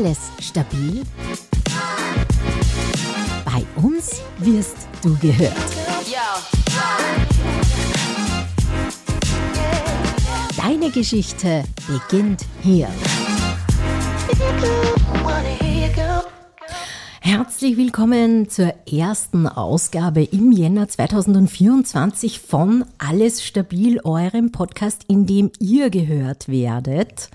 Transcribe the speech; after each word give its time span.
Alles 0.00 0.30
stabil? 0.40 1.02
Bei 3.44 3.62
uns 3.82 4.22
wirst 4.38 4.76
du 5.02 5.14
gehört. 5.18 5.52
Deine 10.56 10.90
Geschichte 10.90 11.64
beginnt 11.86 12.46
hier. 12.62 12.88
Herzlich 17.20 17.76
willkommen 17.76 18.48
zur 18.48 18.72
ersten 18.90 19.46
Ausgabe 19.46 20.22
im 20.22 20.50
Jänner 20.50 20.88
2024 20.88 22.40
von 22.40 22.86
Alles 22.96 23.44
Stabil, 23.44 24.00
eurem 24.02 24.50
Podcast, 24.50 25.04
in 25.08 25.26
dem 25.26 25.52
ihr 25.58 25.90
gehört 25.90 26.48
werdet. 26.48 27.28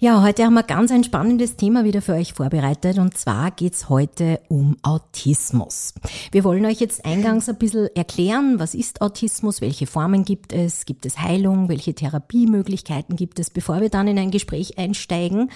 Ja, 0.00 0.22
heute 0.22 0.44
haben 0.44 0.54
wir 0.54 0.62
ganz 0.62 0.92
ein 0.92 1.02
spannendes 1.02 1.56
Thema 1.56 1.82
wieder 1.82 2.00
für 2.00 2.12
euch 2.12 2.32
vorbereitet 2.32 2.98
und 2.98 3.18
zwar 3.18 3.50
geht's 3.50 3.88
heute 3.88 4.38
um 4.46 4.76
Autismus. 4.82 5.92
Wir 6.30 6.44
wollen 6.44 6.64
euch 6.66 6.78
jetzt 6.78 7.04
eingangs 7.04 7.48
ein 7.48 7.56
bisschen 7.56 7.88
erklären, 7.96 8.60
was 8.60 8.76
ist 8.76 9.02
Autismus, 9.02 9.60
welche 9.60 9.88
Formen 9.88 10.24
gibt 10.24 10.52
es, 10.52 10.84
gibt 10.84 11.04
es 11.04 11.18
Heilung, 11.18 11.68
welche 11.68 11.94
Therapiemöglichkeiten 11.94 13.16
gibt 13.16 13.40
es, 13.40 13.50
bevor 13.50 13.80
wir 13.80 13.88
dann 13.88 14.06
in 14.06 14.20
ein 14.20 14.30
Gespräch 14.30 14.78
einsteigen 14.78 15.50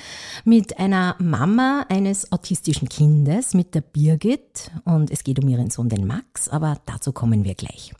mit 0.45 0.77
einer 0.81 1.15
Mama 1.21 1.87
eines 1.89 2.33
autistischen 2.33 2.89
Kindes, 2.89 3.55
mit 3.55 3.77
der 3.77 3.83
Birgit 3.83 4.73
und 4.85 5.13
es 5.13 5.23
geht 5.23 5.41
um 5.41 5.49
ihren 5.49 5.71
Sohn, 5.71 5.89
den 5.89 6.05
Max, 6.05 6.49
aber 6.49 6.79
dazu 6.85 7.13
kommen 7.13 7.45
wir 7.45 7.55
gleich. 7.55 7.93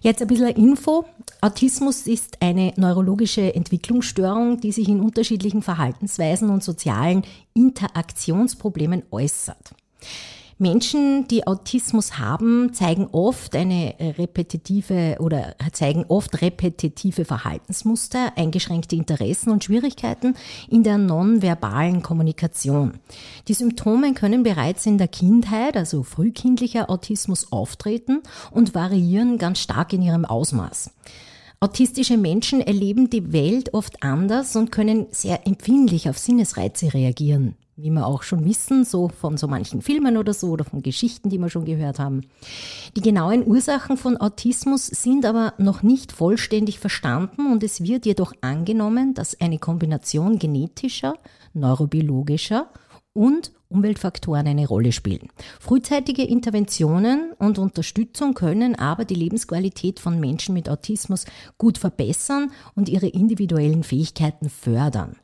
Jetzt 0.00 0.22
ein 0.22 0.28
bisschen 0.28 0.48
Info. 0.48 1.04
Autismus 1.40 2.06
ist 2.06 2.40
eine 2.40 2.72
neurologische 2.76 3.54
Entwicklungsstörung, 3.54 4.60
die 4.60 4.72
sich 4.72 4.88
in 4.88 5.00
unterschiedlichen 5.00 5.62
Verhaltensweisen 5.62 6.50
und 6.50 6.64
sozialen 6.64 7.22
Interaktionsproblemen 7.54 9.04
äußert. 9.10 9.74
Menschen, 10.60 11.28
die 11.28 11.46
Autismus 11.46 12.18
haben, 12.18 12.74
zeigen 12.74 13.06
oft 13.12 13.54
eine 13.54 13.94
repetitive 14.18 15.18
oder 15.20 15.54
zeigen 15.70 16.04
oft 16.08 16.42
repetitive 16.42 17.24
Verhaltensmuster, 17.24 18.32
eingeschränkte 18.36 18.96
Interessen 18.96 19.52
und 19.52 19.62
Schwierigkeiten 19.62 20.34
in 20.68 20.82
der 20.82 20.98
nonverbalen 20.98 22.02
Kommunikation. 22.02 22.94
Die 23.46 23.54
Symptome 23.54 24.14
können 24.14 24.42
bereits 24.42 24.84
in 24.84 24.98
der 24.98 25.06
Kindheit, 25.06 25.76
also 25.76 26.02
frühkindlicher 26.02 26.90
Autismus, 26.90 27.52
auftreten 27.52 28.22
und 28.50 28.74
variieren 28.74 29.38
ganz 29.38 29.60
stark 29.60 29.92
in 29.92 30.02
ihrem 30.02 30.24
Ausmaß. 30.24 30.90
Autistische 31.60 32.16
Menschen 32.16 32.60
erleben 32.60 33.10
die 33.10 33.32
Welt 33.32 33.74
oft 33.74 34.02
anders 34.02 34.56
und 34.56 34.72
können 34.72 35.06
sehr 35.12 35.46
empfindlich 35.46 36.08
auf 36.08 36.18
Sinnesreize 36.18 36.94
reagieren 36.94 37.54
wie 37.78 37.90
wir 37.90 38.06
auch 38.06 38.24
schon 38.24 38.44
wissen, 38.44 38.84
so 38.84 39.08
von 39.08 39.36
so 39.36 39.46
manchen 39.46 39.82
Filmen 39.82 40.16
oder 40.16 40.34
so 40.34 40.48
oder 40.48 40.64
von 40.64 40.82
Geschichten, 40.82 41.30
die 41.30 41.38
wir 41.38 41.48
schon 41.48 41.64
gehört 41.64 42.00
haben. 42.00 42.22
Die 42.96 43.00
genauen 43.00 43.46
Ursachen 43.46 43.96
von 43.96 44.16
Autismus 44.16 44.86
sind 44.86 45.24
aber 45.24 45.54
noch 45.58 45.82
nicht 45.82 46.10
vollständig 46.10 46.80
verstanden 46.80 47.50
und 47.52 47.62
es 47.62 47.82
wird 47.82 48.04
jedoch 48.04 48.32
angenommen, 48.40 49.14
dass 49.14 49.40
eine 49.40 49.58
Kombination 49.58 50.38
genetischer, 50.38 51.14
neurobiologischer 51.54 52.68
und 53.12 53.52
Umweltfaktoren 53.68 54.46
eine 54.46 54.66
Rolle 54.66 54.92
spielen. 54.92 55.28
Frühzeitige 55.60 56.24
Interventionen 56.24 57.32
und 57.38 57.58
Unterstützung 57.58 58.34
können 58.34 58.74
aber 58.76 59.04
die 59.04 59.14
Lebensqualität 59.14 60.00
von 60.00 60.18
Menschen 60.18 60.54
mit 60.54 60.68
Autismus 60.68 61.26
gut 61.58 61.78
verbessern 61.78 62.50
und 62.74 62.88
ihre 62.88 63.08
individuellen 63.08 63.82
Fähigkeiten 63.82 64.48
fördern. 64.48 65.16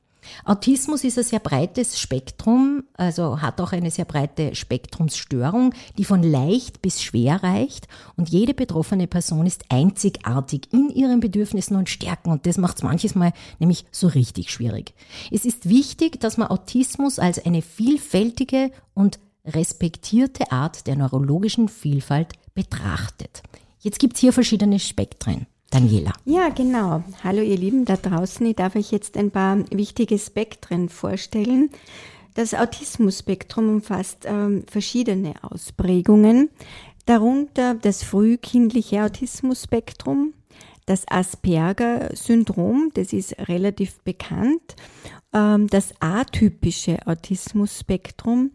Autismus 0.44 1.04
ist 1.04 1.18
ein 1.18 1.24
sehr 1.24 1.38
breites 1.38 2.00
Spektrum, 2.00 2.84
also 2.94 3.40
hat 3.40 3.60
auch 3.60 3.72
eine 3.72 3.90
sehr 3.90 4.04
breite 4.04 4.54
Spektrumsstörung, 4.54 5.74
die 5.98 6.04
von 6.04 6.22
leicht 6.22 6.82
bis 6.82 7.02
schwer 7.02 7.42
reicht 7.42 7.88
und 8.16 8.28
jede 8.28 8.54
betroffene 8.54 9.06
Person 9.06 9.46
ist 9.46 9.64
einzigartig 9.68 10.72
in 10.72 10.90
ihren 10.90 11.20
Bedürfnissen 11.20 11.76
und 11.76 11.88
Stärken 11.88 12.30
und 12.30 12.46
das 12.46 12.58
macht 12.58 12.76
es 12.76 12.82
manches 12.82 13.14
Mal 13.14 13.32
nämlich 13.58 13.84
so 13.90 14.06
richtig 14.06 14.50
schwierig. 14.50 14.94
Es 15.30 15.44
ist 15.44 15.68
wichtig, 15.68 16.20
dass 16.20 16.36
man 16.36 16.48
Autismus 16.48 17.18
als 17.18 17.44
eine 17.44 17.62
vielfältige 17.62 18.70
und 18.94 19.18
respektierte 19.46 20.50
Art 20.52 20.86
der 20.86 20.96
neurologischen 20.96 21.68
Vielfalt 21.68 22.32
betrachtet. 22.54 23.42
Jetzt 23.80 23.98
gibt 23.98 24.14
es 24.14 24.20
hier 24.20 24.32
verschiedene 24.32 24.78
Spektren. 24.78 25.46
Daniela. 25.74 26.12
Ja, 26.24 26.50
genau. 26.50 27.02
Hallo 27.24 27.42
ihr 27.42 27.56
Lieben 27.56 27.84
da 27.84 27.96
draußen. 27.96 28.46
Ich 28.46 28.54
darf 28.54 28.76
euch 28.76 28.92
jetzt 28.92 29.16
ein 29.16 29.32
paar 29.32 29.58
wichtige 29.72 30.20
Spektren 30.20 30.88
vorstellen. 30.88 31.68
Das 32.34 32.54
Autismus-Spektrum 32.54 33.68
umfasst 33.68 34.24
äh, 34.24 34.62
verschiedene 34.70 35.34
Ausprägungen, 35.42 36.50
darunter 37.06 37.74
das 37.74 38.04
frühkindliche 38.04 39.02
Autismus-Spektrum, 39.02 40.34
das 40.86 41.08
Asperger-Syndrom, 41.08 42.92
das 42.94 43.12
ist 43.12 43.36
relativ 43.48 43.98
bekannt, 44.02 44.76
ähm, 45.32 45.66
das 45.66 45.92
atypische 45.98 46.98
Autismus-Spektrum 47.04 48.52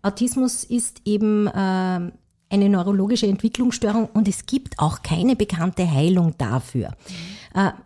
Autismus 0.02 0.64
ist 0.64 1.00
eben 1.04 1.46
äh, 1.46 2.10
eine 2.52 2.68
neurologische 2.68 3.26
Entwicklungsstörung 3.26 4.08
und 4.12 4.28
es 4.28 4.44
gibt 4.46 4.78
auch 4.78 5.02
keine 5.02 5.36
bekannte 5.36 5.90
Heilung 5.90 6.34
dafür. 6.36 6.88
Mhm. 6.88 7.32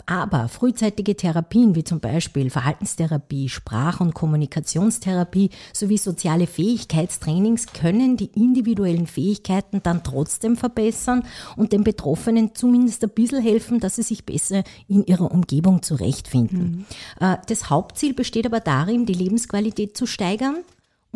Aber 0.07 0.49
frühzeitige 0.49 1.17
Therapien 1.17 1.75
wie 1.75 1.83
zum 1.83 1.99
Beispiel 1.99 2.51
Verhaltenstherapie, 2.51 3.49
Sprach- 3.49 4.01
und 4.01 4.15
Kommunikationstherapie 4.15 5.51
sowie 5.73 5.99
soziale 5.99 6.47
Fähigkeitstrainings 6.47 7.67
können 7.73 8.17
die 8.17 8.31
individuellen 8.35 9.09
Fähigkeiten 9.09 9.81
dann 9.83 10.05
trotzdem 10.05 10.57
verbessern 10.57 11.25
und 11.57 11.73
den 11.73 11.83
Betroffenen 11.83 12.55
zumindest 12.55 13.03
ein 13.03 13.11
bisschen 13.11 13.43
helfen, 13.43 13.81
dass 13.81 13.97
sie 13.97 14.03
sich 14.03 14.25
besser 14.25 14.63
in 14.87 15.05
ihrer 15.05 15.33
Umgebung 15.33 15.83
zurechtfinden. 15.83 16.87
Mhm. 17.21 17.27
Äh, 17.27 17.39
das 17.49 17.69
Hauptziel 17.69 18.15
besteht 18.15 18.47
aber 18.47 18.61
darin, 18.61 19.05
die 19.05 19.15
Lebensqualität 19.15 19.97
zu 19.97 20.07
steigern, 20.07 20.59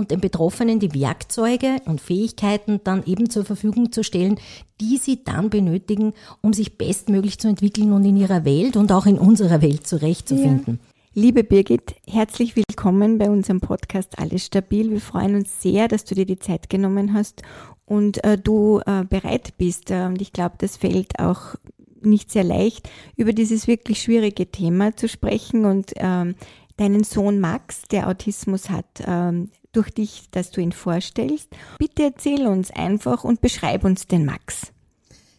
und 0.01 0.11
den 0.11 0.21
Betroffenen 0.21 0.81
die 0.81 0.95
Werkzeuge 0.95 1.77
und 1.85 2.01
Fähigkeiten 2.01 2.81
dann 2.83 3.05
eben 3.05 3.29
zur 3.29 3.45
Verfügung 3.45 3.93
zu 3.93 4.03
stellen, 4.03 4.41
die 4.81 4.97
sie 4.97 5.23
dann 5.23 5.51
benötigen, 5.51 6.15
um 6.41 6.55
sich 6.55 6.79
bestmöglich 6.79 7.39
zu 7.39 7.49
entwickeln 7.49 7.93
und 7.93 8.07
in 8.07 8.17
ihrer 8.17 8.47
Welt 8.47 8.77
und 8.77 8.93
auch 8.93 9.05
in 9.05 9.19
unserer 9.19 9.61
Welt 9.61 9.87
zurechtzufinden. 9.87 10.81
Liebe 11.13 11.45
Birgit, 11.45 11.97
herzlich 12.09 12.57
willkommen 12.57 13.19
bei 13.19 13.29
unserem 13.29 13.61
Podcast 13.61 14.19
Alles 14.19 14.47
Stabil. 14.47 14.91
Wir 14.91 15.03
freuen 15.03 15.35
uns 15.35 15.61
sehr, 15.61 15.87
dass 15.87 16.07
du 16.07 16.15
dir 16.15 16.25
die 16.25 16.39
Zeit 16.39 16.71
genommen 16.71 17.13
hast 17.13 17.43
und 17.85 18.25
äh, 18.25 18.39
du 18.39 18.81
äh, 18.87 19.05
bereit 19.05 19.53
bist. 19.59 19.91
Äh, 19.91 20.07
und 20.07 20.23
ich 20.23 20.33
glaube, 20.33 20.55
das 20.57 20.79
fällt 20.79 21.19
auch 21.19 21.57
nicht 22.01 22.31
sehr 22.31 22.45
leicht, 22.45 22.89
über 23.17 23.35
dieses 23.35 23.67
wirklich 23.67 24.01
schwierige 24.01 24.51
Thema 24.51 24.97
zu 24.97 25.09
sprechen. 25.09 25.67
Und 25.67 25.93
ähm, 25.97 26.37
deinen 26.79 27.05
Sohn 27.05 27.39
Max, 27.39 27.83
der 27.91 28.09
Autismus 28.09 28.71
hat, 28.71 28.87
ähm, 29.07 29.51
durch 29.73 29.91
dich, 29.91 30.31
dass 30.31 30.51
du 30.51 30.61
ihn 30.61 30.73
vorstellst. 30.73 31.49
Bitte 31.79 32.05
erzähl 32.05 32.47
uns 32.47 32.71
einfach 32.71 33.25
und 33.25 33.41
beschreib 33.41 33.85
uns 33.85 34.07
den 34.07 34.25
Max. 34.25 34.73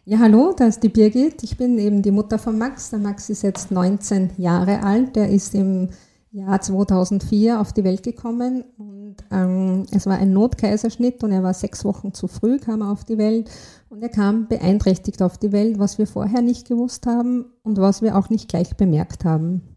Ja, 0.06 0.20
hallo, 0.20 0.54
da 0.58 0.66
ist 0.66 0.82
die 0.82 0.90
Birgit. 0.90 1.44
Ich 1.44 1.58
bin 1.58 1.78
eben 1.78 2.02
die 2.02 2.12
Mutter 2.12 2.40
von 2.40 2.58
Max. 2.58 2.90
Der 2.90 3.00
Max 3.00 3.30
ist 3.30 3.44
jetzt 3.44 3.72
19 3.72 4.32
Jahre 4.38 4.82
alt. 4.84 5.16
Der 5.16 5.30
ist 5.30 5.54
im 5.54 5.90
Jahr 6.32 6.62
2004 6.62 7.60
auf 7.60 7.74
die 7.74 7.84
Welt 7.84 8.04
gekommen 8.04 8.64
und 8.78 9.18
ähm, 9.32 9.86
es 9.92 10.06
war 10.06 10.18
ein 10.18 10.32
Notkaiserschnitt 10.32 11.24
und 11.26 11.34
er 11.34 11.44
war 11.44 11.54
sechs 11.54 11.84
Wochen 11.84 12.14
zu 12.14 12.28
früh, 12.28 12.58
kam 12.58 12.82
er 12.82 12.90
auf 12.90 13.04
die 13.04 13.18
Welt 13.18 13.52
und 13.90 14.02
er 14.02 14.08
kam 14.08 14.48
beeinträchtigt 14.48 15.22
auf 15.22 15.38
die 15.38 15.52
Welt, 15.52 15.78
was 15.78 15.98
wir 15.98 16.08
vorher 16.08 16.42
nicht 16.42 16.70
gewusst 16.70 17.06
haben 17.06 17.46
und 17.64 17.78
was 17.80 18.02
wir 18.02 18.18
auch 18.18 18.30
nicht 18.30 18.48
gleich 18.48 18.78
bemerkt 18.78 19.26
haben. 19.26 19.71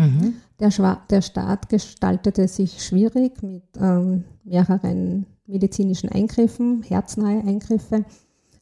Mhm. 0.00 0.06
Mhm. 0.06 0.34
Der, 0.58 0.98
der 1.10 1.22
Start 1.22 1.68
gestaltete 1.68 2.48
sich 2.48 2.82
schwierig 2.82 3.42
mit 3.42 3.64
ähm, 3.80 4.24
mehreren 4.44 5.26
medizinischen 5.46 6.10
Eingriffen, 6.10 6.82
herznahe 6.82 7.40
Eingriffe. 7.40 8.04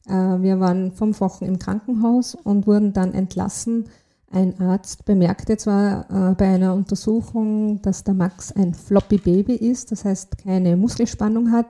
Äh, 0.07 0.11
wir 0.13 0.59
waren 0.59 0.91
fünf 0.91 1.21
Wochen 1.21 1.45
im 1.45 1.59
Krankenhaus 1.59 2.35
und 2.35 2.67
wurden 2.67 2.93
dann 2.93 3.13
entlassen. 3.13 3.85
Ein 4.31 4.59
Arzt 4.59 5.05
bemerkte 5.05 5.57
zwar 5.57 6.09
äh, 6.09 6.35
bei 6.35 6.47
einer 6.47 6.73
Untersuchung, 6.73 7.81
dass 7.81 8.03
der 8.03 8.13
Max 8.13 8.51
ein 8.51 8.73
Floppy 8.73 9.17
Baby 9.17 9.55
ist, 9.55 9.91
das 9.91 10.05
heißt 10.05 10.37
keine 10.37 10.77
Muskelspannung 10.77 11.51
hat. 11.51 11.67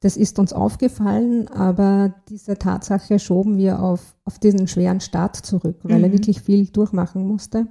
Das 0.00 0.16
ist 0.16 0.38
uns 0.38 0.52
aufgefallen, 0.52 1.48
aber 1.48 2.14
diese 2.28 2.56
Tatsache 2.56 3.18
schoben 3.18 3.58
wir 3.58 3.82
auf, 3.82 4.16
auf 4.24 4.38
diesen 4.38 4.66
schweren 4.66 5.00
Start 5.00 5.36
zurück, 5.36 5.80
weil 5.82 5.98
mhm. 5.98 6.04
er 6.04 6.12
wirklich 6.12 6.40
viel 6.40 6.66
durchmachen 6.66 7.26
musste. 7.26 7.66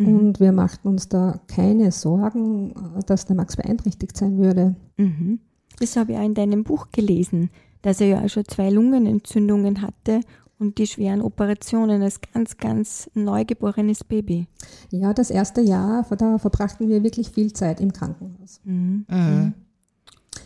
Mhm. 0.00 0.18
Und 0.18 0.40
wir 0.40 0.52
machten 0.52 0.88
uns 0.88 1.08
da 1.08 1.40
keine 1.46 1.92
Sorgen, 1.92 2.74
dass 3.06 3.26
der 3.26 3.36
Max 3.36 3.56
beeinträchtigt 3.56 4.16
sein 4.16 4.38
würde. 4.38 4.74
Mhm. 4.96 5.40
Das 5.78 5.96
habe 5.96 6.12
ich 6.12 6.18
auch 6.18 6.24
in 6.24 6.34
deinem 6.34 6.64
Buch 6.64 6.88
gelesen, 6.92 7.50
dass 7.82 8.00
er 8.00 8.06
ja 8.08 8.24
auch 8.24 8.28
schon 8.28 8.44
zwei 8.46 8.70
Lungenentzündungen 8.70 9.82
hatte 9.82 10.20
und 10.58 10.78
die 10.78 10.86
schweren 10.86 11.22
Operationen 11.22 12.02
als 12.02 12.20
ganz, 12.20 12.56
ganz 12.58 13.10
neugeborenes 13.14 14.04
Baby. 14.04 14.46
Ja, 14.90 15.14
das 15.14 15.30
erste 15.30 15.62
Jahr, 15.62 16.04
da 16.16 16.38
verbrachten 16.38 16.88
wir 16.88 17.02
wirklich 17.02 17.30
viel 17.30 17.52
Zeit 17.52 17.80
im 17.80 17.92
Krankenhaus. 17.92 18.60
Mhm. 18.64 19.54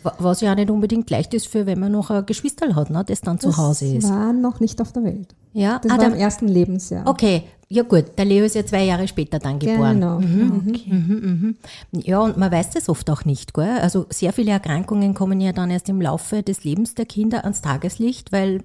Was 0.03 0.41
ja 0.41 0.53
auch 0.53 0.57
nicht 0.57 0.71
unbedingt 0.71 1.09
leicht 1.11 1.33
ist 1.35 1.47
für, 1.47 1.67
wenn 1.67 1.81
man 1.81 1.93
noch 1.93 2.11
ein 2.11 2.27
Geschwisterl 2.27 2.75
hat, 2.75 2.91
ne, 2.91 3.05
das 3.07 3.21
dann 3.23 3.37
das 3.39 3.43
zu 3.43 3.57
Hause 3.57 3.87
ist. 3.87 4.05
Das 4.05 4.11
war 4.11 4.33
noch 4.33 4.61
nicht 4.61 4.81
auf 4.81 4.93
der 4.93 5.05
Welt. 5.05 5.35
Ja, 5.53 5.79
das 5.79 5.93
ah, 5.93 5.99
war 5.99 6.07
im 6.07 6.15
ersten 6.15 6.49
Lebensjahr. 6.49 7.07
Okay, 7.07 7.45
ja 7.69 7.83
gut, 7.83 8.05
der 8.19 8.25
Leo 8.25 8.45
ist 8.45 8.55
ja 8.55 8.67
zwei 8.67 8.85
Jahre 8.85 9.09
später 9.09 9.39
dann 9.39 9.59
geboren. 9.59 10.01
Genau. 10.01 10.21
Mhm. 10.21 10.27
mhm. 10.27 10.63
Okay. 10.69 10.93
Mhm, 10.93 11.57
mhm. 11.93 12.01
Ja, 12.03 12.21
und 12.21 12.37
man 12.37 12.51
weiß 12.51 12.71
das 12.71 12.89
oft 12.89 13.09
auch 13.11 13.25
nicht. 13.25 13.55
Gell? 13.55 13.79
Also 13.81 14.07
sehr 14.11 14.33
viele 14.33 14.51
Erkrankungen 14.51 15.15
kommen 15.15 15.41
ja 15.41 15.53
dann 15.53 15.71
erst 15.71 15.89
im 15.89 16.01
Laufe 16.01 16.43
des 16.43 16.65
Lebens 16.65 16.95
der 16.95 17.07
Kinder 17.07 17.45
ans 17.45 17.63
Tageslicht, 17.63 18.33
weil 18.33 18.63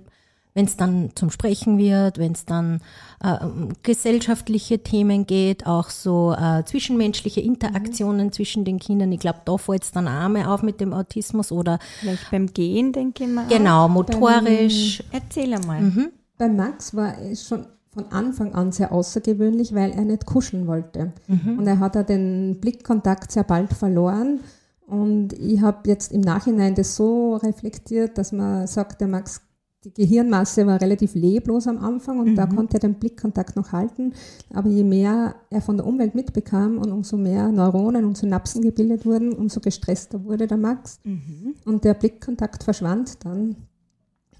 wenn 0.53 0.65
es 0.65 0.77
dann 0.77 1.11
zum 1.15 1.29
Sprechen 1.29 1.77
wird, 1.77 2.17
wenn 2.17 2.31
es 2.31 2.45
dann 2.45 2.81
äh, 3.23 3.43
um 3.43 3.69
gesellschaftliche 3.83 4.79
Themen 4.79 5.27
geht, 5.27 5.67
auch 5.67 5.89
so 5.89 6.33
äh, 6.33 6.63
zwischenmenschliche 6.65 7.41
Interaktionen 7.41 8.27
mhm. 8.27 8.31
zwischen 8.31 8.65
den 8.65 8.79
Kindern. 8.79 9.11
Ich 9.11 9.19
glaube, 9.19 9.39
da 9.45 9.57
fällt 9.57 9.83
es 9.83 9.91
dann 9.91 10.07
Arme 10.07 10.49
auf 10.49 10.63
mit 10.63 10.81
dem 10.81 10.93
Autismus 10.93 11.51
oder 11.51 11.79
vielleicht 11.99 12.31
beim 12.31 12.47
Gehen, 12.47 12.91
denke 12.91 13.25
ich 13.25 13.29
mal. 13.29 13.45
Genau, 13.47 13.87
motorisch. 13.87 15.03
Beim, 15.11 15.21
erzähl 15.21 15.53
einmal. 15.53 15.81
Mhm. 15.81 16.09
Bei 16.37 16.49
Max 16.49 16.95
war 16.95 17.17
es 17.19 17.47
schon 17.47 17.65
von 17.91 18.05
Anfang 18.11 18.53
an 18.53 18.71
sehr 18.71 18.91
außergewöhnlich, 18.91 19.73
weil 19.73 19.91
er 19.91 20.05
nicht 20.05 20.25
kuscheln 20.25 20.67
wollte. 20.67 21.11
Mhm. 21.27 21.59
Und 21.59 21.67
er 21.67 21.79
hat 21.79 21.95
ja 21.95 22.03
den 22.03 22.59
Blickkontakt 22.59 23.31
sehr 23.31 23.43
bald 23.43 23.73
verloren. 23.73 24.39
Und 24.85 25.33
ich 25.33 25.61
habe 25.61 25.89
jetzt 25.89 26.11
im 26.11 26.21
Nachhinein 26.21 26.75
das 26.75 26.95
so 26.95 27.35
reflektiert, 27.35 28.17
dass 28.17 28.31
man 28.31 28.67
sagt, 28.67 29.01
der 29.01 29.07
Max 29.07 29.41
die 29.85 29.93
Gehirnmasse 29.93 30.67
war 30.67 30.81
relativ 30.81 31.15
leblos 31.15 31.67
am 31.67 31.77
Anfang 31.77 32.19
und 32.19 32.31
mhm. 32.31 32.35
da 32.35 32.47
konnte 32.47 32.77
er 32.77 32.79
den 32.81 32.95
Blickkontakt 32.95 33.55
noch 33.55 33.71
halten. 33.71 34.13
Aber 34.53 34.69
je 34.69 34.83
mehr 34.83 35.35
er 35.49 35.61
von 35.61 35.77
der 35.77 35.87
Umwelt 35.87 36.15
mitbekam 36.15 36.77
und 36.77 36.91
umso 36.91 37.15
mehr 37.15 37.49
Neuronen 37.49 38.03
und 38.03 38.17
Synapsen 38.17 38.61
gebildet 38.61 39.05
wurden, 39.05 39.31
umso 39.31 39.61
gestresster 39.61 40.23
wurde 40.25 40.47
der 40.47 40.57
Max. 40.57 40.99
Mhm. 41.05 41.55
Und 41.65 41.85
der 41.85 41.93
Blickkontakt 41.93 42.63
verschwand 42.63 43.23
dann. 43.23 43.55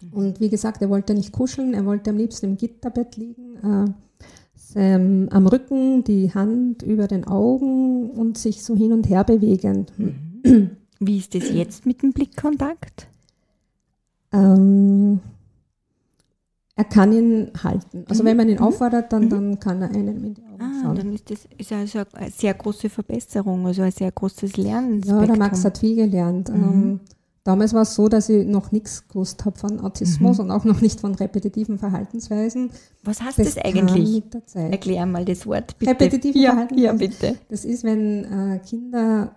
Mhm. 0.01 0.13
Und 0.13 0.39
wie 0.41 0.49
gesagt, 0.49 0.81
er 0.81 0.89
wollte 0.89 1.13
nicht 1.13 1.31
kuscheln, 1.31 1.73
er 1.73 1.85
wollte 1.85 2.09
am 2.09 2.17
liebsten 2.17 2.47
im 2.47 2.57
Gitterbett 2.57 3.15
liegen, 3.15 3.55
äh, 3.63 3.85
ähm, 4.75 5.29
am 5.31 5.47
Rücken, 5.47 6.03
die 6.03 6.33
Hand 6.33 6.83
über 6.83 7.07
den 7.07 7.23
Augen 7.25 8.09
und 8.09 8.37
sich 8.37 8.63
so 8.63 8.75
hin 8.75 8.91
und 8.91 9.07
her 9.09 9.23
bewegen. 9.23 9.85
Mhm. 9.97 10.71
Wie 10.99 11.17
ist 11.17 11.33
es 11.33 11.49
jetzt 11.49 11.85
mit 11.85 12.03
dem 12.03 12.11
Blickkontakt? 12.11 13.07
Ähm, 14.31 15.19
er 16.79 16.85
kann 16.85 17.11
ihn 17.11 17.51
halten. 17.61 18.05
Also 18.07 18.23
mhm. 18.23 18.27
wenn 18.27 18.37
man 18.37 18.47
ihn 18.47 18.55
mhm. 18.55 18.63
auffordert, 18.63 19.11
dann, 19.11 19.25
mhm. 19.25 19.29
dann 19.29 19.59
kann 19.59 19.81
er 19.81 19.89
einem 19.89 20.23
in 20.23 20.33
die 20.35 20.43
Augen 20.43 20.61
ah, 20.61 20.81
schauen. 20.81 20.95
Dann 20.95 21.13
ist 21.13 21.29
das 21.29 21.39
ist 21.57 21.73
also 21.73 22.03
eine 22.13 22.31
sehr 22.31 22.53
große 22.53 22.89
Verbesserung, 22.89 23.67
also 23.67 23.81
ein 23.81 23.91
sehr 23.91 24.13
großes 24.13 24.55
Lernen. 24.55 25.01
Ja, 25.03 25.25
der 25.25 25.35
Max 25.35 25.65
hat 25.65 25.79
viel 25.79 25.97
gelernt. 25.97 26.47
Mhm. 26.47 26.63
Ähm, 26.63 26.99
damals 27.43 27.73
war 27.73 27.81
es 27.81 27.95
so, 27.95 28.07
dass 28.07 28.29
ich 28.29 28.47
noch 28.47 28.71
nichts 28.71 29.05
gewusst 29.09 29.43
habe 29.43 29.59
von 29.59 29.81
Autismus 29.81 30.37
mhm. 30.37 30.45
und 30.45 30.51
auch 30.51 30.63
noch 30.63 30.79
nicht 30.79 31.01
von 31.01 31.15
repetitiven 31.15 31.77
Verhaltensweisen. 31.79 32.71
Was 33.03 33.21
heißt 33.21 33.39
das, 33.39 33.55
das 33.55 33.65
eigentlich? 33.65 34.23
Erklär 34.53 35.05
mal 35.05 35.25
das 35.25 35.45
Wort 35.45 35.77
bitte. 35.79 35.91
Repetitive 35.91 36.39
ja, 36.39 36.51
Verhaltensweisen. 36.51 37.01
Ja, 37.01 37.07
bitte. 37.07 37.35
Das 37.49 37.65
ist, 37.65 37.83
wenn 37.83 38.23
äh, 38.23 38.59
Kinder 38.59 39.35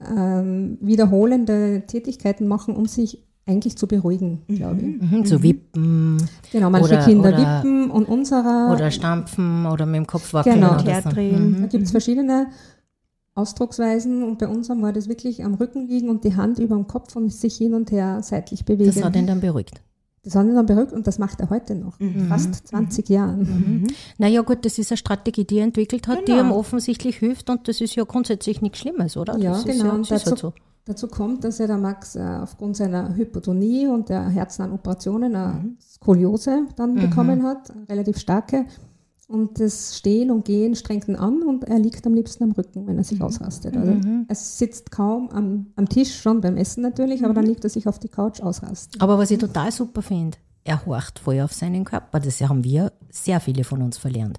ähm, 0.00 0.78
wiederholende 0.80 1.82
Tätigkeiten 1.88 2.46
machen, 2.46 2.76
um 2.76 2.86
sich 2.86 3.26
eigentlich 3.46 3.78
zu 3.78 3.86
beruhigen, 3.86 4.42
mhm. 4.48 4.54
glaube 4.56 4.80
ich. 4.80 5.10
Mhm, 5.10 5.24
zu 5.24 5.42
wippen. 5.42 6.28
Genau, 6.50 6.68
manche 6.68 6.94
oder, 6.94 7.04
Kinder 7.04 7.28
oder, 7.28 7.38
wippen 7.38 7.90
und 7.90 8.08
unserer. 8.08 8.72
Oder 8.72 8.90
stampfen 8.90 9.66
oder 9.66 9.86
mit 9.86 9.96
dem 9.96 10.06
Kopf 10.06 10.34
wackeln. 10.34 10.56
Genau, 10.56 10.74
oder 10.74 10.82
herdrehen. 10.82 11.50
Mhm. 11.52 11.60
Da 11.62 11.66
gibt 11.68 11.84
es 11.84 11.92
verschiedene 11.92 12.48
Ausdrucksweisen 13.36 14.22
und 14.22 14.38
bei 14.38 14.48
unserem 14.48 14.82
war 14.82 14.92
das 14.92 15.08
wirklich 15.08 15.44
am 15.44 15.54
Rücken 15.54 15.86
liegen 15.86 16.08
und 16.08 16.24
die 16.24 16.34
Hand 16.34 16.58
über 16.58 16.74
dem 16.74 16.86
Kopf 16.86 17.14
und 17.16 17.32
sich 17.32 17.56
hin 17.56 17.74
und 17.74 17.90
her 17.92 18.20
seitlich 18.22 18.64
bewegen. 18.64 18.92
Das 18.92 19.04
hat 19.04 19.14
ihn 19.14 19.26
dann 19.26 19.40
beruhigt. 19.40 19.80
Das 20.24 20.34
hat 20.34 20.46
ihn 20.46 20.56
dann 20.56 20.66
beruhigt 20.66 20.92
und 20.92 21.06
das 21.06 21.20
macht 21.20 21.40
er 21.40 21.50
heute 21.50 21.76
noch. 21.76 22.00
Mhm. 22.00 22.26
Fast 22.26 22.66
20 22.66 23.08
mhm. 23.08 23.14
Jahren. 23.14 23.38
Mhm. 23.40 23.86
Naja 24.18 24.40
gut, 24.40 24.64
das 24.64 24.78
ist 24.78 24.90
eine 24.90 24.96
Strategie, 24.96 25.44
die 25.44 25.58
er 25.58 25.64
entwickelt 25.64 26.08
hat, 26.08 26.26
genau. 26.26 26.42
die 26.42 26.46
ihm 26.48 26.50
offensichtlich 26.50 27.18
hilft 27.18 27.48
und 27.48 27.68
das 27.68 27.80
ist 27.80 27.94
ja 27.94 28.02
grundsätzlich 28.02 28.60
nichts 28.60 28.78
Schlimmes, 28.78 29.16
oder? 29.16 29.38
Ja, 29.38 29.52
das 29.52 29.64
genau. 29.66 29.84
Ja, 29.84 29.92
und 29.92 30.10
dazu, 30.10 30.30
halt 30.30 30.38
so. 30.38 30.52
Dazu 30.86 31.08
kommt, 31.08 31.42
dass 31.42 31.58
ja 31.58 31.66
der 31.66 31.78
Max 31.78 32.14
äh, 32.14 32.20
aufgrund 32.20 32.76
seiner 32.76 33.16
Hypotonie 33.16 33.88
und 33.88 34.08
der 34.08 34.28
herznahen 34.28 34.72
Operationen 34.72 35.34
eine 35.34 35.54
mhm. 35.54 35.76
Skoliose 35.80 36.66
dann 36.76 36.94
mhm. 36.94 37.00
bekommen 37.00 37.42
hat, 37.42 37.72
relativ 37.88 38.18
starke. 38.18 38.66
Und 39.26 39.58
das 39.58 39.98
Stehen 39.98 40.30
und 40.30 40.44
Gehen 40.44 40.76
strengt 40.76 41.08
ihn 41.08 41.16
an 41.16 41.42
und 41.42 41.64
er 41.64 41.80
liegt 41.80 42.06
am 42.06 42.14
liebsten 42.14 42.44
am 42.44 42.52
Rücken, 42.52 42.86
wenn 42.86 42.98
er 42.98 43.02
sich 43.02 43.18
mhm. 43.18 43.24
ausrastet. 43.24 43.76
Also 43.76 43.94
mhm. 43.94 44.26
er 44.28 44.34
sitzt 44.36 44.92
kaum 44.92 45.28
am, 45.30 45.66
am, 45.74 45.88
Tisch, 45.88 46.20
schon 46.20 46.40
beim 46.40 46.56
Essen 46.56 46.82
natürlich, 46.82 47.24
aber 47.24 47.34
dann 47.34 47.44
mhm. 47.44 47.50
liegt 47.50 47.64
er 47.64 47.70
sich 47.70 47.88
auf 47.88 47.98
die 47.98 48.08
Couch 48.08 48.40
ausrasten. 48.40 49.00
Aber 49.00 49.18
was 49.18 49.32
ich 49.32 49.38
total 49.38 49.72
super 49.72 50.02
finde, 50.02 50.38
er 50.62 50.86
horcht 50.86 51.18
voll 51.18 51.40
auf 51.40 51.52
seinen 51.52 51.84
Körper. 51.84 52.20
Das 52.20 52.40
haben 52.40 52.62
wir 52.62 52.92
sehr 53.10 53.40
viele 53.40 53.64
von 53.64 53.82
uns 53.82 53.98
verlernt. 53.98 54.38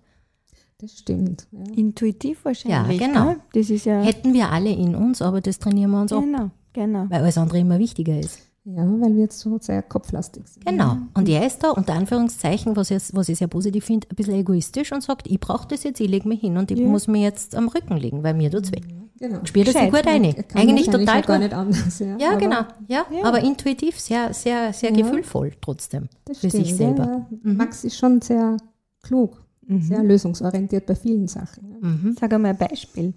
Das 0.79 0.99
stimmt. 0.99 1.47
Ja. 1.51 1.73
Intuitiv 1.75 2.45
wahrscheinlich. 2.45 3.01
Ja, 3.01 3.07
genau. 3.07 3.35
Das 3.53 3.69
ist 3.71 3.85
ja 3.85 3.99
Hätten 4.01 4.33
wir 4.33 4.51
alle 4.51 4.69
in 4.69 4.95
uns, 4.95 5.23
aber 5.23 5.41
das 5.41 5.57
trainieren 5.57 5.89
wir 5.91 6.01
uns 6.01 6.11
genau, 6.11 6.21
ab. 6.21 6.51
Genau, 6.73 6.97
genau. 6.99 7.09
Weil 7.09 7.21
alles 7.21 7.37
andere 7.37 7.59
immer 7.59 7.79
wichtiger 7.79 8.19
ist. 8.19 8.39
Ja, 8.63 8.85
weil 8.99 9.15
wir 9.15 9.21
jetzt 9.21 9.39
so 9.39 9.57
sehr 9.59 9.81
kopflastig 9.81 10.45
sind. 10.45 10.65
Genau. 10.65 10.97
Und 11.13 11.29
er 11.29 11.47
ist 11.47 11.63
da, 11.63 11.71
unter 11.71 11.93
Anführungszeichen, 11.93 12.75
was 12.75 12.91
ich, 12.91 13.01
was 13.13 13.29
ich 13.29 13.37
sehr 13.37 13.47
positiv 13.47 13.85
finde, 13.85 14.07
ein 14.09 14.15
bisschen 14.15 14.35
egoistisch 14.35 14.91
und 14.91 15.01
sagt, 15.01 15.25
ich 15.27 15.39
brauche 15.39 15.67
das 15.67 15.83
jetzt, 15.83 16.01
ich 16.01 16.09
lege 16.09 16.27
mich 16.27 16.41
hin 16.41 16.57
und 16.57 16.69
ich 16.69 16.79
ja. 16.79 16.85
muss 16.85 17.07
mir 17.07 17.21
jetzt 17.21 17.55
am 17.55 17.69
Rücken 17.69 17.95
legen, 17.95 18.23
weil 18.23 18.33
mir 18.33 18.51
tut 18.51 18.65
es 18.65 18.71
weh. 18.73 18.81
Genau. 19.19 19.39
Spielt 19.45 19.69
das 19.69 19.73
sich 19.73 19.89
gut 19.89 20.05
rein. 20.05 20.35
Eigentlich 20.53 20.87
total 20.87 21.21
gar 21.23 21.39
nicht 21.39 21.53
anders. 21.53 21.97
Ja, 21.99 22.17
ja 22.17 22.35
genau. 22.35 22.65
Ja, 22.87 23.05
ja, 23.09 23.23
aber 23.23 23.39
intuitiv, 23.39 23.99
sehr, 23.99 24.31
sehr, 24.33 24.73
sehr 24.73 24.91
gefühlvoll 24.91 25.53
trotzdem 25.59 26.09
das 26.25 26.37
für 26.39 26.49
stimmt, 26.49 26.65
sich 26.65 26.75
selber. 26.75 27.25
Mhm. 27.41 27.55
Max 27.55 27.83
ist 27.83 27.97
schon 27.97 28.21
sehr 28.21 28.57
klug 29.01 29.46
mhm. 29.67 29.81
sehr 29.81 30.03
lösungsorientiert 30.03 30.85
bei 30.85 30.95
vielen 30.95 31.27
Sachen. 31.27 31.77
Mhm. 31.81 32.15
Sag 32.19 32.33
einmal 32.33 32.51
ein 32.51 32.57
Beispiel. 32.57 33.13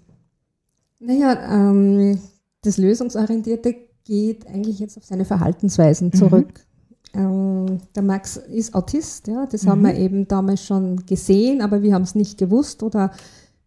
Naja, 0.99 1.69
ähm, 1.69 2.19
das 2.61 2.77
Lösungsorientierte 2.77 3.75
geht 4.03 4.47
eigentlich 4.47 4.79
jetzt 4.79 4.97
auf 4.97 5.05
seine 5.05 5.25
Verhaltensweisen 5.25 6.07
mhm. 6.07 6.13
zurück. 6.13 6.65
Ähm, 7.13 7.79
der 7.95 8.03
Max 8.03 8.37
ist 8.37 8.73
Autist, 8.73 9.27
ja, 9.27 9.45
das 9.45 9.67
haben 9.67 9.81
wir 9.81 9.93
mhm. 9.93 9.99
eben 9.99 10.27
damals 10.27 10.65
schon 10.65 11.05
gesehen, 11.05 11.61
aber 11.61 11.81
wir 11.81 11.93
haben 11.93 12.03
es 12.03 12.15
nicht 12.15 12.37
gewusst 12.37 12.83
oder 12.83 13.11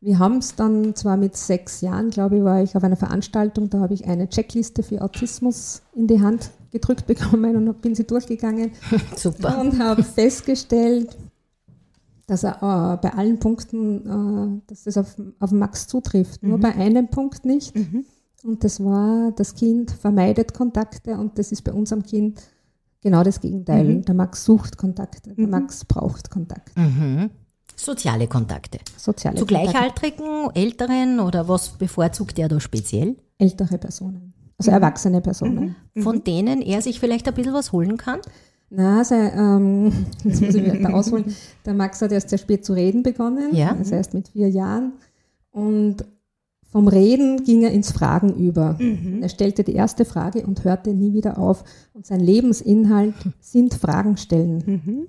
wir 0.00 0.18
haben 0.18 0.38
es 0.38 0.54
dann 0.54 0.94
zwar 0.94 1.16
mit 1.16 1.36
sechs 1.36 1.80
Jahren, 1.80 2.10
glaube 2.10 2.36
ich, 2.36 2.44
war 2.44 2.62
ich 2.62 2.76
auf 2.76 2.84
einer 2.84 2.96
Veranstaltung, 2.96 3.70
da 3.70 3.80
habe 3.80 3.94
ich 3.94 4.06
eine 4.06 4.28
Checkliste 4.28 4.82
für 4.82 5.02
Autismus 5.02 5.82
in 5.94 6.06
die 6.06 6.20
Hand 6.20 6.50
gedrückt 6.70 7.06
bekommen 7.08 7.56
und 7.56 7.82
bin 7.82 7.94
sie 7.94 8.04
durchgegangen. 8.04 8.70
Super. 9.16 9.58
Und 9.58 9.78
habe 9.78 10.02
festgestellt, 10.02 11.16
dass 12.26 12.42
er 12.44 12.56
äh, 12.56 12.96
bei 13.02 13.12
allen 13.14 13.38
Punkten, 13.38 14.60
äh, 14.60 14.62
dass 14.66 14.84
das 14.84 14.96
auf, 14.96 15.16
auf 15.40 15.52
Max 15.52 15.86
zutrifft. 15.86 16.42
Mhm. 16.42 16.48
Nur 16.50 16.58
bei 16.58 16.74
einem 16.74 17.08
Punkt 17.08 17.44
nicht. 17.44 17.76
Mhm. 17.76 18.04
Und 18.44 18.62
das 18.62 18.82
war, 18.84 19.32
das 19.32 19.54
Kind 19.54 19.90
vermeidet 19.90 20.54
Kontakte 20.54 21.16
und 21.16 21.38
das 21.38 21.50
ist 21.50 21.62
bei 21.62 21.72
unserem 21.72 22.02
Kind 22.02 22.42
genau 23.00 23.22
das 23.22 23.40
Gegenteil. 23.40 23.84
Mhm. 23.84 24.04
Der 24.04 24.14
Max 24.14 24.44
sucht 24.44 24.76
Kontakte, 24.76 25.34
der 25.34 25.44
mhm. 25.46 25.50
Max 25.50 25.84
braucht 25.84 26.30
Kontakte. 26.30 26.78
Mhm. 26.78 27.30
Soziale 27.76 28.28
Kontakte. 28.28 28.78
Soziale 28.96 29.36
Zu 29.36 29.46
Kontakte. 29.46 29.70
Gleichaltrigen, 29.70 30.50
Älteren 30.54 31.20
oder 31.20 31.48
was 31.48 31.70
bevorzugt 31.70 32.38
er 32.38 32.48
da 32.48 32.60
speziell? 32.60 33.16
Ältere 33.38 33.78
Personen, 33.78 34.32
also 34.58 34.70
mhm. 34.70 34.76
erwachsene 34.76 35.20
Personen. 35.20 35.76
Mhm. 35.94 36.02
Von 36.02 36.16
mhm. 36.16 36.24
denen 36.24 36.62
er 36.62 36.82
sich 36.82 37.00
vielleicht 37.00 37.26
ein 37.26 37.34
bisschen 37.34 37.54
was 37.54 37.72
holen 37.72 37.96
kann? 37.96 38.20
Na, 38.70 38.98
also, 38.98 39.14
ähm, 39.14 39.92
jetzt 40.24 40.40
muss 40.40 40.54
ich 40.54 40.72
wieder 40.72 40.94
ausholen. 40.94 41.34
Der 41.64 41.74
Max 41.74 42.02
hat 42.02 42.12
erst 42.12 42.30
sehr 42.30 42.38
spät 42.38 42.64
zu 42.64 42.72
reden 42.72 43.02
begonnen, 43.02 43.54
ja. 43.54 43.74
also 43.76 43.94
erst 43.94 44.14
mit 44.14 44.28
vier 44.28 44.48
Jahren. 44.48 44.92
Und 45.50 46.04
vom 46.74 46.88
Reden 46.88 47.44
ging 47.44 47.62
er 47.62 47.70
ins 47.70 47.92
Fragen 47.92 48.34
über. 48.34 48.76
Mhm. 48.80 49.22
Er 49.22 49.28
stellte 49.28 49.62
die 49.62 49.74
erste 49.74 50.04
Frage 50.04 50.44
und 50.44 50.64
hörte 50.64 50.92
nie 50.92 51.12
wieder 51.12 51.38
auf. 51.38 51.62
Und 51.92 52.04
sein 52.04 52.18
Lebensinhalt 52.18 53.14
sind 53.40 53.74
Fragen 53.74 54.16
stellen. 54.16 54.64
Mhm. 54.66 55.06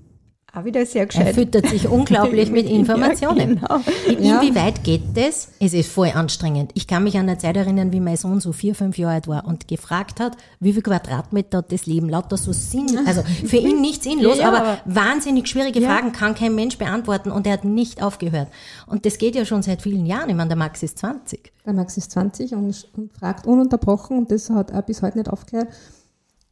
Auch 0.56 0.64
wieder 0.64 0.86
sehr 0.86 1.06
gescheit. 1.06 1.28
Er 1.28 1.34
füttert 1.34 1.68
sich 1.68 1.86
unglaublich 1.88 2.50
mit 2.52 2.70
Informationen. 2.70 3.60
Ja, 3.62 3.82
genau. 4.08 4.38
Inwieweit 4.40 4.86
geht 4.86 5.02
das? 5.14 5.50
Es 5.60 5.74
ist 5.74 5.92
voll 5.92 6.12
anstrengend. 6.16 6.72
Ich 6.76 6.88
kann 6.88 7.04
mich 7.04 7.18
an 7.18 7.28
eine 7.28 7.38
Zeit 7.38 7.58
erinnern, 7.58 7.92
wie 7.92 8.00
mein 8.00 8.16
Sohn 8.16 8.40
so 8.40 8.54
vier, 8.54 8.74
fünf 8.74 8.98
Jahre 8.98 9.16
alt 9.16 9.28
war 9.28 9.46
und 9.46 9.68
gefragt 9.68 10.22
hat, 10.22 10.38
wie 10.62 10.72
viel 10.72 10.82
Quadratmeter 10.82 11.58
hat 11.58 11.74
das 11.74 11.86
Leben? 11.88 12.08
Lauter 12.08 12.38
so 12.38 12.54
Sinn, 12.54 13.00
also 13.06 13.22
für 13.46 13.58
ihn 13.58 13.82
nicht 13.82 14.04
sinnlos, 14.04 14.38
ja, 14.38 14.48
aber 14.48 14.78
wahnsinnig 14.86 15.48
schwierige 15.48 15.82
ja. 15.82 15.90
Fragen 15.90 16.14
kann 16.14 16.36
kein 16.36 16.56
Mensch 16.56 16.78
beantworten 16.78 17.32
und 17.32 17.46
er 17.46 17.54
hat 17.54 17.66
nicht 17.66 18.02
aufgehört. 18.02 18.48
Und 18.88 19.06
das 19.06 19.18
geht 19.18 19.36
ja 19.36 19.44
schon 19.44 19.62
seit 19.62 19.82
vielen 19.82 20.06
Jahren. 20.06 20.30
Ich 20.30 20.36
meine, 20.36 20.48
der 20.48 20.58
Max 20.58 20.84
ist 20.84 21.00
20. 21.00 21.52
Der 21.66 21.74
Max 21.74 21.98
ist 21.98 22.12
20 22.12 22.54
und, 22.54 22.88
und 22.96 23.14
fragt 23.14 23.46
ununterbrochen 23.46 24.18
und 24.20 24.32
das 24.32 24.50
hat 24.50 24.72
er 24.72 24.84
bis 24.84 25.02
heute 25.02 25.18
nicht 25.18 25.30
aufgehört. 25.30 25.68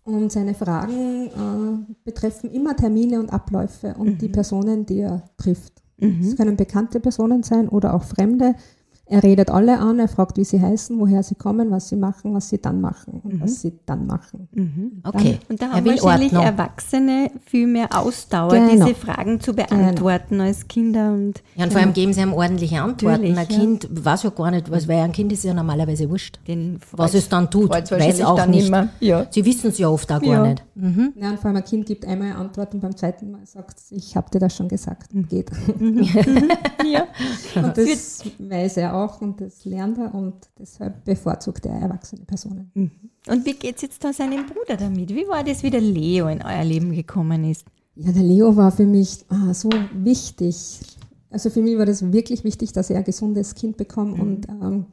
Und 0.05 0.31
seine 0.31 0.53
Fragen 0.53 1.27
äh, 1.27 1.93
betreffen 2.03 2.51
immer 2.51 2.75
Termine 2.75 3.19
und 3.19 3.31
Abläufe 3.31 3.95
und 3.97 4.07
mhm. 4.07 4.17
die 4.17 4.29
Personen, 4.29 4.85
die 4.85 4.99
er 4.99 5.23
trifft. 5.37 5.81
Mhm. 5.97 6.19
Es 6.21 6.35
können 6.35 6.57
bekannte 6.57 6.99
Personen 6.99 7.43
sein 7.43 7.69
oder 7.69 7.93
auch 7.93 8.03
Fremde. 8.03 8.55
Er 9.05 9.21
redet 9.21 9.51
alle 9.51 9.79
an, 9.79 9.99
er 9.99 10.07
fragt, 10.07 10.37
wie 10.37 10.45
sie 10.45 10.61
heißen, 10.61 10.97
woher 10.97 11.23
sie 11.23 11.35
kommen, 11.35 11.71
was 11.71 11.89
sie 11.89 11.97
machen, 11.97 12.33
was 12.33 12.47
sie 12.47 12.61
dann 12.61 12.79
machen 12.79 13.19
und 13.23 13.33
mhm. 13.33 13.41
was 13.41 13.61
sie 13.61 13.73
dann 13.85 14.07
machen. 14.07 14.47
Mhm. 14.53 15.01
Okay. 15.03 15.39
und 15.49 15.61
da 15.61 15.71
haben 15.71 15.85
wahrscheinlich 15.85 16.31
Ordnung. 16.31 16.45
Erwachsene 16.45 17.31
viel 17.45 17.67
mehr 17.67 17.89
Ausdauer, 17.91 18.51
genau. 18.51 18.85
diese 18.85 18.95
Fragen 18.95 19.41
zu 19.41 19.53
beantworten 19.53 20.29
genau. 20.29 20.45
als 20.45 20.69
Kinder. 20.69 21.11
Und, 21.11 21.43
ja, 21.55 21.65
und 21.65 21.73
vor 21.73 21.81
allem 21.81 21.91
geben 21.91 22.13
sie 22.13 22.21
ihm 22.21 22.33
ordentliche 22.33 22.81
Antworten. 22.81 23.25
Ein 23.25 23.35
ja. 23.35 23.43
Kind 23.43 23.89
weiß 23.91 24.23
ja 24.23 24.29
gar 24.29 24.51
nicht, 24.51 24.71
was, 24.71 24.87
weil 24.87 25.01
ein 25.01 25.11
Kind 25.11 25.33
ist 25.33 25.43
ja 25.43 25.53
normalerweise 25.53 26.09
wurscht. 26.09 26.39
Den 26.47 26.79
was 26.93 27.13
es 27.13 27.27
dann 27.27 27.51
tut, 27.51 27.71
weiß 27.71 28.21
auch 28.21 28.45
nicht. 28.45 28.67
Immer. 28.67 28.87
Ja. 29.01 29.27
Sie 29.29 29.43
wissen 29.43 29.69
es 29.69 29.79
ja 29.79 29.89
oft 29.89 30.09
auch 30.13 30.21
gar 30.21 30.47
nicht. 30.47 30.63
Mhm. 30.75 31.13
Ja, 31.17 31.29
und 31.31 31.39
vor 31.39 31.47
allem 31.47 31.57
ein 31.57 31.65
Kind 31.65 31.85
gibt 31.85 32.05
einmal 32.05 32.29
eine 32.29 32.37
Antwort 32.37 32.73
und 32.73 32.79
beim 32.79 32.95
zweiten 32.95 33.31
Mal 33.31 33.45
sagt 33.45 33.79
es, 33.79 33.91
ich 33.91 34.15
habe 34.15 34.29
dir 34.31 34.39
das 34.39 34.55
schon 34.55 34.69
gesagt, 34.69 35.13
mhm. 35.13 35.27
geht. 35.27 35.51
Mhm. 35.77 36.03
ja. 36.85 37.07
Und 37.55 37.77
das 37.77 38.23
weiß 38.39 38.77
er 38.77 38.92
auch 38.93 39.21
und 39.21 39.41
das 39.41 39.65
lernt 39.65 39.97
er 39.97 40.13
und 40.13 40.35
deshalb 40.57 41.03
bevorzugt 41.05 41.65
er 41.65 41.73
erwachsene 41.73 42.25
Personen. 42.25 42.71
Mhm. 42.73 42.91
Und 43.27 43.45
wie 43.45 43.53
geht 43.53 43.77
es 43.77 43.81
jetzt 43.81 44.03
da 44.03 44.13
seinem 44.13 44.45
Bruder 44.45 44.77
damit? 44.77 45.09
Wie 45.09 45.27
war 45.27 45.43
das, 45.43 45.63
wie 45.63 45.69
der 45.69 45.81
Leo 45.81 46.27
in 46.27 46.41
euer 46.41 46.63
Leben 46.63 46.91
gekommen 46.91 47.43
ist? 47.45 47.65
Ja, 47.95 48.11
der 48.11 48.23
Leo 48.23 48.55
war 48.55 48.71
für 48.71 48.85
mich 48.85 49.25
ah, 49.29 49.53
so 49.53 49.69
wichtig. 49.93 50.79
Also 51.29 51.49
für 51.49 51.61
mich 51.61 51.77
war 51.77 51.85
das 51.85 52.11
wirklich 52.11 52.43
wichtig, 52.43 52.73
dass 52.73 52.89
er 52.89 52.97
ein 52.97 53.03
gesundes 53.03 53.55
Kind 53.55 53.77
bekommt 53.77 54.17
mhm. 54.17 54.21
und 54.21 54.49
ähm, 54.49 54.85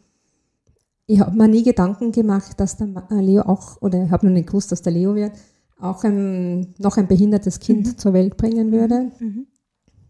ich 1.07 1.19
habe 1.19 1.37
mir 1.37 1.49
nie 1.49 1.65
Gedanken 1.65 2.13
gemacht, 2.13 2.61
dass 2.61 2.77
der 2.77 2.89
äh, 3.11 3.21
Leo 3.21 3.43
auch, 3.43 3.83
oder 3.83 4.05
ich 4.05 4.11
habe 4.13 4.27
noch 4.27 4.33
nicht 4.33 4.47
gewusst, 4.47 4.71
dass 4.71 4.83
der 4.83 4.93
Leo 4.93 5.17
wird, 5.17 5.33
auch 5.81 6.05
ein, 6.05 6.73
noch 6.79 6.97
ein 6.99 7.09
behindertes 7.09 7.59
Kind 7.59 7.87
mhm. 7.87 7.99
zur 7.99 8.13
Welt 8.13 8.37
bringen 8.37 8.71
würde. 8.71 9.11
Mhm. 9.19 9.47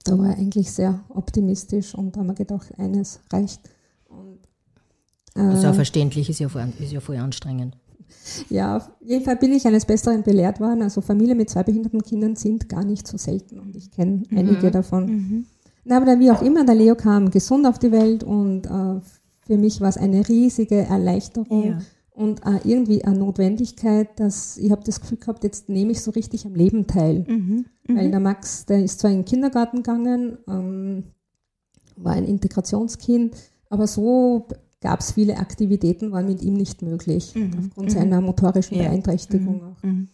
Da 0.05 0.19
war 0.19 0.29
er 0.29 0.37
eigentlich 0.37 0.71
sehr 0.71 1.01
optimistisch 1.09 1.95
und 1.95 2.15
da 2.15 2.21
haben 2.21 2.27
wir 2.27 2.35
gedacht, 2.35 2.73
eines 2.79 3.21
reicht. 3.33 3.61
Das 5.49 5.59
ist 5.59 5.65
ja 5.65 5.73
verständlich, 5.73 6.29
ist 6.29 6.41
ja, 6.41 6.49
voll, 6.49 6.73
ist 6.79 6.93
ja 6.93 7.01
voll 7.01 7.17
anstrengend. 7.17 7.77
Ja, 8.49 8.77
auf 8.77 8.91
jeden 9.01 9.25
Fall 9.25 9.37
bin 9.37 9.53
ich 9.53 9.67
eines 9.67 9.85
Besseren 9.85 10.23
belehrt 10.23 10.61
worden. 10.61 10.83
Also 10.83 11.01
Familien 11.01 11.37
mit 11.37 11.51
zwei 11.51 11.63
behinderten 11.63 12.03
Kindern 12.03 12.37
sind 12.37 12.69
gar 12.69 12.85
nicht 12.85 13.07
so 13.07 13.17
selten 13.17 13.59
und 13.59 13.77
ich 13.77 13.91
kenne 13.91 14.23
mhm. 14.29 14.39
einige 14.39 14.71
davon. 14.71 15.07
Mhm. 15.07 15.47
Na, 15.85 15.97
aber 15.97 16.19
wie 16.19 16.31
auch 16.31 16.43
immer, 16.43 16.65
der 16.65 16.75
Leo 16.75 16.95
kam 16.95 17.31
gesund 17.31 17.67
auf 17.67 17.79
die 17.79 17.93
Welt 17.93 18.23
und 18.23 18.67
äh, 18.67 19.01
für 19.47 19.57
mich 19.57 19.81
war 19.81 19.89
es 19.89 19.97
eine 19.97 20.29
riesige 20.29 20.77
Erleichterung 20.77 21.65
ja. 21.65 21.79
und 22.11 22.41
äh, 22.47 22.61
irgendwie 22.65 23.03
eine 23.05 23.19
Notwendigkeit, 23.19 24.21
dass 24.21 24.59
ich 24.59 24.71
habe 24.71 24.85
das 24.85 25.01
Gefühl 25.01 25.19
gehabt, 25.19 25.43
jetzt 25.43 25.69
nehme 25.69 25.93
ich 25.93 26.03
so 26.03 26.11
richtig 26.11 26.45
am 26.47 26.55
Leben 26.55 26.87
teil. 26.87 27.25
Mhm. 27.27 27.67
Weil 27.89 28.09
mhm. 28.09 28.11
der 28.11 28.21
Max, 28.21 28.67
der 28.67 28.85
ist 28.85 29.01
zwar 29.01 29.11
in 29.11 29.19
den 29.19 29.25
Kindergarten 29.25 29.79
gegangen, 29.79 30.39
ähm, 30.47 31.05
war 31.97 32.13
ein 32.13 32.25
Integrationskind, 32.25 33.35
aber 33.69 33.87
so 33.87 34.47
gab 34.81 35.01
es 35.01 35.13
viele 35.13 35.37
Aktivitäten, 35.37 36.13
waren 36.13 36.27
mit 36.27 36.43
ihm 36.43 36.55
nicht 36.55 36.83
möglich, 36.83 37.35
mhm. 37.35 37.51
aufgrund 37.59 37.89
mhm. 37.89 37.93
seiner 37.93 38.21
motorischen 38.21 38.79
ja. 38.79 38.85
Beeinträchtigung 38.85 39.57
mhm. 39.57 39.63
auch. 39.63 39.83
Mhm. 39.83 40.09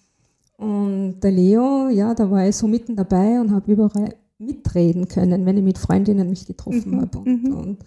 Und 0.58 1.20
der 1.20 1.30
Leo, 1.30 1.88
ja, 1.88 2.14
da 2.14 2.30
war 2.30 2.48
ich 2.48 2.56
so 2.56 2.66
mitten 2.66 2.96
dabei 2.96 3.40
und 3.40 3.50
habe 3.50 3.70
überall 3.70 4.14
mitreden 4.38 5.06
können, 5.08 5.44
wenn 5.46 5.56
ich 5.56 5.64
mit 5.64 5.78
Freundinnen 5.78 6.28
mich 6.28 6.46
getroffen 6.46 6.92
mhm. 6.92 7.00
habe. 7.00 7.18
Und, 7.18 7.52
und 7.52 7.78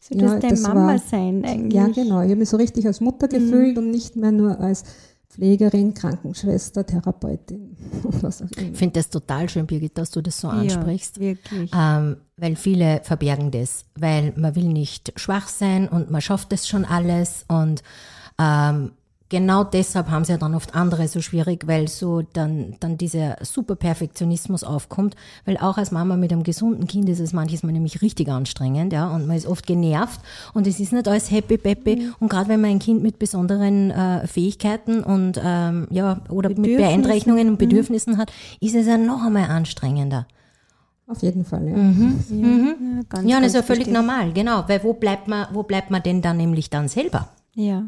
so 0.00 0.16
ja, 0.16 0.38
das 0.38 0.40
dein 0.40 0.62
Mama 0.62 0.86
war, 0.88 0.98
sein 0.98 1.44
eigentlich. 1.44 1.74
Ja, 1.74 1.86
genau. 1.86 2.22
Ich 2.22 2.30
habe 2.30 2.36
mich 2.36 2.48
so 2.48 2.56
richtig 2.56 2.86
als 2.86 3.00
Mutter 3.00 3.28
gefühlt 3.28 3.78
und 3.78 3.90
nicht 3.90 4.16
mehr 4.16 4.32
nur 4.32 4.58
als 4.58 4.84
Pflegerin, 5.32 5.94
Krankenschwester, 5.94 6.84
Therapeutin. 6.84 7.76
Ich 8.72 8.78
finde 8.78 8.94
das 8.94 9.08
total 9.08 9.48
schön, 9.48 9.66
Birgit, 9.66 9.96
dass 9.96 10.10
du 10.10 10.20
das 10.20 10.40
so 10.40 10.48
ansprichst. 10.48 11.16
Ja, 11.16 11.22
wirklich. 11.22 11.70
Ähm, 11.74 12.16
weil 12.36 12.56
viele 12.56 13.00
verbergen 13.02 13.50
das, 13.50 13.86
weil 13.98 14.32
man 14.36 14.54
will 14.54 14.68
nicht 14.68 15.12
schwach 15.16 15.48
sein 15.48 15.88
und 15.88 16.10
man 16.10 16.20
schafft 16.20 16.52
das 16.52 16.68
schon 16.68 16.84
alles 16.84 17.44
und 17.48 17.82
ähm, 18.38 18.92
genau 19.32 19.64
deshalb 19.64 20.10
haben 20.10 20.24
sie 20.24 20.32
ja 20.32 20.38
dann 20.38 20.54
oft 20.54 20.74
andere 20.74 21.08
so 21.08 21.22
schwierig, 21.22 21.66
weil 21.66 21.88
so 21.88 22.20
dann, 22.34 22.74
dann 22.80 22.98
dieser 22.98 23.38
super 23.40 23.76
Perfektionismus 23.76 24.62
aufkommt, 24.62 25.16
weil 25.46 25.56
auch 25.56 25.78
als 25.78 25.90
Mama 25.90 26.16
mit 26.16 26.32
einem 26.32 26.42
gesunden 26.42 26.86
Kind 26.86 27.08
ist 27.08 27.18
es 27.18 27.32
manchmal 27.32 27.72
nämlich 27.72 28.02
richtig 28.02 28.28
anstrengend, 28.28 28.92
ja, 28.92 29.08
und 29.08 29.26
man 29.26 29.36
ist 29.36 29.46
oft 29.46 29.66
genervt 29.66 30.20
und 30.52 30.66
es 30.66 30.78
ist 30.78 30.92
nicht 30.92 31.08
alles 31.08 31.30
happy 31.30 31.56
peppy 31.56 31.96
mhm. 31.96 32.14
und 32.20 32.28
gerade 32.28 32.50
wenn 32.50 32.60
man 32.60 32.70
ein 32.72 32.78
Kind 32.78 33.02
mit 33.02 33.18
besonderen 33.18 33.90
äh, 33.90 34.26
Fähigkeiten 34.26 35.02
und 35.02 35.40
ähm, 35.42 35.88
ja, 35.90 36.20
oder 36.28 36.50
mit 36.50 36.62
Beeinträchtigungen 36.62 37.48
und 37.48 37.54
mhm. 37.54 37.58
Bedürfnissen 37.58 38.14
mhm. 38.14 38.18
hat, 38.18 38.30
ist 38.60 38.74
es 38.74 38.86
ja 38.86 38.98
noch 38.98 39.24
einmal 39.24 39.48
anstrengender. 39.48 40.26
Auf 41.06 41.22
jeden 41.22 41.46
Fall, 41.46 41.66
ja. 41.68 41.76
Mhm. 41.76 42.20
Ja, 42.28 42.36
mhm. 42.36 42.76
ja, 42.96 43.02
ganz, 43.08 43.30
ja, 43.30 43.36
und 43.36 43.42
das 43.42 43.54
ist 43.54 43.56
ja 43.56 43.62
völlig 43.62 43.86
normal, 43.86 44.32
genau, 44.34 44.64
weil 44.66 44.84
wo 44.84 44.92
bleibt 44.92 45.26
man, 45.26 45.46
wo 45.52 45.62
bleibt 45.62 45.90
man 45.90 46.02
denn 46.02 46.20
dann 46.20 46.36
nämlich 46.36 46.68
dann 46.68 46.88
selber? 46.88 47.30
Ja. 47.54 47.84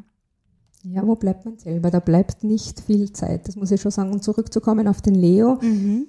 Ja, 0.84 1.06
wo 1.06 1.14
bleibt 1.14 1.44
man 1.44 1.58
selber? 1.58 1.90
Da 1.90 2.00
bleibt 2.00 2.44
nicht 2.44 2.80
viel 2.80 3.12
Zeit, 3.12 3.48
das 3.48 3.56
muss 3.56 3.70
ich 3.70 3.80
schon 3.80 3.90
sagen. 3.90 4.12
Und 4.12 4.22
zurückzukommen 4.22 4.86
auf 4.86 5.00
den 5.00 5.14
Leo. 5.14 5.58
Mhm. 5.60 6.08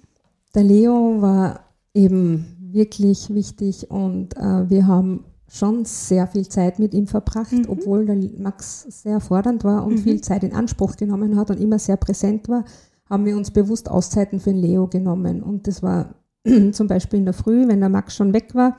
Der 0.53 0.63
Leo 0.63 1.21
war 1.21 1.61
eben 1.93 2.45
wirklich 2.59 3.33
wichtig 3.33 3.89
und 3.89 4.35
äh, 4.35 4.69
wir 4.69 4.87
haben 4.87 5.25
schon 5.47 5.85
sehr 5.85 6.27
viel 6.27 6.47
Zeit 6.47 6.79
mit 6.79 6.93
ihm 6.93 7.07
verbracht, 7.07 7.53
mhm. 7.53 7.65
obwohl 7.69 8.05
der 8.05 8.17
Max 8.37 8.85
sehr 8.89 9.19
fordernd 9.19 9.63
war 9.63 9.85
und 9.85 9.93
mhm. 9.93 9.99
viel 9.99 10.21
Zeit 10.21 10.43
in 10.43 10.53
Anspruch 10.53 10.97
genommen 10.97 11.37
hat 11.37 11.49
und 11.49 11.59
immer 11.59 11.79
sehr 11.79 11.97
präsent 11.97 12.49
war, 12.49 12.65
haben 13.09 13.25
wir 13.25 13.37
uns 13.37 13.51
bewusst 13.51 13.89
Auszeiten 13.89 14.39
für 14.39 14.51
den 14.51 14.61
Leo 14.61 14.87
genommen. 14.87 15.41
Und 15.41 15.67
das 15.67 15.83
war 15.83 16.15
zum 16.71 16.87
Beispiel 16.87 17.19
in 17.19 17.25
der 17.25 17.33
Früh, 17.33 17.67
wenn 17.67 17.79
der 17.79 17.89
Max 17.89 18.15
schon 18.15 18.33
weg 18.33 18.55
war, 18.55 18.77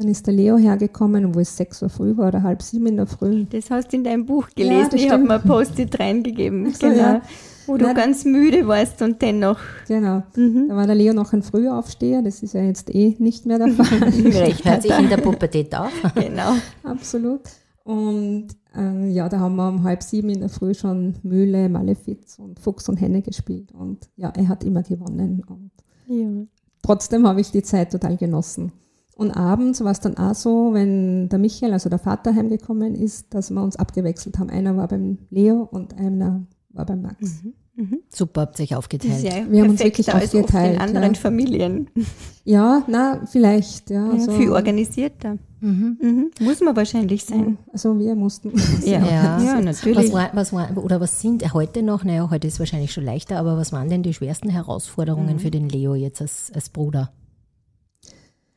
dann 0.00 0.08
ist 0.08 0.26
der 0.26 0.32
Leo 0.32 0.56
hergekommen, 0.56 1.34
wo 1.34 1.40
es 1.40 1.54
sechs 1.56 1.82
Uhr 1.82 1.90
früh 1.90 2.16
war 2.16 2.28
oder 2.28 2.42
halb 2.42 2.62
sieben 2.62 2.86
in 2.86 2.96
der 2.96 3.06
Früh. 3.06 3.44
Das 3.44 3.70
hast 3.70 3.92
du 3.92 3.96
in 3.98 4.04
deinem 4.04 4.24
Buch 4.24 4.48
gelesen. 4.56 4.90
Ja, 4.92 4.96
ich 4.96 5.10
habe 5.10 5.24
mir 5.24 5.38
Post-it 5.38 6.00
reingegeben. 6.00 6.72
So, 6.72 6.88
genau. 6.88 6.96
Ja. 6.96 7.22
Wo 7.66 7.76
du 7.76 7.84
Nein, 7.84 7.94
ganz 7.94 8.24
müde 8.24 8.66
warst 8.66 9.02
und 9.02 9.20
dennoch. 9.20 9.60
Genau. 9.86 10.22
Mhm. 10.34 10.68
Da 10.68 10.76
war 10.76 10.86
der 10.86 10.94
Leo 10.94 11.12
noch 11.12 11.34
ein 11.34 11.42
Frühaufsteher. 11.42 12.22
Das 12.22 12.42
ist 12.42 12.54
ja 12.54 12.62
jetzt 12.62 12.92
eh 12.94 13.14
nicht 13.18 13.44
mehr 13.44 13.58
der 13.58 13.68
Fall. 13.68 14.08
Recht 14.24 14.64
hat 14.64 14.82
sich 14.82 14.98
in 14.98 15.10
der 15.10 15.16
Pubertät 15.18 15.74
auf. 15.74 15.92
genau. 16.14 16.54
Absolut. 16.82 17.42
Und 17.84 18.48
äh, 18.74 19.10
ja, 19.10 19.28
da 19.28 19.38
haben 19.38 19.56
wir 19.56 19.68
um 19.68 19.82
halb 19.82 20.02
sieben 20.02 20.30
in 20.30 20.40
der 20.40 20.48
Früh 20.48 20.72
schon 20.72 21.16
Mühle, 21.22 21.68
Malefiz 21.68 22.38
und 22.38 22.58
Fuchs 22.58 22.88
und 22.88 22.96
Henne 22.96 23.20
gespielt. 23.20 23.70
Und 23.72 24.08
ja, 24.16 24.32
er 24.34 24.48
hat 24.48 24.64
immer 24.64 24.82
gewonnen. 24.82 25.42
Und 25.46 25.70
ja. 26.06 26.46
trotzdem 26.82 27.28
habe 27.28 27.42
ich 27.42 27.50
die 27.50 27.62
Zeit 27.62 27.92
total 27.92 28.16
genossen. 28.16 28.72
Und 29.20 29.32
abends 29.32 29.84
war 29.84 29.90
es 29.92 30.00
dann 30.00 30.16
auch 30.16 30.34
so, 30.34 30.70
wenn 30.72 31.28
der 31.28 31.38
Michael, 31.38 31.74
also 31.74 31.90
der 31.90 31.98
Vater, 31.98 32.34
heimgekommen 32.34 32.94
ist, 32.94 33.34
dass 33.34 33.50
wir 33.50 33.62
uns 33.62 33.76
abgewechselt 33.76 34.38
haben. 34.38 34.48
Einer 34.48 34.78
war 34.78 34.88
beim 34.88 35.18
Leo 35.28 35.68
und 35.70 35.98
einer 35.98 36.46
war 36.70 36.86
beim 36.86 37.02
Max. 37.02 37.42
Mhm. 37.44 37.52
Mhm. 37.76 37.98
Super, 38.08 38.40
habt 38.40 38.58
ihr 38.58 38.62
euch 38.64 38.74
aufgeteilt. 38.76 39.22
Ja 39.22 39.44
Wir 39.50 39.62
haben 39.62 39.70
uns 39.72 39.84
wirklich 39.84 40.12
als 40.12 40.24
oft 40.24 40.34
in 40.34 40.40
aufgeteilt, 40.40 40.80
anderen 40.80 41.12
ja. 41.12 41.20
Familien. 41.20 41.90
Ja, 42.44 42.82
na, 42.88 43.20
vielleicht, 43.26 43.90
ja. 43.90 44.06
Ja, 44.06 44.12
Also, 44.12 44.32
viel 44.32 44.52
organisierter. 44.52 45.36
Mhm. 45.60 45.98
Mhm. 46.00 46.30
Muss 46.40 46.62
man 46.62 46.74
wahrscheinlich 46.74 47.22
sein. 47.22 47.58
also 47.74 47.98
wir 47.98 48.14
mussten. 48.14 48.52
Ja, 48.86 49.00
Ja. 49.04 49.38
ja, 49.42 49.56
Was, 49.58 49.64
natürlich. 49.64 50.12
war, 50.14 50.30
was 50.32 50.54
war, 50.54 50.74
oder 50.82 50.98
was 50.98 51.20
sind 51.20 51.52
heute 51.52 51.82
noch, 51.82 52.04
naja, 52.04 52.30
heute 52.30 52.48
ist 52.48 52.58
wahrscheinlich 52.58 52.90
schon 52.94 53.04
leichter, 53.04 53.38
aber 53.38 53.58
was 53.58 53.70
waren 53.70 53.90
denn 53.90 54.02
die 54.02 54.14
schwersten 54.14 54.48
Herausforderungen 54.48 55.38
für 55.38 55.50
den 55.50 55.68
Leo 55.68 55.94
jetzt 55.94 56.22
als, 56.22 56.50
als 56.54 56.70
Bruder? 56.70 57.12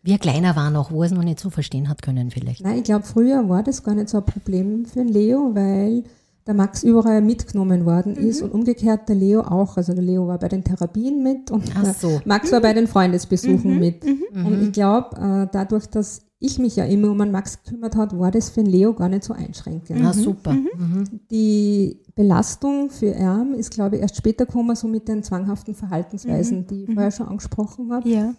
Wie 0.04 0.12
er 0.12 0.20
kleiner 0.20 0.56
war 0.56 0.70
noch, 0.70 0.92
wo 0.92 1.02
er 1.02 1.08
es 1.08 1.12
noch 1.14 1.24
nicht 1.24 1.40
so 1.40 1.50
verstehen 1.50 1.88
hat 1.90 2.02
können 2.02 2.30
vielleicht. 2.30 2.62
Nein, 2.62 2.80
ich 2.80 2.84
glaube, 2.84 3.06
früher 3.06 3.48
war 3.48 3.64
das 3.64 3.84
gar 3.84 3.96
nicht 3.96 4.10
so 4.10 4.18
ein 4.18 4.26
Problem 4.26 4.86
für 4.86 5.00
den 5.00 5.08
Leo, 5.08 5.52
weil 5.54 6.04
der 6.46 6.54
Max 6.54 6.84
überall 6.84 7.22
mitgenommen 7.22 7.86
worden 7.86 8.16
ist 8.16 8.42
und 8.42 8.52
umgekehrt 8.52 9.08
der 9.08 9.16
Leo 9.16 9.42
auch. 9.42 9.78
Also 9.78 9.94
der 9.94 10.04
Leo 10.04 10.28
war 10.28 10.38
bei 10.40 10.50
den 10.50 10.64
Therapien 10.64 11.24
mit 11.24 11.52
und 11.52 11.72
so. 11.98 12.20
Max 12.26 12.52
war 12.52 12.60
bei 12.60 12.74
den 12.74 12.88
Freundesbesuchen 12.88 13.80
mit. 13.80 14.04
Mhm. 14.04 14.46
Und 14.46 14.62
ich 14.62 14.72
glaube, 14.74 15.16
äh, 15.16 15.48
dadurch, 15.52 15.86
dass 15.88 16.22
ich 16.40 16.60
mich 16.60 16.76
ja 16.76 16.84
immer 16.84 17.10
um 17.10 17.20
den 17.20 17.32
Max 17.32 17.64
gekümmert 17.64 17.96
hat, 17.96 18.20
war 18.20 18.30
das 18.30 18.50
für 18.50 18.62
den 18.62 18.70
Leo 18.70 18.94
gar 18.94 19.08
nicht 19.08 19.24
so 19.24 19.34
einschränkend. 19.34 20.04
Ah, 20.04 20.12
super. 20.12 20.52
Mhm. 20.52 21.22
Die 21.32 22.02
Belastung 22.14 22.90
für 22.90 23.16
Erm 23.16 23.54
ist, 23.54 23.72
glaube 23.72 23.96
ich, 23.96 24.02
erst 24.02 24.18
später 24.18 24.46
gekommen, 24.46 24.76
so 24.76 24.90
mit 24.90 25.08
den 25.08 25.24
zwanghaften 25.24 25.74
Verhaltensweisen, 25.74 26.68
die 26.68 26.84
ich 26.84 26.94
vorher 26.94 27.12
schon 27.12 27.30
angesprochen 27.30 27.94
habe, 27.94 28.10
Ja. 28.10 28.34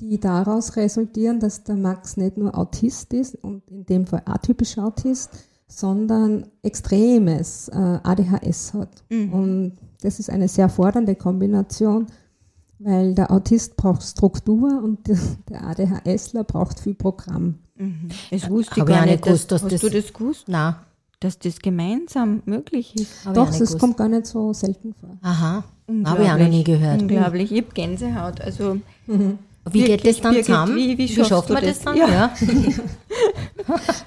Die 0.00 0.20
daraus 0.20 0.76
resultieren, 0.76 1.40
dass 1.40 1.64
der 1.64 1.76
Max 1.76 2.16
nicht 2.16 2.36
nur 2.36 2.56
Autist 2.56 3.12
ist 3.14 3.34
und 3.42 3.62
in 3.70 3.86
dem 3.86 4.06
Fall 4.06 4.22
atypischer 4.26 4.84
Autist, 4.86 5.30
sondern 5.68 6.46
extremes 6.62 7.68
äh, 7.68 7.76
ADHS 8.02 8.74
hat. 8.74 9.04
Und 9.10 9.76
das 10.02 10.18
ist 10.20 10.30
eine 10.30 10.48
sehr 10.48 10.68
fordernde 10.68 11.14
Kombination, 11.14 12.06
weil 12.78 13.14
der 13.14 13.30
Autist 13.30 13.76
braucht 13.76 14.02
Struktur 14.02 14.82
und 14.82 14.98
der, 15.08 15.64
ADHSler 15.66 16.44
braucht 16.44 16.78
viel 16.78 16.94
Programm. 16.94 17.56
Mhm. 17.76 18.08
Das 18.30 18.48
wusste 18.50 18.74
ich 18.74 18.80
Hab 18.82 18.88
ich 18.88 18.94
gar 18.94 19.06
nicht. 19.06 19.22
gewusst, 19.24 19.50
dass 19.50 19.62
hast 19.64 19.72
das- 19.72 19.80
du 19.80 19.90
das 19.90 20.12
gewusst? 20.12 20.44
Na, 20.46 20.80
Dass 21.20 21.38
das 21.38 21.58
gemeinsam 21.58 22.42
möglich 22.44 22.94
ist? 22.94 23.00
ich 23.26 23.32
Doch, 23.32 23.46
das 23.46 23.54
gewusst. 23.58 23.78
kommt 23.78 23.96
gar 23.96 24.08
nicht 24.08 24.26
so 24.26 24.52
selten 24.52 24.92
vor. 24.94 25.16
Aha, 25.22 25.64
habe 26.04 26.22
ich 26.22 26.30
auch 26.30 26.38
noch 26.38 26.48
nie 26.48 26.62
gehört. 26.64 27.00
Unglaublich. 27.00 27.50
Ich 27.50 27.62
habe 27.62 27.72
Gänsehaut. 27.72 28.40
Also, 28.42 28.76
Wie 29.70 29.82
geht 29.84 30.06
das 30.06 30.20
dann 30.20 30.34
zusammen? 30.36 30.76
wie- 30.76 30.96
wie 30.98 31.08
schaffst 31.08 31.28
schafft 31.30 31.50
man 31.50 31.62
das 31.62 31.78
das? 31.80 31.84
dann? 31.84 31.96
Ja. 31.96 32.08
Ja. 32.08 32.34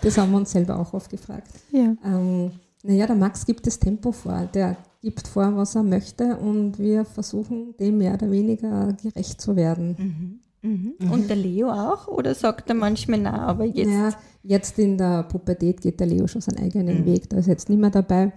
Das 0.02 0.18
haben 0.18 0.32
wir 0.32 0.38
uns 0.38 0.52
selber 0.52 0.80
auch 0.80 0.94
oft 0.94 1.10
gefragt. 1.10 1.48
ja. 1.72 1.94
Ähm, 2.06 2.52
naja, 2.84 3.08
der 3.08 3.16
Max 3.18 3.46
gibt 3.46 3.68
das 3.68 3.78
Tempo 3.78 4.14
vor. 4.14 4.48
Der 4.54 4.78
gibt 5.02 5.28
vor, 5.28 5.54
was 5.58 5.76
er 5.76 5.84
möchte 5.84 6.38
und 6.38 6.80
wir 6.80 7.04
versuchen, 7.04 7.76
dem 7.78 7.98
mehr 7.98 8.14
oder 8.14 8.32
weniger 8.32 8.94
gerecht 9.04 9.42
zu 9.42 9.58
werden. 9.58 10.40
Mhm. 10.62 10.94
Und 11.12 11.30
der 11.30 11.36
Leo 11.36 11.70
auch? 11.70 12.08
Oder 12.08 12.34
sagt 12.36 12.70
er 12.70 12.76
manchmal 12.76 13.20
nein, 13.20 13.34
aber 13.34 13.66
jetzt? 13.66 13.88
Naja, 13.90 14.14
jetzt 14.44 14.80
in 14.80 14.98
der 14.98 15.24
Pubertät 15.24 15.82
geht 15.82 16.00
der 16.00 16.08
Leo 16.08 16.28
schon 16.28 16.40
seinen 16.42 16.60
eigenen 16.60 17.06
Weg, 17.06 17.30
da 17.30 17.38
ist 17.38 17.48
jetzt 17.48 17.68
nicht 17.70 17.80
mehr 17.80 17.90
dabei. 17.90 18.32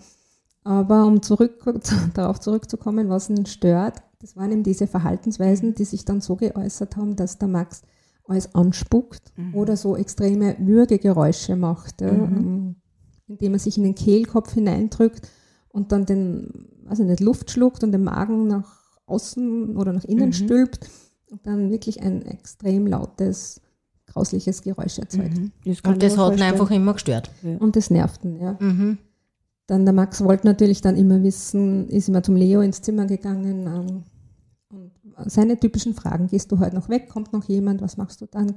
Aber 0.64 1.04
um 1.06 1.22
zurück, 1.22 1.62
darauf 2.14 2.40
zurückzukommen, 2.40 3.08
was 3.08 3.30
ihn 3.30 3.46
stört, 3.46 4.02
das 4.22 4.36
waren 4.36 4.52
eben 4.52 4.62
diese 4.62 4.86
Verhaltensweisen, 4.86 5.74
die 5.74 5.84
sich 5.84 6.04
dann 6.04 6.20
so 6.20 6.36
geäußert 6.36 6.96
haben, 6.96 7.16
dass 7.16 7.38
der 7.38 7.48
Max 7.48 7.82
alles 8.24 8.54
anspuckt 8.54 9.32
oder 9.52 9.76
so 9.76 9.96
extreme 9.96 10.56
Würgegeräusche 10.60 11.56
macht, 11.56 12.00
ja, 12.00 12.08
ähm, 12.08 12.76
indem 13.26 13.54
er 13.54 13.58
sich 13.58 13.76
in 13.76 13.82
den 13.82 13.96
Kehlkopf 13.96 14.52
hineindrückt 14.52 15.28
und 15.70 15.90
dann 15.90 16.06
den, 16.06 16.68
also 16.86 17.02
nicht 17.02 17.20
Luft 17.20 17.50
schluckt 17.50 17.82
und 17.82 17.90
den 17.90 18.04
Magen 18.04 18.46
nach 18.46 18.80
außen 19.06 19.76
oder 19.76 19.92
nach 19.92 20.04
innen 20.04 20.32
stülpt 20.32 20.88
und 21.30 21.44
dann 21.44 21.70
wirklich 21.70 22.00
ein 22.00 22.22
extrem 22.22 22.86
lautes, 22.86 23.60
grausliches 24.06 24.62
Geräusch 24.62 24.98
erzeugt. 24.98 25.36
Mhm. 25.36 25.50
Das 25.64 25.80
Und 25.80 26.00
das 26.00 26.16
hat 26.16 26.36
ihn 26.36 26.42
einfach 26.42 26.70
immer 26.70 26.92
gestört. 26.92 27.30
Und 27.58 27.74
das 27.74 27.90
nervt 27.90 28.24
ihn, 28.24 28.36
ja. 28.36 28.56
Mhm. 28.60 28.98
Dann 29.66 29.84
der 29.84 29.94
Max 29.94 30.22
wollte 30.22 30.46
natürlich 30.46 30.80
dann 30.80 30.96
immer 30.96 31.22
wissen, 31.22 31.88
ist 31.88 32.08
immer 32.08 32.22
zum 32.22 32.36
Leo 32.36 32.60
ins 32.60 32.82
Zimmer 32.82 33.06
gegangen. 33.06 33.66
Ähm, 33.66 34.02
seine 35.26 35.58
typischen 35.58 35.94
Fragen, 35.94 36.26
gehst 36.26 36.50
du 36.52 36.58
heute 36.58 36.74
noch 36.74 36.88
weg, 36.88 37.08
kommt 37.08 37.32
noch 37.32 37.44
jemand, 37.44 37.82
was 37.82 37.96
machst 37.96 38.20
du 38.20 38.26
dann, 38.26 38.54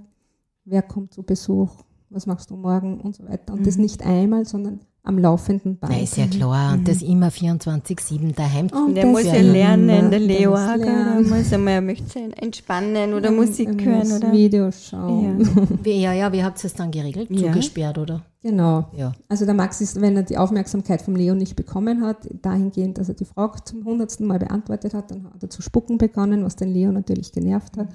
wer 0.63 0.81
kommt 0.81 1.13
zu 1.13 1.23
Besuch, 1.23 1.83
was 2.09 2.25
machst 2.25 2.51
du 2.51 2.55
morgen? 2.55 2.99
Und 3.01 3.15
so 3.15 3.25
weiter. 3.27 3.53
Und 3.53 3.65
das 3.65 3.77
nicht 3.77 4.05
einmal, 4.05 4.45
sondern 4.45 4.81
am 5.05 5.17
laufenden 5.19 5.77
Band. 5.77 5.93
Na, 5.93 6.01
ist 6.01 6.17
ja 6.17 6.27
klar. 6.27 6.73
Und 6.73 6.87
das 6.87 7.01
immer 7.01 7.29
24-7 7.29 8.33
daheim. 8.35 8.67
Und 8.67 8.95
Der 8.95 9.03
das 9.03 9.11
muss 9.11 9.23
ja 9.23 9.39
lernen, 9.41 10.09
der 10.11 10.19
Leo 10.19 10.51
muss 10.51 10.59
lernen. 10.59 11.27
Der 11.29 11.37
muss 11.37 11.53
einmal, 11.53 11.73
er 11.75 11.81
möchte 11.81 12.09
sich 12.09 12.41
entspannen 12.41 13.13
oder 13.13 13.31
Musik 13.31 13.69
Er 13.69 13.85
hören 13.85 13.99
muss 14.09 14.13
oder. 14.13 14.31
Videos 14.31 14.87
schauen. 14.89 15.47
Wie, 15.83 16.01
ja, 16.01 16.13
ja, 16.13 16.31
wie 16.33 16.43
habt 16.43 16.63
ihr 16.63 16.67
es 16.67 16.73
dann 16.73 16.91
geregelt? 16.91 17.29
Ja. 17.29 17.51
Zugesperrt, 17.51 17.97
oder? 17.97 18.21
Genau. 18.41 18.85
Ja. 18.95 19.13
Also 19.27 19.45
der 19.45 19.53
Max 19.55 19.81
ist, 19.81 19.99
wenn 20.01 20.15
er 20.17 20.23
die 20.23 20.37
Aufmerksamkeit 20.37 21.01
vom 21.01 21.15
Leo 21.15 21.33
nicht 21.33 21.55
bekommen 21.55 22.03
hat, 22.05 22.17
dahingehend, 22.41 22.97
dass 22.97 23.09
er 23.09 23.15
die 23.15 23.25
Frage 23.25 23.63
zum 23.63 23.85
hundertsten 23.85 24.27
Mal 24.27 24.39
beantwortet 24.39 24.93
hat, 24.93 25.09
dann 25.11 25.23
hat 25.33 25.41
er 25.41 25.49
zu 25.49 25.61
spucken 25.61 25.97
begonnen, 25.97 26.43
was 26.43 26.55
den 26.55 26.69
Leo 26.73 26.91
natürlich 26.91 27.31
genervt 27.31 27.77
hat. 27.77 27.87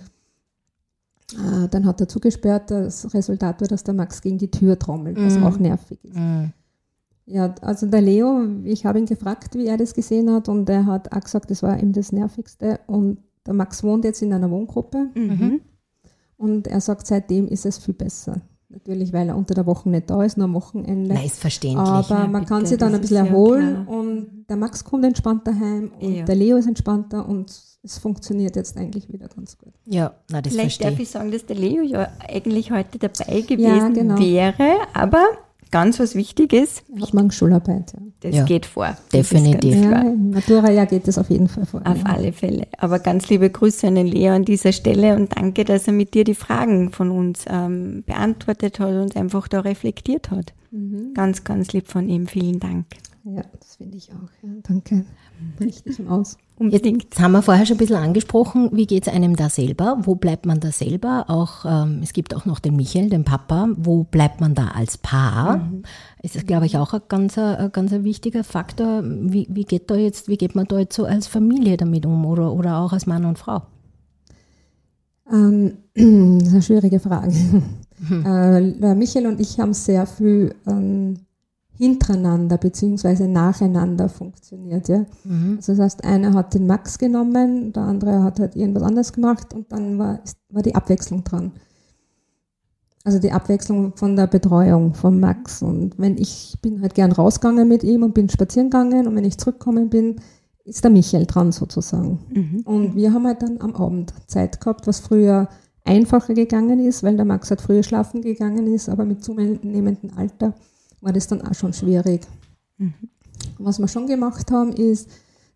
Äh, 1.33 1.69
Dann 1.69 1.87
hat 1.87 2.01
er 2.01 2.09
zugesperrt, 2.09 2.73
das 2.73 3.15
Resultat 3.15 3.61
war, 3.61 3.69
dass 3.69 3.85
der 3.85 3.95
Max 3.95 4.21
gegen 4.21 4.39
die 4.39 4.51
Tür 4.51 4.77
trommelt, 4.79 5.17
was 5.17 5.39
Mhm. 5.39 5.45
auch 5.45 5.59
nervig 5.61 5.99
ist. 6.05 6.17
Mhm. 6.17 6.53
Ja, 7.33 7.55
also 7.63 7.87
der 7.87 8.01
Leo, 8.01 8.41
ich 8.65 8.85
habe 8.87 8.99
ihn 8.99 9.07
gefragt, 9.07 9.55
wie 9.55 9.67
er 9.67 9.77
das 9.77 9.95
gesehen 9.95 10.31
hat 10.33 10.49
und 10.49 10.69
er 10.69 10.87
hat 10.87 11.13
auch 11.13 11.21
gesagt, 11.21 11.51
das 11.51 11.63
war 11.63 11.79
ihm 11.81 11.93
das 11.93 12.11
Nervigste 12.13 12.81
und 12.87 13.19
der 13.47 13.55
Max 13.55 13.85
wohnt 13.85 14.05
jetzt 14.05 14.21
in 14.23 14.33
einer 14.33 14.51
Wohngruppe 14.51 15.11
Mhm. 15.15 15.61
und 16.37 16.67
er 16.67 16.81
sagt, 16.81 17.07
seitdem 17.07 17.47
ist 17.49 17.67
es 17.67 17.79
viel 17.79 17.95
besser. 17.95 18.41
Natürlich, 18.73 19.13
weil 19.13 19.29
er 19.29 19.37
unter 19.37 19.55
der 19.55 19.67
Woche 19.67 19.89
nicht 19.89 20.09
da 20.11 20.23
ist, 20.23 20.37
nur 20.37 20.45
am 20.45 20.55
Wochenende. 20.55 21.13
Na, 21.15 21.25
ist 21.25 21.41
verständlich. 21.41 21.89
Aber 21.89 22.09
Ja, 22.21 22.27
man 22.29 22.45
kann 22.47 22.65
sich 22.67 22.79
dann 22.79 22.95
ein 22.95 23.01
bisschen 23.01 23.17
ja 23.17 23.25
erholen 23.27 23.85
klar. 23.85 23.89
und 23.99 24.45
der 24.49 24.57
Max 24.57 24.85
kommt 24.85 25.05
entspannter 25.05 25.59
heim 25.59 25.91
und 26.01 26.15
Ja. 26.15 26.25
der 26.25 26.37
Leo 26.37 26.57
ist 26.57 26.67
entspannter 26.69 27.29
und 27.29 27.51
es 27.83 27.99
funktioniert 27.99 28.55
jetzt 28.57 28.77
eigentlich 28.77 29.13
wieder 29.13 29.27
ganz 29.29 29.57
gut. 29.59 29.73
ja, 29.87 30.13
na, 30.31 30.41
das 30.41 30.53
Vielleicht 30.53 30.77
verstehe 30.77 30.87
darf 30.91 30.95
ich. 31.01 31.03
ich 31.05 31.11
sagen, 31.11 31.31
dass 31.33 31.47
der 31.47 31.57
Leo 31.57 31.83
ja 31.83 32.09
eigentlich 32.29 32.71
heute 32.71 32.99
dabei 32.99 33.41
gewesen 33.41 33.95
genau. 33.95 34.19
wäre, 34.19 34.77
aber 34.95 35.25
ganz 35.71 36.01
was 36.01 36.15
Wichtiges, 36.15 36.83
hat 37.01 37.15
morgen 37.15 37.31
Schularbeit. 37.31 37.93
Ja. 37.93 38.01
das 38.21 38.35
Ja, 38.35 38.45
geht 38.45 38.67
vor. 38.67 38.87
Das 38.87 39.29
definitiv. 39.29 39.75
Ja, 39.77 40.01
im 40.03 40.31
Matura-Jahr 40.31 40.87
geht 40.87 41.09
es 41.09 41.19
auf 41.19 41.31
jeden 41.31 41.49
Fall 41.49 41.67
vor. 41.67 41.83
Auf 41.85 41.99
ja. 41.99 42.05
alle 42.05 42.33
Fälle. 42.33 42.67
Aber 42.79 42.99
ganz 42.99 43.29
liebe 43.29 43.51
Grüße 43.51 43.87
an 43.87 43.95
den 43.95 44.07
Leo 44.07 44.33
an 44.33 44.45
dieser 44.45 44.73
Stelle 44.73 45.17
und 45.17 45.37
danke, 45.37 45.65
dass 45.65 45.87
er 45.87 45.93
mit 45.93 46.15
dir 46.15 46.25
die 46.25 46.35
Fragen 46.35 46.91
von 46.93 47.11
uns 47.11 47.45
ähm, 47.49 48.05
beantwortet 48.07 48.81
hat 48.81 48.95
und 48.95 49.17
einfach 49.17 49.49
da 49.49 49.61
reflektiert 49.61 50.31
hat. 50.31 50.53
Mhm. 50.71 51.15
Ganz, 51.15 51.45
ganz 51.45 51.73
lieb 51.73 51.89
von 51.89 52.09
ihm. 52.09 52.27
Vielen 52.27 52.61
Dank. 52.61 52.87
Ja, 53.25 53.43
das 53.59 53.77
finde 53.77 53.97
ich 53.97 54.11
auch. 54.13 54.31
Ja, 54.43 54.51
danke. 54.63 55.05
Richtig 55.61 56.07
Aus. 56.09 56.37
Unbedingt. 56.61 57.05
Jetzt 57.05 57.21
haben 57.21 57.33
wir 57.33 57.41
vorher 57.41 57.65
schon 57.65 57.77
ein 57.77 57.79
bisschen 57.79 57.97
angesprochen, 57.97 58.69
wie 58.75 58.87
geht 58.87 59.07
es 59.07 59.13
einem 59.13 59.35
da 59.35 59.49
selber? 59.49 59.97
Wo 60.03 60.15
bleibt 60.15 60.45
man 60.45 60.61
da 60.61 60.71
selber? 60.71 61.25
Auch 61.29 61.65
ähm, 61.65 62.01
es 62.03 62.13
gibt 62.13 62.37
auch 62.37 62.45
noch 62.45 62.59
den 62.59 62.77
Michael, 62.77 63.09
den 63.09 63.25
Papa. 63.25 63.71
Wo 63.79 64.05
bleibt 64.05 64.43
man 64.43 64.55
da 64.55 64.69
als 64.69 64.99
Paar? 64.99 65.71
Es 66.23 66.37
ist, 66.37 66.47
glaube 66.47 66.67
ich, 66.67 66.77
auch 66.77 66.93
ein 66.93 67.01
ganz, 67.09 67.39
ein 67.39 67.73
ganz 67.73 67.93
wichtiger 67.93 68.45
Faktor. 68.45 69.03
Wie, 69.03 69.47
wie 69.49 69.65
geht 69.65 69.91
da 69.91 69.95
jetzt, 69.95 70.29
wie 70.29 70.37
geht 70.37 70.55
man 70.55 70.67
da 70.67 70.79
jetzt 70.79 70.95
so 70.95 71.07
als 71.07 71.29
Familie 71.29 71.79
damit 71.79 72.05
um 72.05 72.27
oder, 72.27 72.53
oder 72.53 72.77
auch 72.77 72.93
als 72.93 73.07
Mann 73.07 73.25
und 73.25 73.39
Frau? 73.39 73.63
Ähm, 75.33 75.79
das 75.95 76.49
ist 76.49 76.53
eine 76.53 76.63
schwierige 76.63 77.01
Frage. 77.01 77.33
Äh, 78.11 78.73
der 78.81 78.95
Michael 78.95 79.27
und 79.27 79.41
ich 79.41 79.59
haben 79.59 79.73
sehr 79.73 80.07
viel 80.07 80.55
ähm, 80.67 81.21
hintereinander 81.81 82.59
beziehungsweise 82.59 83.27
nacheinander 83.27 84.11
funktioniert. 84.11 84.87
Ja? 84.89 85.07
Also 85.57 85.73
das 85.73 85.81
heißt, 85.81 86.05
einer 86.05 86.35
hat 86.35 86.53
den 86.53 86.67
Max 86.67 86.99
genommen, 86.99 87.73
der 87.73 87.85
andere 87.85 88.23
hat 88.23 88.39
halt 88.39 88.55
irgendwas 88.55 88.83
anderes 88.83 89.15
gemacht 89.15 89.55
und 89.55 89.73
dann 89.73 89.99
war, 89.99 90.21
war 90.51 90.61
die 90.61 90.75
Abwechslung 90.75 91.25
dran. 91.25 91.53
Also 93.03 93.19
die 93.19 93.33
Abwechslung 93.33 93.97
von 93.97 94.15
der 94.15 94.27
Betreuung 94.27 94.93
von 94.93 95.19
Max. 95.19 95.63
Und 95.63 95.99
wenn 95.99 96.19
ich 96.19 96.59
bin 96.61 96.83
halt 96.83 96.95
gern 96.95 97.13
rausgegangen 97.13 97.67
mit 97.67 97.83
ihm 97.83 98.03
und 98.03 98.13
bin 98.13 98.29
spazieren 98.29 98.69
gegangen 98.69 99.09
und 99.09 99.17
wenn 99.17 99.25
ich 99.25 99.39
zurückgekommen 99.39 99.89
bin, 99.89 100.17
ist 100.65 100.85
der 100.85 100.91
Michael 100.91 101.25
dran 101.25 101.51
sozusagen. 101.51 102.19
Mhm. 102.29 102.61
Und 102.67 102.95
wir 102.95 103.15
haben 103.15 103.27
halt 103.27 103.41
dann 103.41 103.59
am 103.63 103.75
Abend 103.75 104.13
Zeit 104.27 104.61
gehabt, 104.61 104.87
was 104.87 105.01
früher 105.01 105.49
einfacher 105.83 106.35
gegangen 106.35 106.79
ist, 106.79 107.03
weil 107.03 107.17
der 107.17 107.25
Max 107.25 107.49
halt 107.49 107.63
früher 107.63 107.83
schlafen 107.83 108.21
gegangen 108.21 108.67
ist, 108.67 108.91
aber 108.91 109.07
mit 109.07 109.25
zunehmendem 109.25 110.11
Alter 110.15 110.53
war 111.01 111.13
das 111.13 111.27
dann 111.27 111.43
auch 111.43 111.55
schon 111.55 111.73
schwierig. 111.73 112.27
Was 113.59 113.79
wir 113.79 113.89
schon 113.89 114.07
gemacht 114.07 114.51
haben, 114.51 114.73
ist, 114.73 115.09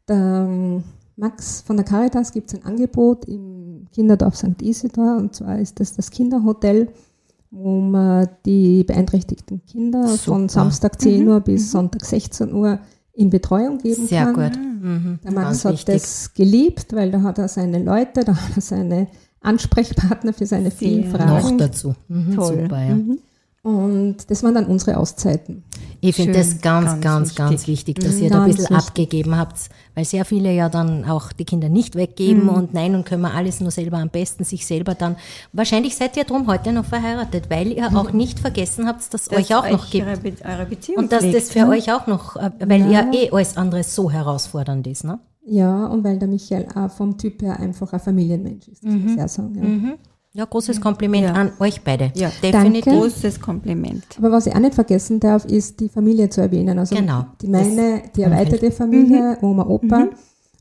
der 0.08 0.46
ähm, 0.48 0.84
Max 1.16 1.60
von 1.62 1.76
der 1.76 1.84
Caritas 1.84 2.32
gibt 2.32 2.52
es 2.52 2.58
ein 2.58 2.64
Angebot 2.66 3.24
im 3.26 3.86
Kinderdorf 3.92 4.36
St. 4.36 4.60
Isidor 4.60 5.16
und 5.16 5.34
zwar 5.34 5.58
ist 5.58 5.80
das 5.80 5.94
das 5.94 6.10
Kinderhotel 6.10 6.88
wo 7.54 7.80
man 7.80 8.28
die 8.44 8.82
beeinträchtigten 8.84 9.64
Kinder 9.64 10.08
Super. 10.08 10.18
von 10.18 10.48
Samstag 10.48 11.00
10 11.00 11.26
Uhr 11.28 11.40
bis 11.40 11.70
Sonntag 11.70 12.04
16 12.04 12.52
Uhr 12.52 12.80
in 13.12 13.30
Betreuung 13.30 13.78
geben 13.78 14.06
Sehr 14.06 14.32
kann. 14.32 14.34
gut. 14.34 14.60
Mhm. 14.60 15.18
Der 15.22 15.32
Max 15.32 15.46
Ganz 15.46 15.64
hat 15.64 15.72
wichtig. 15.74 15.94
das 15.94 16.34
geliebt, 16.34 16.92
weil 16.92 17.12
da 17.12 17.22
hat 17.22 17.38
er 17.38 17.46
seine 17.46 17.82
Leute, 17.82 18.24
da 18.24 18.34
hat 18.34 18.56
er 18.56 18.60
seine 18.60 19.06
Ansprechpartner 19.40 20.32
für 20.32 20.46
seine 20.46 20.72
vielen 20.72 21.10
Sehr. 21.12 21.26
Noch 21.26 21.40
Fragen. 21.42 21.58
dazu. 21.58 21.94
Mhm, 22.08 22.34
Toll. 22.34 22.62
Super, 22.62 22.82
ja. 22.82 22.98
Und 23.64 24.16
das 24.30 24.42
waren 24.42 24.54
dann 24.54 24.66
unsere 24.66 24.98
Auszeiten. 24.98 25.64
Ich 26.02 26.16
finde 26.16 26.34
das 26.34 26.60
ganz, 26.60 27.00
ganz, 27.00 27.00
ganz 27.00 27.34
ganz, 27.34 27.50
wichtig. 27.66 27.96
wichtig, 27.96 28.04
dass 28.04 28.20
ihr 28.20 28.28
da 28.28 28.42
ein 28.42 28.44
Ganz 28.50 28.56
bisschen 28.58 28.76
wichtig. 28.76 28.88
abgegeben 28.90 29.36
habt, 29.38 29.56
weil 29.94 30.04
sehr 30.04 30.26
viele 30.26 30.52
ja 30.52 30.68
dann 30.68 31.06
auch 31.06 31.32
die 31.32 31.46
Kinder 31.46 31.70
nicht 31.70 31.94
weggeben 31.96 32.42
Mhm. 32.42 32.48
und 32.50 32.74
nein, 32.74 32.94
und 32.94 33.06
können 33.06 33.22
wir 33.22 33.32
alles 33.32 33.60
nur 33.60 33.70
selber 33.70 33.96
am 33.96 34.10
besten, 34.10 34.44
sich 34.44 34.66
selber 34.66 34.94
dann. 34.94 35.16
Wahrscheinlich 35.54 35.96
seid 35.96 36.14
ihr 36.18 36.24
drum 36.24 36.46
heute 36.46 36.72
noch 36.72 36.84
verheiratet, 36.84 37.48
weil 37.48 37.72
ihr 37.72 37.86
auch 37.96 38.12
nicht 38.12 38.38
vergessen 38.38 38.86
habt, 38.86 39.00
dass 39.14 39.22
es 39.22 39.28
Dass 39.28 39.38
euch 39.38 39.54
auch 39.54 39.70
noch 39.70 39.88
gibt. 39.88 40.06
Eure, 40.06 40.16
Be 40.18 40.34
eure 40.44 40.66
Beziehung 40.66 40.98
Und 40.98 41.10
dass 41.12 41.22
das 41.22 41.30
pflegt, 41.30 41.48
für 41.52 41.60
ne? 41.60 41.68
euch 41.70 41.90
auch 41.90 42.06
noch, 42.06 42.36
äh, 42.36 42.50
weil 42.66 42.92
ja 42.92 43.10
eh 43.14 43.30
alles 43.30 43.56
andere 43.56 43.82
so 43.82 44.10
herausfordernd 44.10 44.86
ist, 44.86 45.04
ne? 45.04 45.20
Ja, 45.46 45.86
und 45.86 46.04
weil 46.04 46.18
der 46.18 46.28
Michael 46.28 46.66
auch 46.74 46.90
vom 46.90 47.16
Typ 47.16 47.40
her 47.40 47.58
einfach 47.58 47.90
ein 47.94 48.00
Familienmensch 48.00 48.68
ist, 48.68 48.84
das 48.84 48.92
muss 48.92 49.12
ich 49.14 49.22
auch 49.22 49.28
sagen. 49.28 49.84
Ja. 49.88 49.94
Ja, 50.36 50.44
großes 50.46 50.80
Kompliment 50.80 51.24
Ja. 51.24 51.32
an 51.32 51.52
euch 51.60 51.82
beide. 51.82 52.10
Ja. 52.16 52.28
definitiv. 52.42 52.84
Danke. 52.86 53.00
Großes 53.00 53.40
Kompliment. 53.40 54.04
Aber 54.18 54.32
was 54.32 54.46
ich 54.46 54.54
auch 54.54 54.58
nicht 54.58 54.74
vergessen 54.74 55.20
darf, 55.20 55.44
ist 55.44 55.78
die 55.80 55.88
Familie 55.88 56.28
zu 56.28 56.40
erwähnen. 56.40 56.76
Also 56.78 56.96
Genau. 56.96 57.26
die 57.40 57.46
meine, 57.46 58.02
die 58.16 58.22
erweiterte 58.22 58.70
Familie, 58.72 59.38
Oma, 59.42 59.64
Opa 59.66 60.08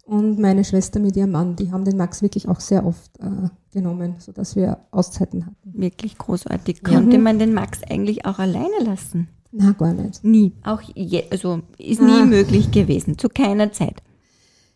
und 0.06 0.38
meine 0.40 0.64
Schwester 0.64 1.00
mit 1.00 1.16
ihrem 1.16 1.32
Mann, 1.32 1.56
die 1.56 1.72
haben 1.72 1.86
den 1.86 1.98
Max 1.98 2.22
wirklich 2.22 2.48
auch 2.48 2.60
sehr 2.60 2.86
oft 2.86 3.10
äh, 3.20 3.50
genommen, 3.74 4.16
sodass 4.20 4.56
wir 4.56 4.78
Auszeiten 4.92 5.46
hatten. 5.48 5.58
Wirklich 5.82 6.20
großartig. 6.20 6.84
Konnte 6.84 7.18
man 7.18 7.40
den 7.40 7.54
Max 7.54 7.80
eigentlich 7.90 8.26
auch 8.26 8.38
alleine 8.38 8.78
lassen? 8.86 9.28
Na, 9.52 9.72
gar 9.72 9.94
nicht. 9.94 10.24
Nie. 10.24 10.52
Auch 10.64 10.82
je, 10.82 11.24
also 11.32 11.62
ist 11.80 12.00
nie 12.02 12.22
Ah. 12.22 12.26
möglich 12.26 12.70
gewesen. 12.72 13.18
Zu 13.18 13.28
keiner 13.30 13.72
Zeit. 13.72 14.04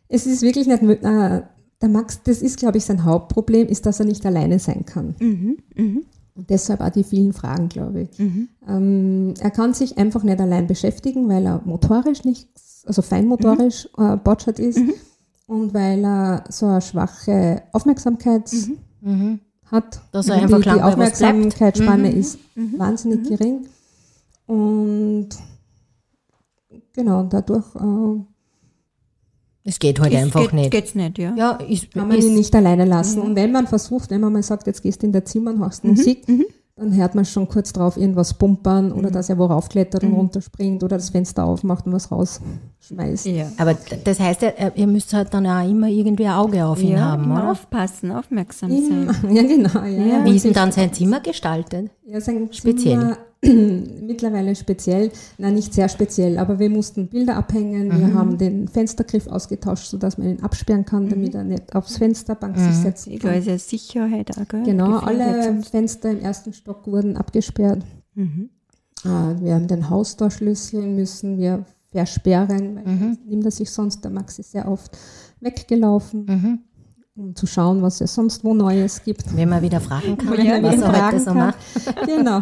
Es 0.07 0.25
ist 0.25 0.41
wirklich 0.41 0.65
nicht, 0.67 0.81
mö- 0.81 1.01
äh, 1.03 1.43
der 1.81 1.89
Max, 1.89 2.21
das 2.23 2.41
ist, 2.41 2.57
glaube 2.57 2.77
ich, 2.77 2.85
sein 2.85 3.03
Hauptproblem, 3.03 3.67
ist, 3.67 3.85
dass 3.85 3.99
er 3.99 4.05
nicht 4.05 4.25
alleine 4.25 4.59
sein 4.59 4.85
kann. 4.85 5.15
Mhm. 5.19 5.57
Mhm. 5.75 6.05
Und 6.35 6.49
deshalb 6.49 6.81
auch 6.81 6.89
die 6.89 7.03
vielen 7.03 7.33
Fragen, 7.33 7.67
glaube 7.69 8.01
ich. 8.01 8.19
Mhm. 8.19 8.49
Ähm, 8.67 9.33
er 9.39 9.51
kann 9.51 9.73
sich 9.73 9.97
einfach 9.97 10.23
nicht 10.23 10.39
allein 10.39 10.67
beschäftigen, 10.67 11.27
weil 11.29 11.45
er 11.45 11.61
motorisch 11.65 12.23
nicht, 12.23 12.47
also 12.85 13.01
feinmotorisch 13.01 13.89
Mhm. 13.97 14.03
äh, 14.05 14.17
botschert 14.17 14.59
ist 14.59 14.79
und 15.47 15.73
weil 15.73 16.03
er 16.05 16.43
so 16.49 16.65
eine 16.67 16.81
schwache 16.81 17.63
Aufmerksamkeit 17.73 18.51
Mhm. 19.01 19.39
hat. 19.65 19.99
Dass 20.11 20.27
er 20.29 20.37
die, 20.37 20.41
einfach 20.43 20.57
die 20.57 20.63
bleibt. 20.63 20.83
Aufmerksamkeitsspanne 20.83 22.11
ist 22.11 22.37
Mhm. 22.55 22.77
wahnsinnig 22.79 23.27
gering. 23.27 23.67
Und 24.47 25.29
genau, 26.93 27.23
dadurch 27.23 27.75
äh, 27.75 28.23
Es 29.69 29.79
geht 29.79 29.99
heute 29.99 30.15
Es 30.15 30.23
einfach 30.23 30.41
geht, 30.43 30.53
nicht. 30.53 30.71
Geht's 30.71 30.95
nicht, 30.95 31.17
ja. 31.19 31.33
Ja, 31.35 31.51
ist, 31.67 31.91
kann 31.93 32.07
man 32.07 32.17
ihn 32.21 32.33
nicht 32.35 32.55
alleine 32.55 32.85
lassen. 32.85 33.19
Mhm. 33.19 33.25
Und 33.25 33.35
wenn 33.35 33.51
man 33.51 33.67
versucht, 33.67 34.09
wenn 34.11 34.21
man 34.21 34.31
mal 34.31 34.41
sagt, 34.43 34.65
jetzt 34.65 34.81
gehst 34.81 35.01
du 35.01 35.07
in 35.07 35.11
der 35.11 35.25
Zimmer 35.25 35.51
und 35.51 35.59
hörst 35.59 35.83
Musik, 35.83 36.23
dann 36.77 36.95
hört 36.95 37.15
man 37.15 37.25
schon 37.25 37.49
kurz 37.49 37.73
drauf 37.73 37.97
irgendwas 37.97 38.33
pumpern 38.35 38.87
Mhm. 38.89 38.91
oder 38.93 39.11
dass 39.11 39.29
er 39.29 39.37
wo 39.37 39.45
raufklettert 39.45 40.03
und 40.03 40.13
runterspringt 40.13 40.83
oder 40.83 40.95
das 40.95 41.09
Fenster 41.09 41.43
aufmacht 41.43 41.85
und 41.85 41.91
was 41.91 42.09
rausschmeißt. 42.11 43.25
Ja. 43.25 43.51
Aber 43.57 43.75
das 44.05 44.19
heißt, 44.19 44.41
ja, 44.43 44.49
äh, 44.49 44.71
ihr 44.75 44.87
müsst 44.87 45.11
halt 45.13 45.33
dann 45.33 45.45
auch 45.47 45.67
immer 45.69 45.87
irgendwie 45.87 46.27
ein 46.27 46.33
Auge 46.35 46.65
auf 46.65 46.81
ihn 46.81 46.91
ja, 46.91 46.99
haben, 46.99 47.25
immer 47.25 47.39
oder? 47.39 47.51
aufpassen, 47.51 48.11
aufmerksam 48.11 48.69
sein. 48.69 49.09
Ja, 49.35 49.41
genau. 49.41 49.79
Ja, 49.81 49.87
Ja. 50.19 50.25
Wie 50.25 50.35
ist 50.35 50.45
denn 50.45 50.53
dann 50.53 50.71
sein 50.71 50.93
Zimmer 50.93 51.19
gestaltet? 51.19 51.89
Ja, 52.05 52.21
sein 52.21 52.47
Speziell. 52.53 52.99
Zimmer, 52.99 53.17
mittlerweile 54.01 54.55
speziell, 54.55 55.11
nein, 55.37 55.55
nicht 55.55 55.73
sehr 55.73 55.89
speziell, 55.89 56.37
aber 56.37 56.59
wir 56.59 56.69
mussten 56.69 57.07
Bilder 57.07 57.35
abhängen, 57.37 57.87
Mhm. 57.87 57.99
wir 57.99 58.13
haben 58.13 58.37
den 58.37 58.67
Fenstergriff 58.67 59.27
ausgetauscht, 59.27 59.87
sodass 59.87 60.17
man 60.17 60.29
ihn 60.29 60.43
absperren 60.43 60.85
kann, 60.85 61.09
damit 61.09 61.35
er 61.35 61.43
nicht 61.43 61.75
aufs 61.75 61.97
Fensterbank 61.97 62.57
Mhm. 62.57 62.61
sich 62.63 62.75
setzen 62.75 63.19
kann. 63.19 63.43
ja 63.43 63.57
Sicherheit 63.57 64.37
auch, 64.37 64.47
gell? 64.47 64.63
Genau, 64.63 64.97
alle. 64.97 65.61
Fenster 65.63 66.11
im 66.11 66.19
ersten 66.19 66.53
Stock 66.53 66.87
wurden 66.87 67.17
abgesperrt. 67.17 67.83
Mhm. 68.15 68.49
Äh, 69.05 69.09
Wir 69.41 69.53
haben 69.55 69.67
den 69.67 69.89
Haustorschlüssel 69.89 70.81
müssen 70.87 71.37
wir 71.37 71.65
versperren, 71.91 72.75
weil 72.75 72.93
Mhm. 72.95 73.09
das 73.09 73.17
nimmt 73.25 73.45
er 73.45 73.51
sich 73.51 73.69
sonst. 73.71 74.03
Der 74.03 74.11
Max 74.11 74.39
ist 74.39 74.51
sehr 74.51 74.67
oft 74.67 74.97
weggelaufen, 75.39 76.25
Mhm. 76.25 76.59
Um 77.17 77.35
zu 77.35 77.47
schauen, 77.47 77.81
was 77.81 77.99
es 77.99 78.13
sonst 78.13 78.43
wo 78.43 78.53
Neues 78.53 79.01
gibt. 79.03 79.35
Wenn 79.35 79.49
man 79.49 79.61
wieder 79.63 79.81
fragen 79.81 80.17
kann, 80.17 80.37
Wenn 80.37 80.61
man 80.61 80.63
was 80.63 80.75
er 80.81 80.87
heute 80.87 80.97
fragen 80.97 81.19
so 81.19 81.33
macht. 81.33 81.57
genau. 82.05 82.39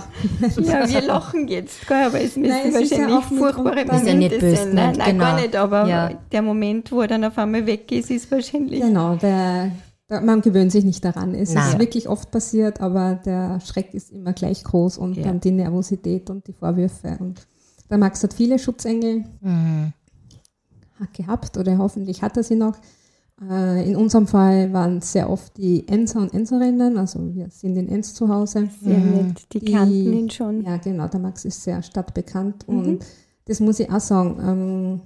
Ja, 0.58 0.90
wir 0.90 1.02
lachen 1.02 1.48
jetzt, 1.48 1.88
gell, 1.88 2.04
aber 2.08 2.20
es 2.22 2.36
müssen 2.36 2.52
Nein, 2.52 2.70
es 2.76 2.82
ist 2.82 2.92
ja 2.92 2.98
wahrscheinlich 3.10 3.26
furchtbare 3.40 3.82
Ist 3.82 3.88
ja 3.90 3.96
nicht 3.96 4.14
Momente 4.14 4.40
böse 4.40 4.56
sein. 4.58 4.74
Nein, 4.76 4.96
nein, 4.98 5.18
gar 5.18 5.32
genau. 5.32 5.42
nicht, 5.42 5.56
aber 5.56 5.88
Ja. 5.88 6.10
der 6.32 6.42
Moment, 6.42 6.92
wo 6.92 7.02
er 7.02 7.08
dann 7.08 7.24
auf 7.24 7.38
einmal 7.38 7.66
weg 7.66 7.92
ist, 7.92 8.12
ist 8.12 8.30
wahrscheinlich. 8.32 8.82
Genau, 8.82 9.16
der, 9.16 9.72
der, 10.10 10.22
man 10.22 10.42
gewöhnt 10.42 10.72
sich 10.74 10.84
nicht 10.84 11.04
daran. 11.06 11.34
Es 11.34 11.54
Nein. 11.54 11.70
ist 11.70 11.80
wirklich 11.80 12.10
oft 12.10 12.30
passiert, 12.32 12.82
aber 12.82 13.16
der 13.26 13.62
Schreck 13.62 13.94
ist 13.94 14.12
immer 14.12 14.34
gleich 14.34 14.64
groß 14.64 14.98
und 14.98 15.16
Ja. 15.16 15.24
dann 15.24 15.40
die 15.40 15.52
Nervosität 15.52 16.30
und 16.30 16.46
die 16.48 16.54
Vorwürfe. 16.54 17.16
Und 17.20 17.48
der 17.90 17.98
Max 17.98 18.22
hat 18.24 18.34
viele 18.34 18.60
Schutzengel 18.60 19.24
Mhm. 19.42 19.94
gehabt 21.14 21.58
oder 21.58 21.78
hoffentlich 21.78 22.22
hat 22.22 22.36
er 22.38 22.44
sie 22.44 22.56
noch. 22.56 22.76
Äh, 23.41 23.89
In 23.89 23.95
unserem 23.98 24.28
Fall 24.28 24.71
waren 24.71 25.00
es 25.00 25.12
sehr 25.12 25.30
oft 25.30 25.58
die 25.58 25.88
Enser 25.89 26.21
und 26.21 26.34
Enserinnen, 26.34 26.98
also 26.98 27.19
wir 27.36 27.50
sind 27.50 27.76
in 27.76 27.89
Enns 27.89 28.13
zu 28.13 28.30
Hause. 28.30 28.69
Sehr 28.82 28.98
nett. 29.00 29.45
Die, 29.52 29.60
Die- 29.60 29.71
kannten 29.74 30.13
ihn 30.13 30.30
schon. 30.30 30.62
Ja, 30.63 30.78
genau, 30.78 31.08
der 31.08 31.19
Max 31.19 31.43
ist 31.43 31.62
sehr 31.63 31.82
stadtbekannt 31.84 32.65
und 32.67 33.00
das 33.45 33.60
muss 33.60 33.80
ich 33.80 33.91
auch 33.91 34.00
sagen. 34.00 34.38
Ähm, 34.41 35.02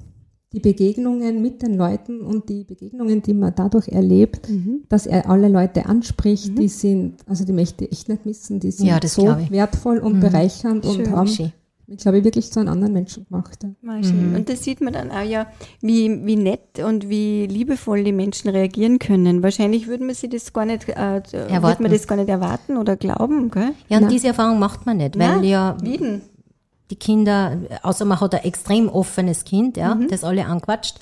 die 0.51 0.59
Begegnungen 0.59 1.43
mit 1.43 1.61
den 1.61 1.75
Leuten 1.75 2.21
und 2.21 2.49
die 2.49 2.63
Begegnungen, 2.63 3.21
die 3.21 3.35
man 3.35 3.53
dadurch 3.55 3.87
erlebt, 3.89 4.49
Mhm. 4.49 4.81
dass 4.89 5.05
er 5.05 5.29
alle 5.29 5.47
Leute 5.47 5.85
anspricht, 5.85 6.57
die 6.57 6.67
sind, 6.69 7.17
also 7.27 7.45
die 7.45 7.53
möchte 7.53 7.85
ich 7.85 7.91
echt 7.91 8.09
nicht 8.09 8.25
missen, 8.25 8.59
die 8.59 8.71
sind 8.71 8.87
Ja, 8.87 8.99
das 8.99 9.13
so 9.13 9.27
wertvoll 9.27 9.99
und 9.99 10.19
bereichernd 10.19 10.87
und 10.87 10.95
Schön. 10.95 11.11
haben, 11.11 11.27
Schön. 11.27 11.51
Ich 11.91 11.97
glaube, 11.97 12.23
wirklich 12.23 12.51
zu 12.51 12.59
einem 12.59 12.69
anderen 12.69 12.93
Menschen 12.93 13.25
gemacht. 13.27 13.59
Ja. 13.63 14.03
Schön. 14.03 14.35
Und 14.35 14.47
das 14.49 14.63
sieht 14.63 14.81
man 14.81 14.93
dann 14.93 15.11
auch 15.11 15.23
ja, 15.23 15.47
wie, 15.81 16.25
wie 16.25 16.35
nett 16.35 16.79
und 16.85 17.09
wie 17.09 17.47
liebevoll 17.47 18.03
die 18.03 18.11
Menschen 18.11 18.49
reagieren 18.49 18.99
können. 18.99 19.41
Wahrscheinlich 19.43 19.87
würde 19.87 20.03
man 20.05 20.15
sich 20.15 20.29
das 20.29 20.53
gar 20.53 20.65
nicht, 20.65 20.87
äh, 20.89 20.95
würde 20.97 21.37
Erwarten. 21.49 21.83
man 21.83 21.91
das 21.91 22.07
gar 22.07 22.15
nicht 22.15 22.29
erwarten 22.29 22.77
oder 22.77 22.95
glauben, 22.95 23.49
gell? 23.51 23.71
Ja, 23.87 23.97
und 23.97 24.03
Nein. 24.03 24.11
diese 24.13 24.27
Erfahrung 24.27 24.59
macht 24.59 24.85
man 24.85 24.97
nicht, 24.97 25.17
weil 25.17 25.37
Na, 25.37 25.43
ja 25.43 25.77
Wie 25.81 25.97
denn? 25.97 26.21
die 26.91 26.95
Kinder, 26.95 27.57
außer 27.83 28.05
man 28.05 28.19
hat 28.19 28.33
ein 28.35 28.43
extrem 28.43 28.89
offenes 28.89 29.43
Kind, 29.43 29.77
ja, 29.77 29.95
Mhm. 29.95 30.07
das 30.09 30.23
alle 30.23 30.45
anquatscht. 30.45 30.97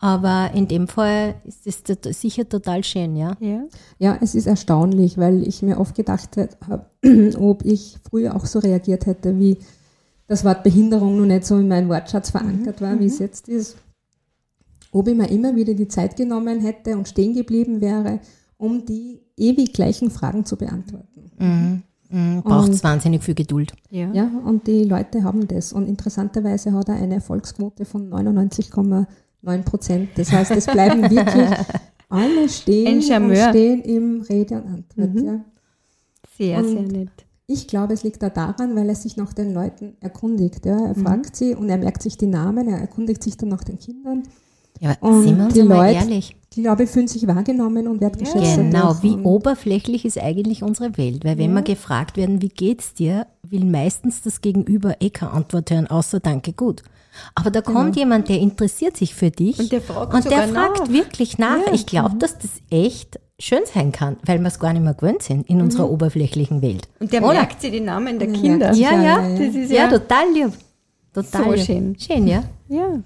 Aber 0.00 0.50
in 0.54 0.68
dem 0.68 0.86
Fall 0.86 1.34
ist 1.44 1.66
es 2.06 2.20
sicher 2.20 2.48
total 2.48 2.84
schön, 2.84 3.16
ja. 3.16 3.32
Ja. 3.40 3.64
Ja, 3.98 4.18
es 4.20 4.36
ist 4.36 4.46
erstaunlich, 4.46 5.18
weil 5.18 5.42
ich 5.46 5.60
mir 5.62 5.78
oft 5.80 5.96
gedacht 5.96 6.36
habe, 6.68 6.86
ob 7.40 7.64
ich 7.64 7.96
früher 8.08 8.36
auch 8.36 8.46
so 8.46 8.60
reagiert 8.60 9.06
hätte, 9.06 9.36
wie 9.40 9.58
das 10.28 10.44
Wort 10.44 10.62
Behinderung 10.62 11.18
noch 11.18 11.26
nicht 11.26 11.44
so 11.44 11.56
in 11.58 11.66
meinem 11.68 11.88
Wortschatz 11.88 12.30
verankert 12.30 12.80
war, 12.80 12.98
wie 13.00 13.06
es 13.06 13.18
jetzt 13.18 13.48
ist. 13.48 13.76
Ob 14.92 15.08
ich 15.08 15.16
mir 15.16 15.28
immer 15.30 15.56
wieder 15.56 15.74
die 15.74 15.88
Zeit 15.88 16.16
genommen 16.16 16.60
hätte 16.60 16.96
und 16.96 17.08
stehen 17.08 17.34
geblieben 17.34 17.80
wäre, 17.80 18.20
um 18.56 18.84
die 18.84 19.20
ewig 19.36 19.72
gleichen 19.72 20.10
Fragen 20.10 20.44
zu 20.44 20.56
beantworten. 20.56 21.30
Mhm. 21.38 21.82
Mhm. 22.10 22.42
Braucht 22.42 22.70
es 22.70 22.82
wahnsinnig 22.84 23.22
viel 23.22 23.34
Geduld. 23.34 23.72
Ja. 23.90 24.10
Ja, 24.12 24.30
und 24.44 24.66
die 24.66 24.84
Leute 24.84 25.24
haben 25.24 25.46
das. 25.48 25.72
Und 25.72 25.86
interessanterweise 25.88 26.72
hat 26.72 26.88
er 26.88 26.94
eine 26.96 27.16
Erfolgsquote 27.16 27.84
von 27.84 28.08
99,9 28.10 29.62
Prozent. 29.64 30.10
Das 30.16 30.32
heißt, 30.32 30.50
es 30.52 30.66
bleiben 30.66 31.02
wirklich 31.10 31.50
alle 32.08 32.48
stehen, 32.48 33.02
stehen 33.02 33.82
im 33.82 34.22
Rede 34.22 34.62
und 34.62 34.66
Antwort. 34.66 35.24
Ja. 35.24 35.40
Sehr, 36.36 36.58
Und- 36.58 36.68
sehr 36.68 36.82
nett. 36.82 37.10
Ich 37.50 37.66
glaube, 37.66 37.94
es 37.94 38.02
liegt 38.02 38.22
da 38.22 38.28
daran, 38.28 38.76
weil 38.76 38.90
er 38.90 38.94
sich 38.94 39.16
nach 39.16 39.32
den 39.32 39.54
Leuten 39.54 39.96
erkundigt. 40.00 40.66
Ja. 40.66 40.88
Er 40.88 40.94
fragt 40.94 41.34
sie 41.34 41.54
und 41.54 41.70
er 41.70 41.78
merkt 41.78 42.02
sich 42.02 42.18
die 42.18 42.26
Namen, 42.26 42.68
er 42.68 42.78
erkundigt 42.78 43.22
sich 43.22 43.38
dann 43.38 43.48
nach 43.48 43.64
den 43.64 43.78
Kindern. 43.78 44.22
Ja, 44.80 44.94
Und 45.00 45.22
sind 45.22 45.38
wir 45.38 45.44
uns 45.46 45.54
die 45.54 45.60
Leute- 45.62 45.94
ehrlich. 45.94 46.36
Die 46.52 46.62
Leute 46.62 46.86
fühlen 46.86 47.08
sich 47.08 47.26
wahrgenommen 47.26 47.88
und 47.88 48.00
wertgeschätzt. 48.02 48.56
Genau, 48.56 48.96
wie 49.02 49.12
oberflächlich 49.16 50.04
ist 50.04 50.18
eigentlich 50.18 50.62
unsere 50.62 50.96
Welt? 50.98 51.24
Weil 51.24 51.38
wenn 51.38 51.52
wir 51.54 51.62
gefragt 51.62 52.16
werden, 52.18 52.42
wie 52.42 52.48
geht's 52.48 52.92
dir, 52.94 53.26
will 53.42 53.64
meistens 53.64 54.22
das 54.22 54.40
Gegenüber 54.42 54.96
eh 55.00 55.08
keine 55.10 55.32
Antwort 55.32 55.70
hören, 55.70 55.86
außer 55.86 56.20
danke 56.20 56.52
gut. 56.52 56.82
Aber 57.34 57.50
da 57.50 57.62
kommt 57.62 57.96
jemand, 57.96 58.28
der 58.28 58.40
interessiert 58.40 58.96
sich 58.96 59.14
für 59.14 59.30
dich 59.30 59.58
Und 59.58 59.72
der 59.72 59.80
fragt 59.80 60.12
und 60.14 60.24
der 60.30 60.48
fragt 60.48 60.92
wirklich 60.92 61.38
nach. 61.38 61.58
Ich 61.72 61.86
glaube, 61.86 62.16
dass 62.16 62.36
das 62.38 62.50
echt 62.70 63.18
schön 63.40 63.60
sein 63.72 63.92
kann, 63.92 64.16
weil 64.24 64.38
wir 64.40 64.48
es 64.48 64.58
gar 64.58 64.72
nicht 64.72 64.82
mehr 64.82 64.94
gewöhnt 64.94 65.22
sind 65.22 65.48
in 65.48 65.60
unserer 65.60 65.88
oberflächlichen 65.90 66.60
Welt. 66.62 66.88
Und 67.00 67.12
der 67.12 67.22
Oder? 67.22 67.34
merkt 67.34 67.60
sich 67.60 67.70
die 67.70 67.80
Namen 67.80 68.18
der 68.18 68.28
Ja, 68.28 68.40
Kinder. 68.40 68.72
Ja, 68.72 68.92
ja, 68.92 69.02
Ja, 69.02 69.28
ja. 69.28 69.30
Das 69.46 69.54
ist 69.54 69.70
Ja, 69.70 69.76
ja, 69.84 69.88
total 69.88 70.32
lieb. 70.32 70.52
Total 71.12 71.44
So 71.44 71.52
lieb. 71.52 71.64
schön. 71.64 71.96
Schön, 71.98 72.26
ja. 72.26 72.42
ja. 72.68 72.98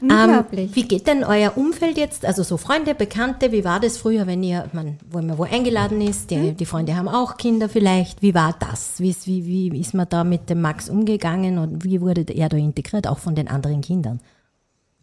Unglaublich. 0.00 0.68
Ähm, 0.70 0.76
wie 0.76 0.82
geht 0.82 1.06
denn 1.06 1.24
euer 1.24 1.56
Umfeld 1.56 1.96
jetzt? 1.98 2.24
Also 2.24 2.42
so 2.42 2.56
Freunde, 2.56 2.94
Bekannte, 2.94 3.52
wie 3.52 3.64
war 3.64 3.78
das 3.80 3.96
früher, 3.98 4.26
wenn 4.26 4.42
ihr, 4.42 4.68
man, 4.72 4.96
wo 5.10 5.18
man 5.20 5.36
wo 5.38 5.44
eingeladen 5.44 6.00
ist? 6.00 6.30
Die, 6.30 6.52
die 6.52 6.66
Freunde 6.66 6.96
haben 6.96 7.08
auch 7.08 7.36
Kinder 7.36 7.68
vielleicht. 7.68 8.22
Wie 8.22 8.34
war 8.34 8.54
das? 8.58 8.94
Wie, 8.98 9.10
ist- 9.10 9.26
wie, 9.26 9.44
wie 9.72 9.78
ist 9.80 9.94
man 9.94 10.06
da 10.08 10.24
mit 10.24 10.50
dem 10.50 10.60
Max 10.60 10.88
umgegangen 10.88 11.58
und 11.58 11.84
wie 11.84 12.00
wurde 12.00 12.24
er 12.32 12.48
da 12.48 12.56
integriert, 12.56 13.06
auch 13.06 13.18
von 13.18 13.34
den 13.34 13.48
anderen 13.48 13.80
Kindern? 13.80 14.20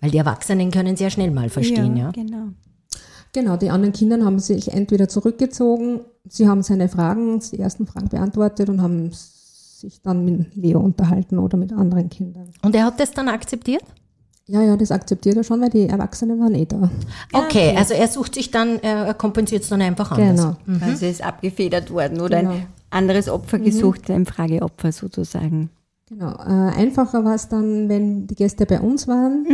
Weil 0.01 0.12
die 0.12 0.17
Erwachsenen 0.17 0.71
können 0.71 0.95
sehr 0.97 1.10
schnell 1.10 1.32
mal 1.32 1.49
verstehen, 1.49 1.95
ja. 1.97 2.12
Genau. 2.12 2.47
Genau, 3.36 3.58
die 3.58 3.69
anderen 3.69 3.91
Kinder 3.91 4.24
haben 4.24 4.39
sich 4.39 4.71
entweder 4.71 5.10
zurückgezogen, 5.10 6.00
sie 6.26 6.48
haben 6.48 6.63
seine 6.63 6.88
Fragen, 6.88 7.41
die 7.52 7.60
ersten 7.60 7.86
Fragen 7.86 8.08
beantwortet 8.08 8.69
und 8.69 8.82
haben 8.82 9.12
sich 9.12 10.02
dann 10.02 10.24
mit 10.24 10.56
Leo 10.56 10.80
unterhalten 10.80 11.38
oder 11.38 11.58
mit 11.58 11.74
anderen 11.74 12.10
Kindern. 12.10 12.48
Und 12.62 12.74
er 12.76 12.86
hat 12.86 12.98
das 12.98 13.12
dann 13.12 13.28
akzeptiert? 13.28 13.84
Ja, 14.48 14.62
ja, 14.62 14.78
das 14.78 14.89
akzeptiert 14.91 15.36
er 15.36 15.43
schon, 15.43 15.60
weil 15.60 15.69
die 15.69 15.89
Erwachsenen 15.89 16.39
waren 16.39 16.56
eh 16.56 16.65
da. 16.65 16.89
Okay, 17.34 17.76
also 17.76 17.93
er 17.93 18.08
sucht 18.08 18.36
sich 18.36 18.52
dann, 18.52 18.80
er 18.82 19.13
kompensiert 19.15 19.63
es 19.63 19.69
dann 19.69 19.82
einfach 19.82 20.12
anders. 20.13 20.56
Genau. 20.65 20.86
Also 20.86 21.06
ist 21.06 21.21
abgefedert 21.21 21.91
worden 21.91 22.21
oder 22.21 22.39
Genau. 22.39 22.52
ein 22.54 22.67
anderes 22.89 23.28
Opfer 23.28 23.60
gesucht, 23.60 24.10
ein 24.10 24.26
Frageopfer 24.26 24.93
sozusagen. 24.93 25.71
Genau. 26.08 26.32
Äh, 26.36 26.74
einfacher 26.78 27.26
war 27.26 27.36
es 27.36 27.50
dann, 27.50 27.89
wenn 27.89 28.28
die 28.28 28.36
Gäste 28.36 28.65
bei 28.65 28.80
uns 28.80 29.10
waren, 29.10 29.45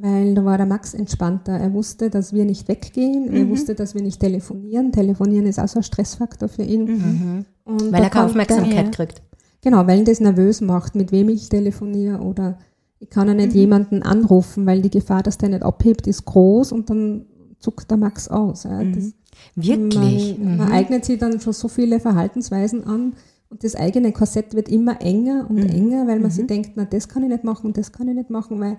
weil 0.00 0.34
da 0.34 0.44
war 0.44 0.56
der 0.56 0.66
Max 0.66 0.94
entspannter. 0.94 1.52
Er 1.52 1.72
wusste, 1.72 2.10
dass 2.10 2.32
wir 2.32 2.44
nicht 2.44 2.68
weggehen, 2.68 3.28
er 3.32 3.48
wusste, 3.48 3.74
dass 3.74 3.94
wir 3.94 4.02
nicht 4.02 4.20
telefonieren. 4.20 4.92
Telefonieren 4.92 5.46
ist 5.46 5.58
auch 5.58 5.68
so 5.68 5.80
ein 5.80 5.82
Stressfaktor 5.82 6.48
für 6.48 6.62
ihn. 6.62 7.44
Und 7.64 7.82
Weil 7.92 8.00
da 8.00 8.04
er 8.04 8.10
keine 8.10 8.26
Aufmerksamkeit 8.26 8.92
kriegt. 8.92 9.22
Genau, 9.62 9.86
weil 9.86 9.98
ihn 9.98 10.04
das 10.04 10.20
nervös 10.20 10.60
macht, 10.60 10.94
mit 10.94 11.10
wem 11.12 11.28
ich 11.28 11.48
telefoniere 11.48 12.20
oder 12.20 12.58
ich 13.00 13.10
kann 13.10 13.28
ja 13.28 13.34
nicht 13.34 13.50
Mhm. 13.54 13.58
jemanden 13.60 14.02
anrufen, 14.02 14.66
weil 14.66 14.82
die 14.82 14.90
Gefahr, 14.90 15.22
dass 15.22 15.38
der 15.38 15.48
nicht 15.50 15.62
abhebt, 15.62 16.06
ist 16.06 16.24
groß 16.24 16.72
und 16.72 16.90
dann 16.90 17.26
zuckt 17.58 17.90
der 17.90 17.96
Max 17.98 18.28
aus. 18.28 18.64
Ja. 18.64 18.82
Mhm. 18.82 18.94
Das, 18.94 19.12
Wirklich? 19.54 20.38
Man, 20.38 20.56
man 20.58 20.72
eignet 20.72 21.04
sich 21.04 21.18
dann 21.18 21.40
schon 21.40 21.52
so 21.52 21.68
viele 21.68 22.00
Verhaltensweisen 22.00 22.84
an 22.84 23.14
und 23.50 23.64
das 23.64 23.74
eigene 23.76 24.12
Korsett 24.12 24.54
wird 24.54 24.68
immer 24.68 25.00
enger 25.00 25.46
und 25.48 25.56
Mhm. 25.56 25.68
enger, 25.70 26.06
weil 26.06 26.20
man 26.20 26.30
sich 26.30 26.46
denkt, 26.46 26.72
na 26.74 26.84
das 26.84 27.08
kann 27.08 27.22
ich 27.22 27.28
nicht 27.28 27.44
machen, 27.44 27.72
das 27.72 27.92
kann 27.92 28.08
ich 28.08 28.14
nicht 28.14 28.30
machen, 28.30 28.60
weil 28.60 28.76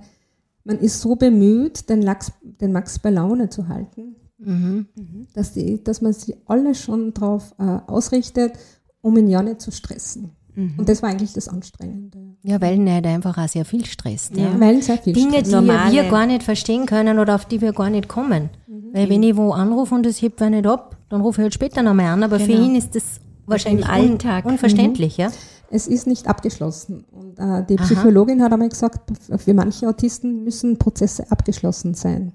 man 0.70 0.80
ist 0.80 1.02
so 1.02 1.16
bemüht, 1.16 1.90
den, 1.90 2.02
Lachs, 2.02 2.32
den 2.44 2.72
Max 2.72 3.00
bei 3.00 3.10
Laune 3.10 3.50
zu 3.50 3.68
halten, 3.68 4.16
Mhm. 4.42 4.86
dass, 5.34 5.52
die, 5.52 5.84
dass 5.84 6.02
man 6.02 6.14
sich 6.14 6.34
alle 6.46 6.74
schon 6.74 7.14
darauf 7.14 7.54
äh, 7.60 7.64
ausrichtet, 7.88 8.54
um 9.02 9.18
ihn 9.18 9.28
ja 9.28 9.42
nicht 9.44 9.60
zu 9.62 9.72
stressen. 9.72 10.32
Und 10.78 10.90
das 10.90 11.02
war 11.02 11.10
eigentlich 11.10 11.32
das 11.34 11.48
Anstrengende. 11.48 12.36
Ja, 12.44 12.60
weil 12.60 12.76
ihn 12.76 12.90
halt 12.92 13.06
einfach 13.08 13.38
auch 13.38 13.48
sehr 13.48 13.64
viel 13.64 13.86
stresst. 13.86 14.36
Ja. 14.36 14.60
Weil 14.60 14.82
sehr 14.82 14.98
viel 14.98 15.14
Dinge, 15.14 15.30
Stress. 15.40 15.44
die 15.50 15.52
Normale- 15.56 15.92
wir 15.94 16.04
gar 16.10 16.26
nicht 16.26 16.44
verstehen 16.44 16.86
können 16.86 17.18
oder 17.20 17.36
auf 17.36 17.46
die 17.46 17.62
wir 17.62 17.72
gar 17.72 17.90
nicht 17.90 18.10
kommen. 18.10 18.50
Weil 18.92 19.10
wenn 19.10 19.24
ich 19.24 19.38
wo 19.38 19.52
anrufe 19.52 19.96
und 19.96 20.06
das 20.06 20.22
hebt 20.22 20.40
wer 20.42 20.50
nicht 20.50 20.68
ab, 20.68 20.98
dann 21.10 21.22
rufe 21.22 21.40
ich 21.42 21.44
halt 21.44 21.54
später 21.54 21.82
nochmal 21.82 22.08
an. 22.08 22.24
Aber 22.24 22.40
für 22.42 22.48
Genau. 22.52 22.66
ihn 22.66 22.76
ist 22.76 22.94
das 22.96 23.22
wahrscheinlich 23.46 23.86
Im 23.86 23.92
un 23.92 24.12
Alltag. 24.12 24.46
unverständlich. 24.46 25.16
Ja? 25.18 25.32
Es 25.72 25.88
ist 25.88 26.08
nicht 26.08 26.28
abgeschlossen. 26.28 27.06
Und 27.12 27.38
äh, 27.40 27.64
die 27.68 27.76
Psychologin 27.76 28.42
hat 28.42 28.52
einmal 28.52 28.70
gesagt, 28.70 29.12
für 29.38 29.54
manche 29.54 29.88
Autisten 29.88 30.44
müssen 30.44 30.78
Prozesse 30.78 31.30
abgeschlossen 31.32 31.94
sein. 31.94 32.34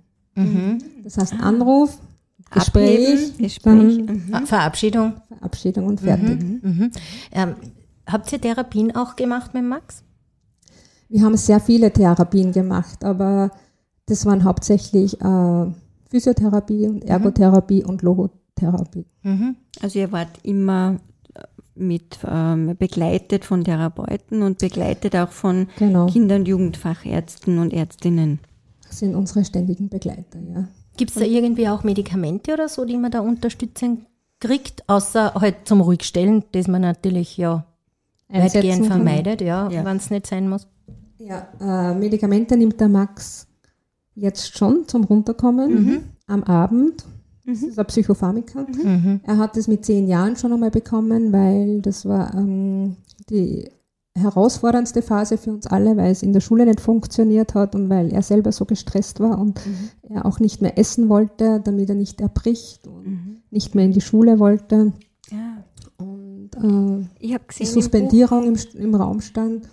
Das 1.02 1.18
heißt 1.18 1.34
Anruf, 1.40 1.98
Gespräch, 2.50 3.08
Abheben, 3.08 3.38
Gespräch. 3.38 3.62
dann 3.62 4.06
Mhm. 4.06 4.22
Ah, 4.32 4.46
Verabschiedung. 4.46 5.14
Verabschiedung 5.28 5.86
und 5.86 6.00
fertig. 6.00 6.40
Ähm, 7.32 7.54
habt 8.06 8.32
ihr 8.32 8.40
Therapien 8.40 8.94
auch 8.94 9.16
gemacht 9.16 9.54
mit 9.54 9.64
Max? 9.64 10.02
Wir 11.08 11.22
haben 11.22 11.36
sehr 11.36 11.60
viele 11.60 11.92
Therapien 11.92 12.52
gemacht, 12.52 13.04
aber 13.04 13.50
das 14.06 14.26
waren 14.26 14.44
hauptsächlich 14.44 15.20
äh, 15.20 15.66
Physiotherapie 16.10 16.88
und 16.88 17.04
Ergotherapie 17.04 17.84
und 17.84 18.02
Logotherapie. 18.02 19.06
Also 19.80 19.98
ihr 19.98 20.12
wart 20.12 20.30
immer 20.42 20.96
mit 21.76 22.18
ähm, 22.26 22.76
begleitet 22.78 23.44
von 23.44 23.64
Therapeuten 23.64 24.42
und 24.42 24.58
begleitet 24.58 25.16
auch 25.16 25.30
von 25.30 25.68
Genau. 25.78 26.06
Kinder- 26.06 26.36
und 26.36 26.46
Jugendfachärzten 26.48 27.58
und 27.58 27.72
Ärztinnen. 27.72 28.38
Das 28.86 28.98
sind 29.00 29.14
unsere 29.14 29.44
ständigen 29.44 29.88
Begleiter, 29.88 30.38
ja. 30.40 30.68
Gibt 30.96 31.10
es 31.10 31.16
da 31.16 31.24
irgendwie 31.24 31.68
auch 31.68 31.82
Medikamente 31.82 32.52
oder 32.52 32.68
so, 32.68 32.84
die 32.84 32.96
man 32.96 33.10
da 33.10 33.20
unterstützen 33.20 34.06
kriegt, 34.38 34.88
außer 34.88 35.34
halt 35.34 35.56
zum 35.64 35.80
Ruhigstellen, 35.80 36.44
das 36.52 36.68
man 36.68 36.82
natürlich 36.82 37.36
ja 37.36 37.64
Einsetzen 38.28 38.56
weitgehend 38.56 38.88
kann. 38.88 38.96
vermeidet, 39.02 39.40
ja, 39.40 39.68
Ja. 39.70 39.84
wenn 39.84 39.96
es 39.96 40.10
nicht 40.10 40.26
sein 40.28 40.48
muss. 40.48 40.68
Ja, 41.18 41.48
äh, 41.60 41.94
Medikamente 41.94 42.56
nimmt 42.56 42.78
der 42.80 42.88
Max 42.88 43.48
jetzt 44.14 44.56
schon 44.56 44.86
zum 44.86 45.02
Runterkommen 45.04 46.04
am 46.28 46.44
Abend. 46.44 47.04
Das 47.46 47.62
ist 47.62 47.78
ein 47.78 47.86
Psychopharmaka. 47.86 48.66
Er 49.22 49.38
hat 49.38 49.56
es 49.56 49.68
mit 49.68 49.84
zehn 49.84 50.06
Jahren 50.08 50.36
schon 50.36 50.52
einmal 50.52 50.70
bekommen, 50.70 51.32
weil 51.32 51.82
das 51.82 52.06
war 52.06 52.34
ähm, 52.34 52.96
die 53.28 53.68
herausforderndste 54.16 55.02
Phase 55.02 55.36
für 55.36 55.50
uns 55.50 55.66
alle, 55.66 55.96
weil 55.96 56.12
es 56.12 56.22
in 56.22 56.32
der 56.32 56.40
Schule 56.40 56.64
nicht 56.64 56.80
funktioniert 56.80 57.54
hat 57.54 57.74
und 57.74 57.90
weil 57.90 58.12
er 58.12 58.22
selber 58.22 58.52
so 58.52 58.64
gestresst 58.64 59.18
war 59.20 59.38
und 59.38 59.60
er 60.08 60.24
auch 60.24 60.38
nicht 60.40 60.62
mehr 60.62 60.78
essen 60.78 61.08
wollte, 61.08 61.60
damit 61.62 61.88
er 61.88 61.96
nicht 61.96 62.20
erbricht 62.20 62.86
und 62.86 63.42
nicht 63.50 63.74
mehr 63.74 63.84
in 63.84 63.92
die 63.92 64.00
Schule 64.00 64.38
wollte. 64.38 64.92
Ja. 65.30 65.64
Und 65.98 66.50
äh, 66.54 67.08
Ich 67.18 67.34
habe 67.34 67.44
die 67.44 67.58
gesehen, 67.58 67.66
im 67.66 67.74
Buch, 67.74 67.82
Suspendierung 67.82 68.46
im, 68.46 68.56
im 68.80 68.94
Raum 68.94 69.20
stand. 69.20 69.68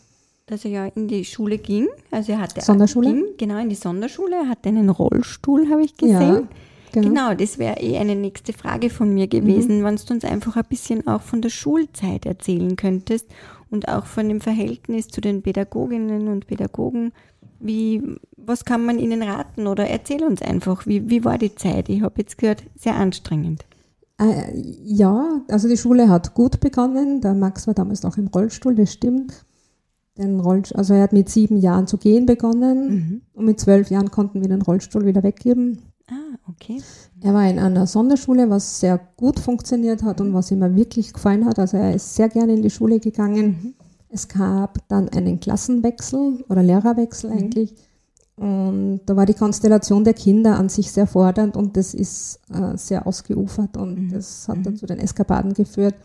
dass 0.48 0.66
er 0.66 0.72
ja 0.72 0.86
in 0.88 1.08
die 1.08 1.24
Schule 1.24 1.58
ging. 1.60 1.88
Also 2.10 2.32
er 2.34 2.42
hatte 2.42 2.62
Sonderschule? 2.62 3.14
Ging, 3.14 3.26
genau, 3.38 3.60
in 3.60 3.70
die 3.70 3.76
Sonderschule. 3.76 4.36
Er 4.44 4.50
hatte 4.50 4.70
einen 4.70 4.90
Rollstuhl, 4.90 5.70
habe 5.70 5.84
ich 5.84 5.96
gesehen. 5.96 6.20
Ja, 6.20 6.44
genau. 6.92 7.08
Genau, 7.08 7.34
das 7.34 7.58
wäre 7.58 7.80
eh 7.80 7.98
eine 7.98 8.16
nächste 8.16 8.54
Frage 8.54 8.90
von 8.90 9.14
mir 9.14 9.28
gewesen, 9.28 9.84
wenn 9.84 9.96
du 9.96 10.14
uns 10.14 10.26
einfach 10.26 10.56
ein 10.56 10.66
bisschen 10.70 11.08
auch 11.08 11.22
von 11.22 11.42
der 11.42 11.50
Schulzeit 11.50 12.26
erzählen 12.26 12.76
könntest 12.76 13.28
und 13.70 13.88
auch 13.88 14.06
von 14.06 14.28
dem 14.28 14.42
Verhältnis 14.42 15.08
zu 15.08 15.22
den 15.22 15.42
Pädagoginnen 15.42 16.28
und 16.28 16.48
Pädagogen. 16.48 17.14
Wie, 17.60 18.02
was 18.38 18.66
kann 18.66 18.86
man 18.86 19.00
ihnen 19.00 19.24
raten 19.24 19.68
oder 19.68 19.88
erzähl 19.88 20.24
uns 20.24 20.42
einfach, 20.42 20.86
wie, 20.88 21.10
wie 21.10 21.24
war 21.24 21.38
die 21.38 21.56
Zeit? 21.56 21.90
Ich 21.90 22.02
habe 22.02 22.16
jetzt 22.18 22.38
gehört, 22.38 22.64
sehr 22.76 22.96
anstrengend. 22.96 23.66
Äh, 24.20 24.52
ja, 24.84 25.42
also 25.48 25.68
die 25.68 25.78
Schule 25.78 26.10
hat 26.10 26.34
gut 26.34 26.60
begonnen. 26.60 27.22
Der 27.22 27.34
Max 27.34 27.68
war 27.68 27.74
damals 27.74 28.04
noch 28.04 28.18
im 28.18 28.28
Rollstuhl, 28.28 28.76
das 28.76 28.94
stimmt. 28.94 29.46
Den 30.18 30.40
Rollstuhl, 30.40 30.78
also 30.78 30.94
er 30.94 31.04
hat 31.04 31.14
mit 31.14 31.30
sieben 31.30 31.58
Jahren 31.58 31.88
zu 31.88 31.98
gehen 31.98 32.26
begonnen 32.26 33.22
und 33.34 33.46
mit 33.46 33.60
zwölf 33.60 33.90
Jahren 33.90 34.12
konnten 34.12 34.42
wir 34.42 34.50
den 34.50 34.62
Rollstuhl 34.62 35.06
wieder 35.06 35.24
weggeben. 35.24 35.80
Okay. 36.50 36.82
Er 37.22 37.34
war 37.34 37.50
in 37.50 37.60
einer 37.60 37.88
Sonderschule, 37.88 38.50
was 38.50 38.80
sehr 38.80 39.00
gut 39.18 39.40
funktioniert 39.40 40.04
hat 40.04 40.22
und 40.22 40.34
was 40.34 40.52
ihm 40.52 40.62
wirklich 40.76 41.14
gefallen 41.14 41.46
hat. 41.46 41.60
Also 41.60 41.78
er 41.78 41.94
ist 41.94 42.16
sehr 42.16 42.30
gerne 42.30 42.54
in 42.54 42.62
die 42.62 42.70
Schule 42.70 43.00
gegangen. 43.00 43.76
Es 44.10 44.28
gab 44.28 44.88
dann 44.90 45.10
einen 45.10 45.40
Klassenwechsel 45.40 46.44
oder 46.50 46.64
Lehrerwechsel 46.64 47.32
eigentlich. 47.32 47.76
Und 48.36 49.02
da 49.06 49.16
war 49.16 49.26
die 49.26 49.34
Konstellation 49.34 50.04
der 50.04 50.14
Kinder 50.14 50.58
an 50.58 50.70
sich 50.70 50.92
sehr 50.92 51.06
fordernd 51.06 51.56
und 51.56 51.78
das 51.78 51.94
ist 51.94 52.40
äh, 52.52 52.76
sehr 52.76 53.06
ausgeufert 53.06 53.78
und 53.78 54.10
das 54.10 54.48
hat 54.48 54.66
dann 54.66 54.76
zu 54.76 54.86
den 54.86 55.00
Eskapaden 55.00 55.54
geführt. 55.54 55.96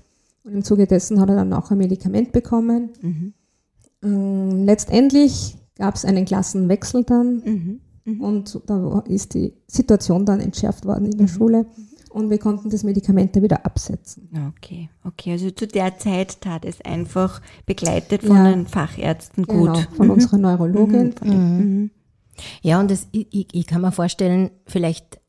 Und 0.44 0.52
im 0.52 0.62
Zuge 0.62 0.86
dessen 0.86 1.20
hat 1.20 1.30
er 1.30 1.36
dann 1.36 1.52
auch 1.52 1.70
ein 1.70 1.78
Medikament 1.78 2.32
bekommen. 2.32 2.90
Ähm, 4.02 4.64
letztendlich 4.64 5.56
gab 5.76 5.94
es 5.94 6.04
einen 6.04 6.24
Klassenwechsel 6.24 7.04
dann 7.04 7.80
und 8.20 8.60
da 8.66 9.00
ist 9.08 9.34
die 9.34 9.52
Situation 9.66 10.24
dann 10.24 10.40
entschärft 10.40 10.84
worden 10.84 11.06
in 11.06 11.18
der 11.18 11.26
Schule 11.28 11.66
und 12.10 12.30
wir 12.30 12.38
konnten 12.38 12.70
das 12.70 12.82
Medikament 12.84 13.34
dann 13.36 13.42
wieder 13.42 13.66
absetzen. 13.66 14.30
Okay, 14.56 14.88
okay. 15.04 15.32
Also 15.32 15.50
zu 15.50 15.66
der 15.66 15.98
Zeit 15.98 16.40
tat 16.40 16.64
es 16.64 16.80
einfach 16.80 17.42
begleitet 17.66 18.22
von 18.22 18.36
Ja. 18.36 18.50
den 18.50 18.66
Fachärzten 18.66 19.44
Genau, 19.44 19.74
gut. 19.74 19.88
von 19.96 20.10
unserer 20.10 20.38
Neurologin. 20.38 21.14
Mhm. 21.22 21.90
Ja, 22.62 22.80
und 22.80 22.90
das, 22.90 23.08
ich, 23.12 23.48
ich 23.52 23.66
kann 23.66 23.80
mir 23.82 23.92
vorstellen, 23.92 24.50
vielleicht 24.66 25.20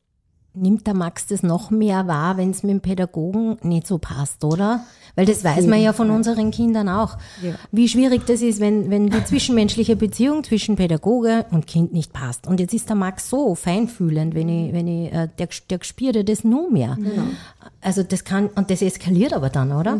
nimmt 0.54 0.86
der 0.86 0.94
Max 0.94 1.26
das 1.26 1.42
noch 1.42 1.70
mehr 1.70 2.06
wahr, 2.08 2.36
wenn 2.36 2.50
es 2.50 2.62
mit 2.62 2.72
dem 2.72 2.80
Pädagogen 2.80 3.58
nicht 3.62 3.86
so 3.86 3.98
passt, 3.98 4.42
oder? 4.44 4.84
Weil 5.14 5.26
das 5.26 5.44
weiß 5.44 5.66
man 5.66 5.80
ja 5.80 5.92
von 5.92 6.10
unseren 6.10 6.50
Kindern 6.50 6.88
auch. 6.88 7.16
Ja. 7.42 7.54
Wie 7.72 7.88
schwierig 7.88 8.26
das 8.26 8.40
ist, 8.42 8.60
wenn, 8.60 8.90
wenn 8.90 9.08
die 9.10 9.24
zwischenmenschliche 9.24 9.96
Beziehung 9.96 10.44
zwischen 10.44 10.76
Pädagoge 10.76 11.46
und 11.50 11.66
Kind 11.66 11.92
nicht 11.92 12.12
passt. 12.12 12.46
Und 12.46 12.60
jetzt 12.60 12.72
ist 12.74 12.88
der 12.88 12.96
Max 12.96 13.28
so 13.30 13.54
feinfühlend, 13.54 14.34
wenn 14.34 14.48
ich, 14.48 14.72
wenn 14.72 14.86
ich, 14.88 15.12
äh, 15.12 15.28
der, 15.38 15.48
der 15.70 15.78
spürt 15.82 16.28
das 16.28 16.44
nur 16.44 16.70
mehr. 16.70 16.96
Also 17.80 18.02
das 18.02 18.24
kann, 18.24 18.46
und 18.48 18.70
das 18.70 18.82
eskaliert 18.82 19.32
aber 19.32 19.50
dann, 19.50 19.72
oder? 19.72 19.98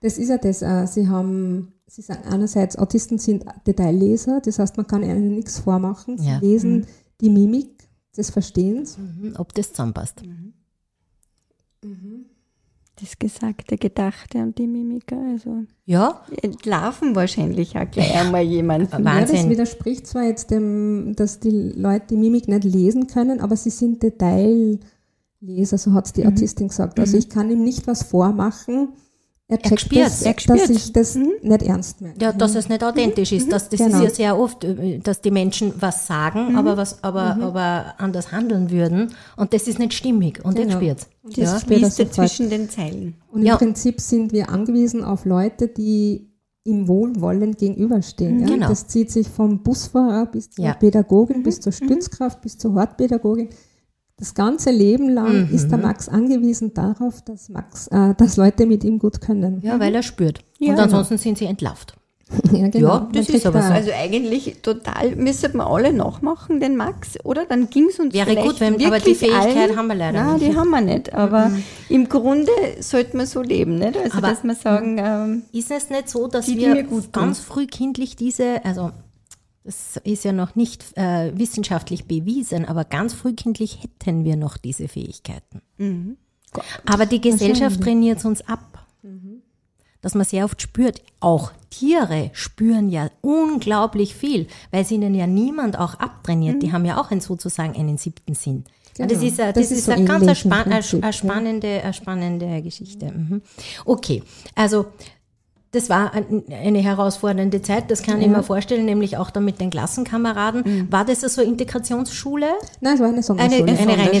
Das 0.00 0.18
ist 0.18 0.28
ja 0.28 0.38
das, 0.38 0.60
äh, 0.62 0.86
sie 0.86 1.08
haben, 1.08 1.72
sie 1.86 2.02
sagen 2.02 2.22
einerseits, 2.30 2.76
Autisten 2.76 3.18
sind 3.18 3.44
Detailleser, 3.66 4.40
das 4.44 4.58
heißt, 4.58 4.76
man 4.76 4.86
kann 4.86 5.02
ihnen 5.02 5.34
nichts 5.34 5.60
vormachen. 5.60 6.18
Sie 6.18 6.28
Ja. 6.28 6.38
lesen 6.40 6.86
die 7.20 7.30
Mimik 7.30 7.83
des 8.16 8.30
Verstehens. 8.30 8.96
Mhm, 8.98 9.34
Ob 9.38 9.52
das 9.54 9.70
zusammenpasst. 9.72 10.22
Das 13.00 13.18
Gesagte, 13.18 13.76
Gedachte 13.76 14.38
und 14.38 14.56
die 14.56 14.66
Mimiker. 14.68 15.18
Also 15.32 15.64
Ja, 15.84 16.22
entlarven 16.42 17.14
wahrscheinlich 17.16 17.76
auch 17.76 17.90
gleich 17.90 18.14
einmal 18.14 18.42
jemanden. 18.42 18.90
Wahnsinn. 19.04 19.36
Ja, 19.36 19.42
das 19.42 19.48
widerspricht 19.50 20.06
zwar 20.06 20.22
jetzt 20.24 20.50
dem, 20.52 21.14
dass 21.16 21.40
die 21.40 21.50
Leute 21.50 22.06
die 22.10 22.16
Mimik 22.16 22.46
nicht 22.46 22.64
lesen 22.64 23.08
können, 23.08 23.40
aber 23.40 23.56
sie 23.56 23.70
sind 23.70 24.02
Detailleser, 24.02 25.76
so 25.76 25.92
hat 25.92 26.06
es 26.06 26.12
Mhm. 26.12 26.20
die 26.20 26.26
Autistin 26.28 26.68
gesagt. 26.68 27.00
Also 27.00 27.16
ich 27.16 27.28
kann 27.28 27.50
ihm 27.50 27.64
nicht 27.64 27.86
was 27.88 28.04
vormachen. 28.04 28.90
Er 29.62 29.68
checkt 29.70 29.80
spürt's, 29.80 30.20
das, 30.20 30.22
er 30.22 30.32
dass 30.34 30.42
spürt's. 30.42 30.70
ich 30.70 30.92
das 30.92 31.14
nicht 31.16 31.62
ernst 31.62 32.00
meine. 32.00 32.14
ja, 32.20 32.32
dass 32.32 32.54
es 32.54 32.68
nicht 32.68 32.82
authentisch 32.84 33.32
ist. 33.32 33.50
Das, 33.52 33.68
das 33.68 33.78
Genau. 33.80 33.98
ist 33.98 34.02
ja 34.04 34.10
sehr 34.10 34.38
oft, 34.38 34.64
äh, 34.64 34.98
dass 34.98 35.20
die 35.20 35.30
Menschen 35.30 35.72
was 35.80 36.06
sagen, 36.06 36.56
aber 36.56 36.76
was, 36.76 37.02
aber, 37.04 37.36
aber 37.40 37.94
anders 37.98 38.32
handeln 38.32 38.70
würden. 38.70 39.12
Und 39.36 39.52
das 39.54 39.66
ist 39.68 39.78
nicht 39.78 39.94
stimmig. 39.94 40.44
Und 40.44 40.56
Genau. 40.56 40.80
jetzt 40.80 41.02
spürt's. 41.02 41.06
Das 41.24 41.36
Ja. 41.52 41.60
spürt 41.60 41.82
er 41.82 41.90
sofort. 41.90 42.14
zwischen 42.14 42.50
den 42.50 42.68
Zeilen. 42.70 43.14
Und 43.32 43.40
im 43.40 43.46
Ja. 43.46 43.56
Prinzip 43.56 44.00
sind 44.00 44.32
wir 44.32 44.50
angewiesen 44.50 45.02
auf 45.04 45.24
Leute, 45.24 45.68
die 45.68 46.28
ihm 46.66 46.88
wohlwollend 46.88 47.58
gegenüberstehen. 47.58 48.40
Ja? 48.40 48.46
Genau. 48.46 48.68
Das 48.68 48.86
zieht 48.86 49.10
sich 49.10 49.28
vom 49.28 49.62
Busfahrer 49.62 50.26
bis 50.26 50.50
zur 50.50 50.64
Ja. 50.64 50.72
Pädagogin, 50.74 51.42
bis 51.42 51.60
zur 51.60 51.72
Stützkraft, 51.72 52.40
bis 52.40 52.56
zur 52.56 52.72
Hortpädagogin. 52.74 53.48
Das 54.24 54.32
ganze 54.32 54.70
Leben 54.70 55.10
lang 55.10 55.50
ist 55.52 55.68
der 55.70 55.76
Max 55.76 56.08
angewiesen 56.08 56.72
darauf, 56.72 57.20
dass, 57.20 57.50
Max, 57.50 57.88
äh, 57.88 58.14
dass 58.16 58.38
Leute 58.38 58.64
mit 58.64 58.82
ihm 58.82 58.98
gut 58.98 59.20
können. 59.20 59.60
Ja, 59.60 59.78
weil 59.78 59.94
er 59.94 60.02
spürt. 60.02 60.40
Ja, 60.58 60.72
und 60.72 60.80
ansonsten 60.80 61.18
sind 61.18 61.36
sie 61.36 61.44
entlarvt. 61.44 61.94
Ja, 62.50 62.68
genau. 62.68 62.88
Ja, 62.88 63.08
das 63.12 63.28
ist 63.28 63.44
aber 63.44 63.60
so. 63.60 63.70
Also 63.70 63.90
eigentlich 63.92 64.56
total, 64.62 65.14
müssten 65.14 65.58
wir 65.58 65.66
alle 65.66 65.92
nachmachen, 65.92 66.58
den 66.58 66.74
Max, 66.74 67.22
oder? 67.22 67.44
Dann 67.44 67.68
ging 67.68 67.88
es 67.90 67.98
uns 68.00 68.14
Wäre 68.14 68.30
vielleicht 68.30 68.46
gut, 68.48 68.60
wenn- 68.60 68.82
aber 68.86 68.98
die 68.98 69.14
Fähigkeit 69.14 69.56
allen, 69.68 69.76
haben 69.76 69.86
wir 69.88 69.94
leider 69.94 70.24
Nein, 70.24 70.32
nicht. 70.36 70.46
Mhm. 70.46 70.50
die 70.52 70.56
haben 70.56 70.70
wir 70.70 70.80
nicht. 70.80 71.12
Aber 71.12 71.50
im 71.90 72.08
Grunde 72.08 72.50
sollte 72.80 73.18
man 73.18 73.26
so 73.26 73.42
leben, 73.42 73.78
nicht? 73.78 73.98
Also, 73.98 74.16
Aber- 74.16 74.28
dass 74.28 74.42
wir 74.42 74.54
sagen, 74.54 74.96
ähm, 74.98 75.42
Ist 75.52 75.70
es 75.70 75.90
nicht 75.90 76.08
so, 76.08 76.26
dass 76.28 76.46
Die, 76.46 76.54
die 76.56 76.62
wir 76.64 76.82
gut 76.84 77.12
ganz 77.12 77.40
frühkindlich 77.40 78.16
diese, 78.16 78.64
also 78.64 78.90
das 79.64 79.98
ist 80.04 80.24
ja 80.24 80.32
noch 80.32 80.54
nicht 80.54 80.84
äh, 80.96 81.32
wissenschaftlich 81.36 82.04
bewiesen, 82.06 82.64
aber 82.66 82.84
ganz 82.84 83.14
frühkindlich 83.14 83.78
hätten 83.82 84.24
wir 84.24 84.36
noch 84.36 84.56
diese 84.58 84.88
Fähigkeiten. 84.88 85.62
Mhm. 85.78 86.16
Aber 86.86 87.06
die 87.06 87.20
Gesellschaft 87.20 87.80
trainiert 87.82 88.18
es 88.18 88.24
uns 88.24 88.46
ab. 88.46 88.86
Dass 90.00 90.14
man 90.14 90.24
sehr 90.26 90.44
oft 90.44 90.60
spürt, 90.60 91.00
auch 91.20 91.50
Tiere 91.70 92.30
spüren 92.34 92.90
ja 92.90 93.10
unglaublich 93.22 94.14
viel, 94.14 94.48
weil 94.70 94.82
es 94.82 94.90
ihnen 94.90 95.14
ja 95.14 95.26
niemand 95.26 95.78
auch 95.78 95.94
abtrainiert. 95.94 96.62
Die 96.62 96.72
haben 96.72 96.84
ja 96.84 97.00
auch 97.00 97.10
sozusagen 97.20 97.74
einen 97.74 97.96
siebten 97.96 98.34
Sinn. 98.34 98.64
Genau. 98.96 99.08
Das 99.08 99.22
ist, 99.22 99.40
eine- 99.40 99.52
Das 99.54 99.62
das 99.62 99.72
ist 99.72 99.78
ist 99.78 99.84
so 99.86 99.92
eine 99.92 100.04
ganz 100.04 100.38
span 100.38 100.82
spannende, 101.12 101.92
spannende 101.94 102.62
Geschichte. 102.62 103.06
Mhm. 103.12 103.42
Okay, 103.86 104.22
also 104.54 104.86
das 105.74 105.90
war 105.90 106.12
ein- 106.14 106.44
eine 106.50 106.78
herausfordernde 106.78 107.60
Zeit, 107.62 107.90
das 107.90 108.02
kann 108.02 108.20
ich 108.20 108.28
mir 108.28 108.42
vorstellen, 108.42 108.84
nämlich 108.84 109.16
auch 109.16 109.30
dann 109.30 109.44
mit 109.44 109.60
den 109.60 109.70
Klassenkameraden. 109.70 110.88
War 110.90 111.04
das 111.04 111.20
so 111.20 111.40
eine 111.40 111.50
Integrationsschule? 111.50 112.46
Nein, 112.80 112.94
es 112.94 113.00
war 113.00 113.06
eine 113.08 113.14
Eine, 113.16 113.22
Sonderschule. 113.22 113.64
eine 113.78 113.98
reine 113.98 114.20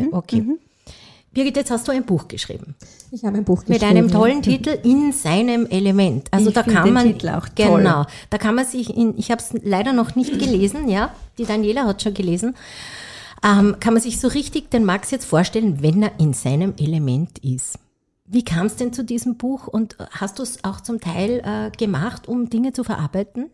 Sonderschule, 0.00 0.08
okay. 0.12 0.44
Birgit, 1.32 1.56
jetzt 1.56 1.70
hast 1.70 1.86
du 1.86 1.92
ein 1.92 2.04
Buch 2.04 2.28
geschrieben. 2.28 2.74
ich 3.12 3.22
habe 3.22 3.36
ein 3.36 3.44
Buch 3.44 3.58
Mit 3.66 3.80
geschrieben. 3.80 3.98
einem 3.98 4.10
tollen 4.10 4.40
Titel 4.40 4.78
In 4.84 5.12
seinem 5.12 5.66
Element. 5.66 6.28
Also 6.30 6.48
Ich 6.48 6.54
da 6.54 6.62
kann 6.62 6.92
man 6.94 7.06
Titel 7.08 7.28
auch 7.28 7.46
toll. 7.54 7.78
genau, 7.82 8.06
da 8.30 8.38
kann 8.38 8.54
man 8.54 8.64
sich 8.64 8.96
in 8.96 9.12
ich 9.18 9.30
habe 9.30 9.42
es 9.42 9.50
leider 9.62 9.92
noch 9.92 10.14
nicht 10.16 10.32
gelesen, 10.38 10.88
ja, 10.88 11.10
die 11.36 11.44
Daniela 11.44 11.84
hat 11.84 12.02
schon 12.02 12.14
gelesen. 12.14 12.56
Ähm, 13.44 13.76
kann 13.80 13.92
man 13.92 14.02
sich 14.02 14.18
so 14.18 14.28
richtig 14.28 14.70
den 14.70 14.84
Max 14.86 15.10
jetzt 15.10 15.26
vorstellen, 15.26 15.82
wenn 15.82 16.02
er 16.02 16.12
in 16.18 16.32
seinem 16.32 16.72
Element 16.78 17.38
ist. 17.40 17.78
Wie 18.28 18.44
kam 18.44 18.66
es 18.66 18.76
denn 18.76 18.92
zu 18.92 19.04
diesem 19.04 19.36
Buch 19.36 19.66
und 19.68 19.96
hast 20.10 20.38
du 20.38 20.42
es 20.42 20.64
auch 20.64 20.80
zum 20.80 21.00
Teil 21.00 21.40
äh, 21.44 21.70
gemacht, 21.76 22.26
um 22.28 22.50
Dinge 22.50 22.72
zu 22.72 22.82
verarbeiten? 22.84 23.50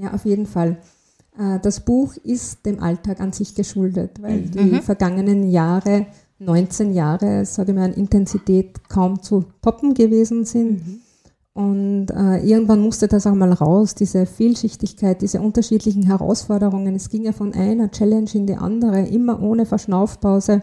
Ja, 0.00 0.12
auf 0.14 0.24
jeden 0.24 0.46
Fall. 0.46 0.78
Äh, 1.38 1.60
Das 1.60 1.80
Buch 1.80 2.16
ist 2.16 2.66
dem 2.66 2.82
Alltag 2.82 3.20
an 3.20 3.32
sich 3.32 3.54
geschuldet, 3.54 4.20
weil 4.20 4.38
Mhm. 4.40 4.50
die 4.50 4.80
vergangenen 4.80 5.48
Jahre, 5.48 6.06
19 6.38 6.92
Jahre, 6.92 7.44
sage 7.46 7.70
ich 7.72 7.78
mal, 7.78 7.84
an 7.84 7.94
Intensität 7.94 8.88
kaum 8.88 9.22
zu 9.22 9.44
toppen 9.62 9.94
gewesen 9.94 10.44
sind. 10.44 10.86
Mhm. 10.86 11.00
Und 11.54 12.06
äh, 12.10 12.38
irgendwann 12.44 12.80
musste 12.80 13.08
das 13.08 13.26
auch 13.26 13.34
mal 13.34 13.50
raus, 13.52 13.94
diese 13.94 14.26
Vielschichtigkeit, 14.26 15.22
diese 15.22 15.40
unterschiedlichen 15.40 16.02
Herausforderungen. 16.02 16.94
Es 16.94 17.08
ging 17.08 17.22
ja 17.24 17.32
von 17.32 17.54
einer 17.54 17.90
Challenge 17.90 18.28
in 18.34 18.46
die 18.46 18.56
andere, 18.56 19.06
immer 19.06 19.40
ohne 19.42 19.64
Verschnaufpause. 19.64 20.60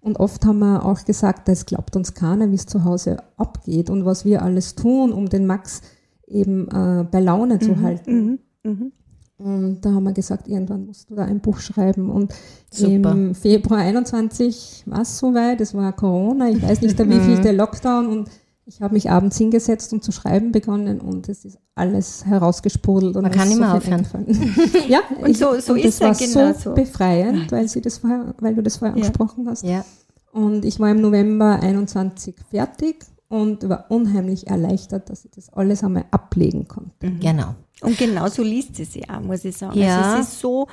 Und 0.00 0.20
oft 0.20 0.44
haben 0.46 0.60
wir 0.60 0.84
auch 0.84 1.04
gesagt, 1.04 1.48
es 1.48 1.66
glaubt 1.66 1.96
uns 1.96 2.14
keiner, 2.14 2.50
wie 2.50 2.54
es 2.54 2.66
zu 2.66 2.84
Hause 2.84 3.18
abgeht 3.36 3.90
und 3.90 4.04
was 4.04 4.24
wir 4.24 4.42
alles 4.42 4.74
tun, 4.74 5.12
um 5.12 5.28
den 5.28 5.46
Max 5.46 5.82
eben 6.26 6.68
äh, 6.68 7.04
bei 7.10 7.20
Laune 7.20 7.54
Mhm. 7.56 7.60
zu 7.60 7.80
halten. 7.82 8.38
Und 9.38 9.80
da 9.82 9.92
haben 9.92 10.04
wir 10.04 10.12
gesagt, 10.12 10.48
irgendwann 10.48 10.86
musst 10.86 11.10
du 11.10 11.14
da 11.14 11.24
ein 11.24 11.40
Buch 11.40 11.58
schreiben. 11.60 12.10
Und 12.10 12.34
Super. 12.72 13.12
im 13.12 13.34
Februar 13.34 13.78
21 13.80 14.82
war 14.86 15.02
es 15.02 15.18
soweit, 15.18 15.60
es 15.60 15.74
war 15.74 15.92
Corona, 15.94 16.48
ich 16.50 16.60
weiß 16.62 16.80
nicht, 16.82 16.98
der 16.98 17.08
wievielte 17.08 17.52
Lockdown 17.52 18.06
und 18.08 18.28
ich 18.68 18.82
habe 18.82 18.92
mich 18.94 19.10
abends 19.10 19.38
hingesetzt 19.38 19.92
und 19.94 20.04
zu 20.04 20.12
schreiben 20.12 20.52
begonnen 20.52 21.00
und 21.00 21.28
es 21.28 21.44
ist 21.46 21.58
alles 21.74 22.26
herausgesprudelt. 22.26 23.16
Und 23.16 23.22
Man 23.22 23.30
es 23.32 23.36
kann 23.36 23.48
ist 23.48 23.58
nicht 23.58 23.60
mehr 23.60 23.80
viel 23.80 23.94
aufhören. 23.94 24.26
ja, 24.88 25.00
Und 25.22 25.36
so- 25.36 25.58
so 25.58 25.72
und 25.72 25.78
ist 25.78 26.00
das 26.02 26.20
war 26.20 26.44
genau 26.44 26.52
so 26.52 26.60
so. 26.70 26.74
befreiend, 26.74 27.50
weil, 27.50 27.66
sie 27.66 27.80
das 27.80 27.98
vorher, 27.98 28.34
weil 28.40 28.54
du 28.54 28.62
das 28.62 28.76
vorher 28.76 28.96
Ja. 28.96 29.02
angesprochen 29.02 29.48
hast. 29.48 29.64
Ja. 29.64 29.84
Und 30.32 30.64
ich 30.66 30.78
war 30.78 30.90
im 30.90 31.00
November 31.00 31.60
21 31.60 32.34
fertig 32.50 33.04
und 33.28 33.66
war 33.68 33.86
unheimlich 33.90 34.46
erleichtert, 34.48 35.08
dass 35.10 35.24
ich 35.24 35.30
das 35.30 35.50
alles 35.52 35.82
einmal 35.82 36.04
ablegen 36.10 36.68
konnte. 36.68 37.10
Genau. 37.20 37.54
Und 37.80 37.96
genauso 37.96 38.42
liest 38.42 38.76
sie 38.76 38.84
sie 38.84 39.08
auch, 39.08 39.20
muss 39.20 39.44
ich 39.44 39.56
sagen. 39.56 39.78
Ja. 39.78 40.00
Also 40.02 40.20
es 40.20 40.28
ist 40.28 40.40
so 40.40 40.66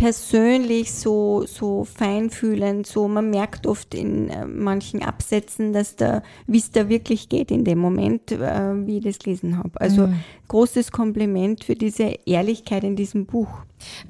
persönlich, 0.00 0.92
so, 0.92 1.44
so 1.46 1.84
feinfühlend, 1.84 2.86
so 2.86 3.06
man 3.06 3.28
merkt 3.28 3.66
oft 3.66 3.94
in 3.94 4.30
äh, 4.30 4.46
manchen 4.46 5.02
Absätzen, 5.02 5.74
dass 5.74 5.94
da, 5.94 6.22
wie 6.46 6.56
es 6.56 6.70
da 6.70 6.88
wirklich 6.88 7.28
geht 7.28 7.50
in 7.50 7.64
dem 7.64 7.78
Moment, 7.78 8.32
äh, 8.32 8.86
wie 8.86 8.96
ich 8.98 9.04
das 9.04 9.18
gelesen 9.18 9.58
habe. 9.58 9.78
Also 9.78 10.06
Mhm. 10.06 10.16
großes 10.48 10.90
Kompliment 10.90 11.64
für 11.64 11.74
diese 11.74 12.14
Ehrlichkeit 12.24 12.82
in 12.82 12.96
diesem 12.96 13.26
Buch. 13.26 13.48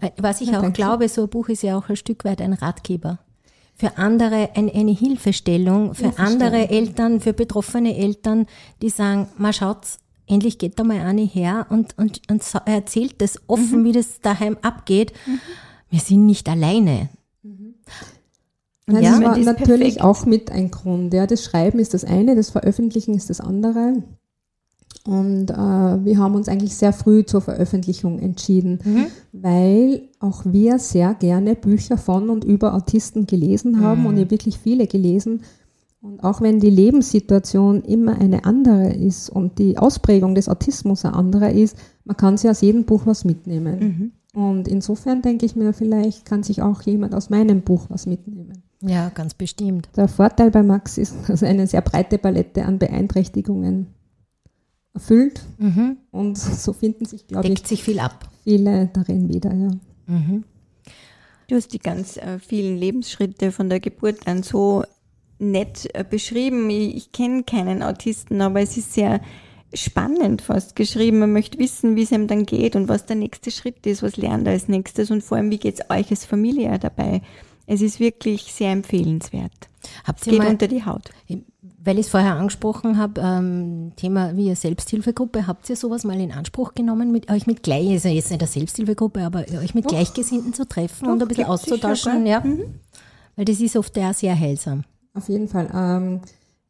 Äh, 0.01 0.11
Was 0.17 0.41
ich 0.41 0.51
auch 0.51 0.63
danke. 0.63 0.73
glaube, 0.73 1.09
so 1.09 1.23
ein 1.23 1.29
Buch 1.29 1.49
ist 1.49 1.63
ja 1.65 1.77
auch 1.77 1.89
ein 1.89 1.97
Stück 1.97 2.25
weit 2.25 2.41
ein 2.41 2.53
Ratgeber. 2.53 3.19
Für 3.75 3.99
andere 3.99 4.51
ein, 4.55 4.71
eine 4.73 4.93
Hilfestellung, 4.93 5.95
für 5.95 6.19
andere 6.19 6.69
Eltern, 6.69 7.21
für 7.21 7.33
betroffene 7.33 7.97
Eltern, 7.97 8.47
die 8.81 8.91
sagen, 8.91 9.27
mal 9.39 9.53
schaut's, 9.53 9.99
endlich 10.29 10.59
geht 10.59 10.79
da 10.79 10.85
mal 10.85 11.01
eine 11.01 11.23
her 11.23 11.67
und, 11.71 11.99
und, 11.99 12.21
und 12.31 12.43
erzählt 12.67 13.21
das 13.21 13.41
offen, 13.49 13.85
wie 13.85 13.93
das 13.93 14.21
daheim 14.21 14.57
abgeht. 14.63 15.13
Wir 15.91 16.01
sind 16.01 16.27
nicht 16.27 16.49
alleine. 16.49 17.09
Nein, 18.87 19.03
Ja. 19.05 19.13
das 19.13 19.21
war 19.23 19.39
ist 19.39 19.45
natürlich 19.47 19.97
perfekt. 19.97 20.03
auch 20.03 20.27
mit 20.27 20.51
ein 20.51 20.71
Grund. 20.71 21.15
Ja. 21.15 21.27
Das 21.27 21.45
Schreiben 21.45 21.79
ist 21.79 21.95
das 21.95 22.05
eine, 22.05 22.35
das 22.35 22.51
Veröffentlichen 22.51 23.15
ist 23.15 23.31
das 23.31 23.41
andere. 23.41 24.03
Und 25.07 25.51
äh, 25.51 25.55
wir 26.05 26.19
haben 26.19 26.35
uns 26.35 26.49
eigentlich 26.49 26.77
sehr 26.77 26.93
früh 26.93 27.25
zur 27.25 27.41
Veröffentlichung 27.41 28.19
entschieden, 28.19 28.81
weil 29.33 30.03
auch 30.19 30.43
wir 30.45 30.79
sehr 30.79 31.15
gerne 31.15 31.55
Bücher 31.55 31.97
von 31.97 32.29
und 32.29 32.45
über 32.45 32.75
Autisten 32.75 33.27
gelesen 33.27 33.81
haben 33.81 34.05
und 34.07 34.19
ja 34.19 34.31
wirklich 34.31 34.59
viele 34.59 34.87
gelesen. 34.87 35.43
Und 36.03 36.23
auch 36.25 36.41
wenn 36.41 36.61
die 36.61 36.71
Lebenssituation 36.71 37.83
immer 37.83 38.19
eine 38.19 38.45
andere 38.45 38.93
ist 38.93 39.31
und 39.31 39.59
die 39.59 39.79
Ausprägung 39.79 40.35
des 40.35 40.49
Autismus 40.49 41.05
eine 41.05 41.15
andere 41.15 41.51
ist, 41.53 41.77
man 42.05 42.17
kann 42.17 42.37
sich 42.37 42.51
aus 42.51 42.61
jedem 42.61 42.85
Buch 42.85 43.03
was 43.07 43.25
mitnehmen. 43.25 44.13
Und 44.33 44.69
insofern 44.69 45.23
denke 45.23 45.45
ich 45.45 45.57
mir, 45.57 45.73
vielleicht 45.73 46.25
kann 46.25 46.43
sich 46.43 46.63
auch 46.63 46.83
jemand 46.83 47.15
aus 47.15 47.31
meinem 47.31 47.63
Buch 47.63 47.87
was 47.89 48.07
mitnehmen. 48.07 48.63
Ja, 48.81 49.09
ganz 49.11 49.35
bestimmt. 49.35 49.89
Der 49.97 50.09
Vorteil 50.09 50.51
bei 50.51 50.63
Max 50.63 50.99
ist, 50.99 51.15
dass 51.29 51.43
er 51.43 51.49
eine 51.51 51.67
sehr 51.67 51.83
breite 51.83 52.19
Palette 52.19 52.65
an 52.65 52.79
Beeinträchtigungen 52.79 53.89
erfüllt. 54.95 55.43
Mhm. 55.59 55.99
Und 56.11 56.39
so 56.39 56.73
finden 56.73 57.05
sich, 57.05 57.27
glaube 57.27 57.49
ich, 57.49 57.55
Deckt 57.55 57.69
sich 57.69 57.83
viel 57.83 57.99
ab. 58.01 58.29
viele 58.45 58.89
darin 58.93 59.29
wieder. 59.29 59.53
Ja. 59.55 59.71
Du 61.47 61.57
hast 61.57 61.73
die 61.73 61.79
ganz 61.79 62.17
äh, 62.17 62.39
vielen 62.39 62.77
Lebensschritte 62.77 63.53
von 63.53 63.69
der 63.69 63.81
Geburt 63.81 64.27
an 64.27 64.43
so 64.43 64.85
nett 65.39 65.89
äh, 65.95 66.05
beschrieben. 66.09 66.69
Ich, 66.71 66.97
ich 66.97 67.13
kenne 67.13 67.43
keinen 67.45 67.83
Autisten, 67.83 68.41
aber 68.41 68.61
es 68.61 68.77
ist 68.77 68.93
sehr 68.93 69.21
spannend 69.75 70.43
fast 70.43 70.77
geschrieben. 70.77 71.21
Man 71.21 71.33
möchte 71.33 71.59
wissen, 71.59 71.97
wie 71.97 72.03
es 72.03 72.13
ihm 72.13 72.27
dann 72.27 72.47
geht 72.47 72.77
und 72.77 72.89
was 72.89 73.07
der 73.07 73.17
nächste 73.17 73.51
Schritt 73.51 73.87
ist, 73.87 74.03
was 74.03 74.17
lernt 74.17 74.47
er 74.47 74.55
als 74.55 74.69
nächstes 74.69 75.11
und 75.11 75.23
vor 75.23 75.37
allem, 75.37 75.51
wie 75.51 75.59
geht 75.59 75.81
es 75.81 75.91
euch 75.91 76.11
als 76.11 76.25
Familie 76.25 76.79
dabei. 76.79 77.23
Es 77.67 77.83
ist 77.83 78.01
wirklich 78.01 78.53
sehr 78.53 78.73
empfehlenswert. 78.73 79.53
Habt 80.05 80.27
ihr 80.27 80.33
Geht 80.33 80.43
mal, 80.43 80.49
unter 80.51 80.67
die 80.67 80.85
Haut. 80.85 81.11
weil 81.83 81.99
ich 81.99 82.07
es 82.07 82.11
vorher 82.11 82.35
angesprochen 82.35 82.99
habe, 82.99 83.21
ähm, 83.21 83.93
Thema 83.97 84.37
wie 84.37 84.47
eine 84.47 84.57
Selbsthilfegruppe, 84.57 85.47
habt 85.47 85.71
ihr 85.71 85.77
sowas 85.77 86.05
mal 86.05 86.21
in 86.21 86.33
Anspruch 86.33 86.75
genommen, 86.75 87.13
mit 87.13 87.31
euch 87.31 87.47
mit 87.47 87.63
gleich, 87.63 87.89
also 87.91 88.09
jetzt 88.09 88.31
nicht 88.31 88.43
eine 88.43 88.49
Selbsthilfegruppe, 88.49 89.25
aber 89.25 89.45
euch 89.63 89.75
mit 89.75 89.87
Gleichgesinnten 89.87 90.53
zu 90.53 90.67
treffen 90.67 91.09
und 91.09 91.23
ein 91.23 91.29
bisschen 91.29 91.47
auszutauschen, 91.47 92.27
ja? 92.27 92.45
Weil 93.37 93.45
das 93.45 93.61
ist 93.61 93.77
oft 93.77 93.97
ja 93.97 94.13
sehr 94.13 94.39
heilsam. 94.39 94.83
Auf 95.15 95.29
jeden 95.29 95.49
Fall. 95.49 95.71
Ähm, 95.73 96.21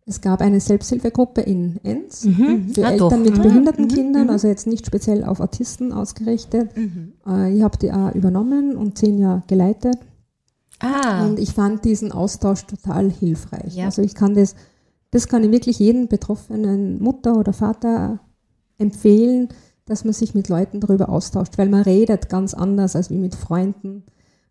Es 0.07 0.21
gab 0.21 0.41
eine 0.41 0.61
Selbsthilfegruppe 0.61 1.41
in 1.43 1.79
Enns 1.85 2.25
mhm. 2.25 2.71
für 2.75 2.87
ah, 2.87 2.91
Eltern 2.91 3.11
doch. 3.11 3.19
mit 3.19 3.37
mhm. 3.37 3.43
behinderten 3.43 3.85
mhm. 3.85 3.89
Kindern, 3.89 4.25
mhm. 4.25 4.31
also 4.31 4.49
jetzt 4.49 4.67
nicht 4.67 4.87
speziell 4.87 5.25
auf 5.25 5.41
Autisten 5.41 5.93
ausgerichtet. 5.93 6.77
Mhm. 6.77 7.13
Äh, 7.27 7.55
ich 7.55 7.63
habe 7.63 7.79
die 7.79 7.93
auch 7.93 8.15
übernommen 8.15 8.77
und 8.77 8.99
zehn 8.99 9.19
Jahre 9.19 9.43
geleitet. 9.47 9.99
Ah. 10.81 11.27
Und 11.27 11.39
ich 11.39 11.53
fand 11.53 11.85
diesen 11.85 12.11
Austausch 12.11 12.67
total 12.67 13.11
hilfreich. 13.11 13.77
Ja. 13.77 13.87
Also 13.87 14.03
ich 14.03 14.15
kann 14.15 14.35
das, 14.35 14.55
das 15.11 15.29
kann 15.29 15.45
ich 15.45 15.51
wirklich 15.51 15.79
jedem 15.79 16.09
betroffenen 16.09 17.03
Mutter 17.03 17.37
oder 17.37 17.53
Vater 17.53 18.21
empfehlen, 18.79 19.49
dass 19.85 20.05
man 20.05 20.15
sich 20.15 20.35
mit 20.35 20.49
Leuten 20.49 20.81
darüber 20.81 21.09
austauscht, 21.09 21.59
weil 21.59 21.69
man 21.69 21.83
redet 21.83 22.29
ganz 22.29 22.55
anders 22.55 22.97
als 22.97 23.11
wie 23.11 23.19
mit 23.19 23.35
Freunden 23.35 24.05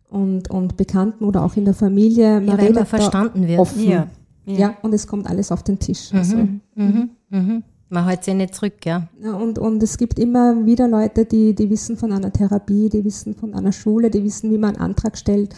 und, 0.08 0.50
und 0.50 0.76
Bekannten 0.76 1.24
oder 1.24 1.44
auch 1.44 1.56
in 1.56 1.64
der 1.64 1.74
Familie. 1.74 2.40
Man 2.40 2.46
ja, 2.46 2.54
redet 2.54 2.74
man 2.76 2.86
verstanden 2.86 3.48
wird. 3.48 3.58
Offen. 3.58 3.88
Ja. 3.88 4.06
Ja. 4.46 4.58
ja. 4.58 4.76
und 4.82 4.92
es 4.94 5.06
kommt 5.06 5.28
alles 5.28 5.52
auf 5.52 5.62
den 5.62 5.78
Tisch. 5.78 6.12
Mhm. 6.12 6.18
Also. 6.18 6.36
Mhm. 6.74 7.10
Mhm. 7.30 7.62
Man 7.92 8.06
hält 8.06 8.22
sich 8.22 8.34
nicht 8.34 8.54
zurück, 8.54 8.86
ja. 8.86 9.08
ja 9.20 9.32
und, 9.32 9.58
und 9.58 9.82
es 9.82 9.98
gibt 9.98 10.18
immer 10.20 10.64
wieder 10.64 10.86
Leute, 10.86 11.24
die, 11.24 11.54
die 11.56 11.68
wissen 11.70 11.96
von 11.96 12.12
einer 12.12 12.32
Therapie, 12.32 12.88
die 12.88 13.04
wissen 13.04 13.34
von 13.34 13.52
einer 13.52 13.72
Schule, 13.72 14.10
die 14.10 14.22
wissen, 14.22 14.52
wie 14.52 14.58
man 14.58 14.76
einen 14.76 14.90
Antrag 14.90 15.18
stellt. 15.18 15.54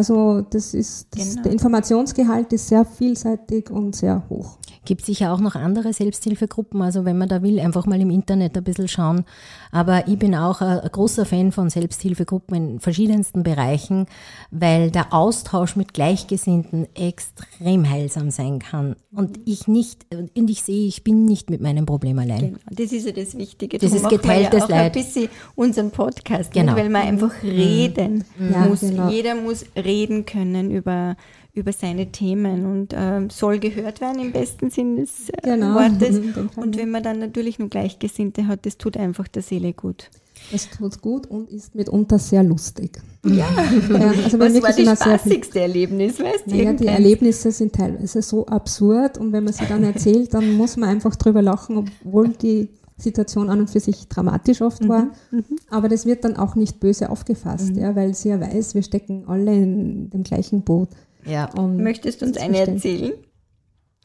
Also 0.00 0.40
das 0.40 0.72
ist, 0.72 1.08
das, 1.10 1.32
genau. 1.32 1.42
der 1.42 1.52
Informationsgehalt 1.52 2.54
ist 2.54 2.68
sehr 2.68 2.86
vielseitig 2.86 3.68
und 3.68 3.94
sehr 3.94 4.22
hoch. 4.30 4.56
Gibt 4.86 5.04
sicher 5.04 5.30
auch 5.34 5.40
noch 5.40 5.56
andere 5.56 5.92
Selbsthilfegruppen, 5.92 6.80
also 6.80 7.04
wenn 7.04 7.18
man 7.18 7.28
da 7.28 7.42
will, 7.42 7.60
einfach 7.60 7.84
mal 7.84 8.00
im 8.00 8.08
Internet 8.08 8.56
ein 8.56 8.64
bisschen 8.64 8.88
schauen. 8.88 9.24
Aber 9.72 10.08
ich 10.08 10.18
bin 10.18 10.34
auch 10.34 10.62
ein 10.62 10.80
großer 10.90 11.26
Fan 11.26 11.52
von 11.52 11.68
Selbsthilfegruppen 11.68 12.56
in 12.56 12.80
verschiedensten 12.80 13.42
Bereichen, 13.42 14.06
weil 14.50 14.90
der 14.90 15.12
Austausch 15.12 15.76
mit 15.76 15.92
Gleichgesinnten 15.92 16.88
extrem 16.94 17.88
heilsam 17.88 18.30
sein 18.30 18.58
kann. 18.58 18.96
Und 19.12 19.38
ich 19.44 19.68
nicht, 19.68 20.06
und 20.10 20.48
ich 20.48 20.62
sehe, 20.62 20.88
ich 20.88 21.04
bin 21.04 21.26
nicht 21.26 21.50
mit 21.50 21.60
meinem 21.60 21.84
Problem 21.84 22.18
allein. 22.18 22.40
Genau. 22.40 22.58
Das 22.70 22.90
ist 22.90 23.04
ja 23.04 23.12
das 23.12 23.36
Wichtige. 23.36 23.76
Das 23.76 23.92
ist 23.92 24.08
geteiltes 24.08 24.60
ja 24.60 24.64
auch 24.64 24.70
Leid. 24.70 24.96
ein 24.96 25.02
bisschen 25.02 25.28
unseren 25.56 25.90
Podcast, 25.90 26.52
genau. 26.52 26.74
weil 26.74 26.88
wir 26.88 27.00
einfach 27.00 27.42
reden 27.42 28.24
ja, 28.38 28.66
muss. 28.66 28.80
Genau. 28.80 29.10
Jeder 29.10 29.34
muss 29.34 29.66
reden 29.76 29.89
können 30.26 30.70
über 30.70 31.16
über 31.52 31.72
seine 31.72 32.12
Themen 32.12 32.64
und 32.64 32.92
äh, 32.92 33.26
soll 33.30 33.58
gehört 33.58 34.00
werden 34.00 34.20
im 34.20 34.32
besten 34.32 34.70
Sinn 34.70 34.96
des 34.96 35.30
äh, 35.30 35.40
genau. 35.42 35.74
Wortes. 35.74 36.20
Und 36.56 36.76
wenn 36.76 36.90
man 36.90 37.02
dann 37.02 37.18
natürlich 37.18 37.58
nur 37.58 37.68
Gleichgesinnte 37.68 38.46
hat, 38.46 38.66
das 38.66 38.78
tut 38.78 38.96
einfach 38.96 39.26
der 39.26 39.42
Seele 39.42 39.72
gut. 39.72 40.10
Es 40.52 40.70
tut 40.70 41.02
gut 41.02 41.26
und 41.26 41.50
ist 41.50 41.74
mitunter 41.74 42.18
sehr 42.18 42.42
lustig. 42.42 42.98
Ja, 43.24 43.34
ja 43.90 44.10
also 44.24 44.38
was 44.38 44.54
war 44.62 44.72
das 44.72 45.00
spaßigste 45.00 45.60
Erlebnis, 45.60 46.18
weißt 46.18 46.44
du? 46.46 46.56
Ja, 46.56 46.72
die 46.72 46.86
Erlebnisse 46.86 47.52
sind 47.52 47.74
teilweise 47.74 48.22
so 48.22 48.46
absurd 48.46 49.18
und 49.18 49.32
wenn 49.32 49.44
man 49.44 49.52
sie 49.52 49.66
dann 49.66 49.84
erzählt, 49.84 50.32
dann 50.32 50.52
muss 50.52 50.76
man 50.76 50.88
einfach 50.88 51.14
drüber 51.16 51.42
lachen, 51.42 51.76
obwohl 51.76 52.28
die 52.28 52.70
Situation 53.00 53.50
an 53.50 53.60
und 53.60 53.70
für 53.70 53.80
sich 53.80 54.08
dramatisch 54.08 54.62
oft 54.62 54.86
war. 54.88 55.04
Mhm, 55.30 55.38
mhm. 55.38 55.44
Aber 55.70 55.88
das 55.88 56.06
wird 56.06 56.24
dann 56.24 56.36
auch 56.36 56.54
nicht 56.54 56.80
böse 56.80 57.10
aufgefasst, 57.10 57.74
mhm. 57.74 57.78
ja, 57.78 57.96
weil 57.96 58.14
sie 58.14 58.30
ja 58.30 58.40
weiß, 58.40 58.74
wir 58.74 58.82
stecken 58.82 59.24
alle 59.26 59.54
in 59.54 60.10
dem 60.10 60.22
gleichen 60.22 60.62
Boot. 60.62 60.90
Ja. 61.24 61.50
Und 61.54 61.78
Möchtest 61.78 62.22
du 62.22 62.26
uns 62.26 62.36
eine 62.36 62.58
erzählen? 62.58 63.12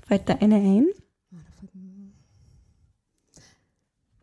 Fällt 0.08 0.30
da 0.30 0.36
eine 0.36 0.56
ein? 0.56 0.88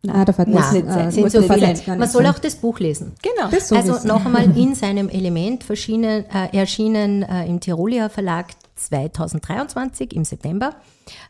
Nein, 0.04 0.24
da 0.24 0.32
fällt 0.32 0.48
Nein, 0.48 0.74
nicht, 0.74 0.96
äh, 0.96 1.10
sind 1.12 1.30
so 1.30 1.42
viele. 1.42 1.74
Man 1.96 2.08
soll 2.08 2.26
auch 2.26 2.38
das 2.40 2.56
Buch 2.56 2.80
lesen. 2.80 3.12
Genau. 3.22 3.48
also 3.76 4.06
noch 4.06 4.26
einmal 4.26 4.56
in 4.56 4.74
seinem 4.74 5.08
Element 5.08 5.64
äh, 5.70 6.24
erschienen 6.52 7.22
äh, 7.22 7.46
im 7.46 7.60
Tirolia 7.60 8.08
Verlag 8.08 8.48
2023 8.86 10.14
im 10.14 10.24
September 10.24 10.76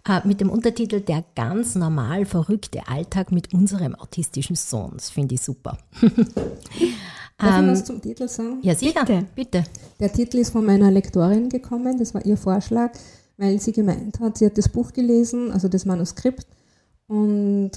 äh, 0.09 0.27
mit 0.27 0.41
dem 0.41 0.51
Untertitel 0.51 1.01
Der 1.01 1.25
ganz 1.35 1.75
normal 1.75 2.25
verrückte 2.25 2.87
Alltag 2.89 3.33
mit 3.33 3.53
unserem 3.55 3.95
autistischen 3.95 4.57
Sohn. 4.57 4.93
Das 4.95 5.11
finde 5.11 5.35
ich 5.35 5.43
super. 5.43 5.79
Darf 6.01 7.59
ähm, 7.59 7.65
ich 7.65 7.71
was 7.73 7.85
zum 7.85 8.01
Titel 8.01 8.29
sagen? 8.29 8.59
Ja, 8.63 8.75
sicher, 8.75 9.05
bitte. 9.05 9.27
bitte. 9.35 9.65
Der 9.99 10.13
Titel 10.13 10.39
ist 10.39 10.51
von 10.51 10.65
meiner 10.65 10.91
Lektorin 10.91 11.49
gekommen, 11.49 11.99
das 11.99 12.15
war 12.15 12.25
ihr 12.25 12.37
Vorschlag, 12.37 12.93
weil 13.37 13.61
sie 13.61 13.73
gemeint 13.73 14.21
hat, 14.21 14.39
sie 14.39 14.47
hat 14.47 14.59
das 14.59 14.69
Buch 14.69 14.93
gelesen, 14.93 15.51
also 15.51 15.69
das 15.69 15.85
Manuskript, 15.85 16.47
und 17.07 17.73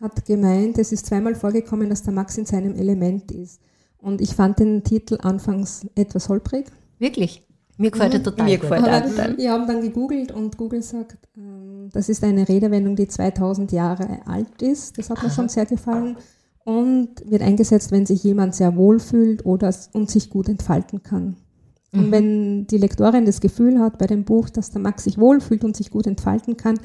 hat 0.00 0.24
gemeint, 0.24 0.78
es 0.78 0.92
ist 0.92 1.06
zweimal 1.06 1.34
vorgekommen, 1.34 1.90
dass 1.90 2.02
der 2.02 2.12
Max 2.12 2.38
in 2.38 2.46
seinem 2.46 2.76
Element 2.76 3.32
ist. 3.32 3.60
Und 3.98 4.20
ich 4.20 4.34
fand 4.34 4.60
den 4.60 4.84
Titel 4.84 5.18
anfangs 5.20 5.86
etwas 5.96 6.28
holprig. 6.28 6.66
Wirklich? 6.98 7.47
Mir 7.78 7.92
gefällt 7.92 8.12
er 8.12 8.22
total 8.22 8.44
Mir 8.44 8.58
gefällt 8.58 8.86
er 8.86 9.08
total. 9.08 9.38
Wir 9.38 9.52
haben 9.52 9.66
dann 9.66 9.80
gegoogelt 9.80 10.32
und 10.32 10.56
Google 10.56 10.82
sagt, 10.82 11.16
ähm, 11.36 11.88
das 11.92 12.08
ist 12.08 12.24
eine 12.24 12.48
Redewendung, 12.48 12.96
die 12.96 13.06
2000 13.06 13.70
Jahre 13.70 14.20
alt 14.26 14.60
ist. 14.60 14.98
Das 14.98 15.10
hat 15.10 15.22
mir 15.22 15.30
schon 15.30 15.48
sehr 15.48 15.64
gefallen 15.64 16.16
und 16.64 17.08
wird 17.24 17.40
eingesetzt, 17.40 17.92
wenn 17.92 18.04
sich 18.04 18.24
jemand 18.24 18.56
sehr 18.56 18.76
wohl 18.76 18.98
fühlt 18.98 19.46
oder 19.46 19.72
und 19.92 20.10
sich 20.10 20.28
gut 20.28 20.48
entfalten 20.48 21.04
kann. 21.04 21.36
Mhm. 21.92 22.00
Und 22.00 22.12
wenn 22.12 22.66
die 22.66 22.78
Lektorin 22.78 23.24
das 23.24 23.40
Gefühl 23.40 23.78
hat 23.78 23.96
bei 23.96 24.06
dem 24.06 24.24
Buch, 24.24 24.50
dass 24.50 24.70
der 24.72 24.82
Max 24.82 25.04
sich 25.04 25.16
wohlfühlt 25.16 25.64
und 25.64 25.76
sich 25.76 25.90
gut 25.90 26.06
entfalten 26.06 26.56
kann, 26.56 26.78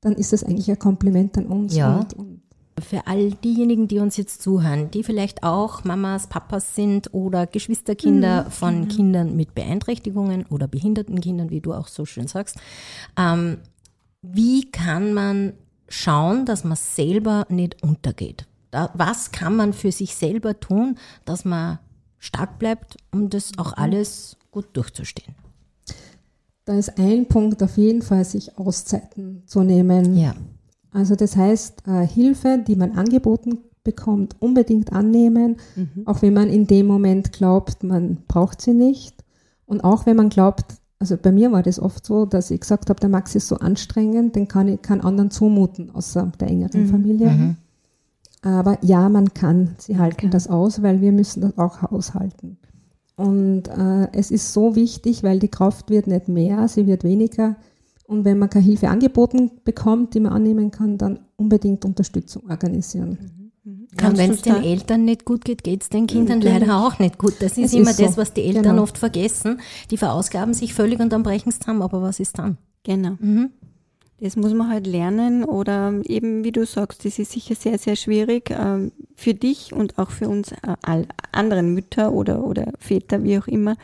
dann 0.00 0.14
ist 0.14 0.32
das 0.32 0.42
eigentlich 0.42 0.70
ein 0.70 0.78
Kompliment 0.78 1.36
an 1.36 1.46
uns. 1.46 1.76
Ja. 1.76 2.00
Und, 2.00 2.14
und 2.14 2.42
für 2.80 3.06
all 3.06 3.30
diejenigen, 3.30 3.88
die 3.88 3.98
uns 3.98 4.16
jetzt 4.16 4.42
zuhören, 4.42 4.90
die 4.90 5.02
vielleicht 5.02 5.42
auch 5.42 5.84
Mamas, 5.84 6.26
Papas 6.26 6.74
sind 6.74 7.12
oder 7.12 7.46
Geschwisterkinder 7.46 8.44
mhm. 8.44 8.50
von 8.50 8.74
genau. 8.82 8.94
Kindern 8.94 9.36
mit 9.36 9.54
Beeinträchtigungen 9.54 10.46
oder 10.46 10.68
behinderten 10.68 11.20
Kindern, 11.20 11.50
wie 11.50 11.60
du 11.60 11.72
auch 11.72 11.88
so 11.88 12.04
schön 12.04 12.26
sagst, 12.26 12.56
ähm, 13.16 13.58
wie 14.22 14.70
kann 14.70 15.14
man 15.14 15.54
schauen, 15.88 16.44
dass 16.44 16.64
man 16.64 16.76
selber 16.76 17.46
nicht 17.48 17.82
untergeht? 17.82 18.46
was 18.94 19.32
kann 19.32 19.56
man 19.56 19.72
für 19.72 19.90
sich 19.90 20.14
selber 20.14 20.60
tun, 20.60 20.96
dass 21.24 21.44
man 21.44 21.80
stark 22.18 22.60
bleibt, 22.60 22.96
um 23.10 23.28
das 23.28 23.50
auch 23.58 23.76
mhm. 23.76 23.82
alles 23.82 24.36
gut 24.50 24.66
durchzustehen? 24.74 25.34
Da 26.64 26.78
ist 26.78 26.96
ein 26.98 27.26
Punkt 27.26 27.62
auf 27.62 27.76
jeden 27.76 28.02
Fall, 28.02 28.24
sich 28.24 28.56
Auszeiten 28.58 29.42
zu 29.46 29.62
nehmen. 29.62 30.16
Ja. 30.16 30.34
Also 30.92 31.14
das 31.14 31.36
heißt, 31.36 31.86
äh, 31.86 32.06
Hilfe, 32.06 32.62
die 32.66 32.76
man 32.76 32.92
angeboten 32.92 33.58
bekommt, 33.84 34.36
unbedingt 34.40 34.92
annehmen, 34.92 35.56
mhm. 35.76 36.02
auch 36.04 36.22
wenn 36.22 36.34
man 36.34 36.48
in 36.48 36.66
dem 36.66 36.86
Moment 36.86 37.32
glaubt, 37.32 37.82
man 37.82 38.18
braucht 38.28 38.60
sie 38.60 38.74
nicht. 38.74 39.24
Und 39.66 39.84
auch 39.84 40.06
wenn 40.06 40.16
man 40.16 40.28
glaubt, 40.28 40.64
also 40.98 41.16
bei 41.16 41.32
mir 41.32 41.50
war 41.52 41.62
das 41.62 41.80
oft 41.80 42.04
so, 42.04 42.26
dass 42.26 42.50
ich 42.50 42.60
gesagt 42.60 42.90
habe, 42.90 43.00
der 43.00 43.08
Max 43.08 43.34
ist 43.34 43.48
so 43.48 43.56
anstrengend, 43.56 44.36
den 44.36 44.48
kann 44.48 44.68
ich 44.68 44.82
keinen 44.82 45.00
anderen 45.00 45.30
zumuten, 45.30 45.90
außer 45.90 46.30
der 46.38 46.48
engeren 46.48 46.82
mhm. 46.82 46.88
Familie. 46.88 47.30
Mhm. 47.30 47.56
Aber 48.42 48.78
ja, 48.82 49.08
man 49.08 49.32
kann. 49.34 49.74
Sie 49.78 49.98
halten 49.98 50.26
okay. 50.26 50.30
das 50.30 50.48
aus, 50.48 50.82
weil 50.82 51.00
wir 51.00 51.12
müssen 51.12 51.42
das 51.42 51.56
auch 51.58 51.82
aushalten. 51.90 52.58
Und 53.16 53.68
äh, 53.68 54.08
es 54.12 54.30
ist 54.30 54.52
so 54.52 54.76
wichtig, 54.76 55.22
weil 55.22 55.38
die 55.38 55.48
Kraft 55.48 55.90
wird 55.90 56.06
nicht 56.06 56.28
mehr, 56.28 56.68
sie 56.68 56.86
wird 56.86 57.04
weniger. 57.04 57.56
Und 58.10 58.24
wenn 58.24 58.40
man 58.40 58.50
keine 58.50 58.64
Hilfe 58.64 58.88
angeboten 58.88 59.52
bekommt, 59.64 60.14
die 60.14 60.20
man 60.20 60.32
annehmen 60.32 60.72
kann, 60.72 60.98
dann 60.98 61.20
unbedingt 61.36 61.84
Unterstützung 61.84 62.50
organisieren. 62.50 63.50
Mhm. 63.62 63.72
mhm. 63.72 63.86
Und 64.04 64.18
wenn 64.18 64.32
es 64.32 64.42
den 64.42 64.64
Eltern 64.64 65.04
nicht 65.04 65.24
gut 65.24 65.44
geht, 65.44 65.62
geht 65.62 65.82
es 65.82 65.90
den 65.90 66.08
Kindern 66.08 66.38
mhm. 66.38 66.44
leider 66.44 66.76
auch 66.76 66.98
nicht 66.98 67.18
gut. 67.18 67.34
Das 67.38 67.56
ist 67.56 67.66
es 67.66 67.74
immer 67.74 67.90
ist 67.90 68.00
das, 68.00 68.16
was 68.16 68.32
die 68.32 68.42
Eltern 68.42 68.64
genau. 68.64 68.82
oft 68.82 68.98
vergessen. 68.98 69.60
Die 69.92 69.96
verausgaben 69.96 70.54
sich 70.54 70.74
völlig 70.74 70.98
und 70.98 71.12
dann 71.12 71.22
brechen 71.22 71.50
es 71.50 71.60
zusammen. 71.60 71.82
Aber 71.82 72.02
was 72.02 72.18
ist 72.18 72.36
dann? 72.40 72.58
Genau. 72.82 73.16
Mhm. 73.20 73.50
Das 74.20 74.34
muss 74.34 74.54
man 74.54 74.68
halt 74.68 74.88
lernen 74.88 75.44
oder 75.44 75.94
eben, 76.04 76.42
wie 76.42 76.50
du 76.50 76.66
sagst, 76.66 77.04
das 77.04 77.20
ist 77.20 77.30
sicher 77.30 77.54
sehr, 77.54 77.78
sehr 77.78 77.94
schwierig 77.94 78.50
äh, 78.50 78.90
für 79.14 79.34
dich 79.34 79.72
und 79.72 79.98
auch 79.98 80.10
für 80.10 80.28
uns 80.28 80.50
äh, 80.50 81.04
anderen 81.30 81.74
Mütter 81.74 82.12
oder, 82.12 82.44
oder 82.44 82.72
Väter, 82.80 83.22
wie 83.22 83.38
auch 83.38 83.46
immer, 83.46 83.76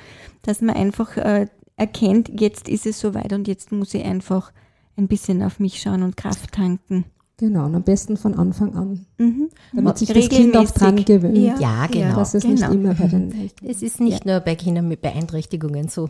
dass 0.43 0.61
man 0.63 0.75
einfach 0.75 1.17
äh, 1.17 1.47
erkennt, 1.77 2.41
jetzt 2.41 2.69
ist 2.69 2.87
es 2.87 3.01
soweit 3.01 3.33
und 3.33 3.49
jetzt 3.49 3.73
muss 3.73 3.95
ich 3.95 4.05
einfach 4.05 4.53
ein 4.97 5.09
bisschen 5.09 5.43
auf 5.43 5.61
mich 5.61 5.81
schauen 5.81 6.03
und 6.03 6.17
Kraft 6.17 6.53
tanken. 6.53 7.05
Genau, 7.39 7.67
und 7.67 7.75
am 7.75 7.83
besten 7.83 8.17
von 8.17 8.35
Anfang 8.35 8.75
an. 8.75 9.07
Mhm. 9.19 9.51
Damit 9.75 9.99
sich 9.99 10.09
das 10.09 10.29
Kind 10.31 10.57
auch 10.57 10.71
dran 10.71 11.05
gewöhnt. 11.05 11.37
Ja, 11.37 11.59
ja 11.59 11.87
genau. 11.87 12.17
Das 12.17 12.33
ist 12.33 12.45
genau. 12.45 12.69
nicht 12.69 12.75
immer 12.75 12.95
bei 12.95 13.09
den. 13.09 13.51
Es 13.63 13.83
ist 13.83 14.01
nicht 14.01 14.25
ja. 14.25 14.33
nur 14.33 14.41
bei 14.41 14.55
Kindern 14.55 14.89
mit 14.89 15.03
Beeinträchtigungen 15.03 15.89
so. 15.89 16.09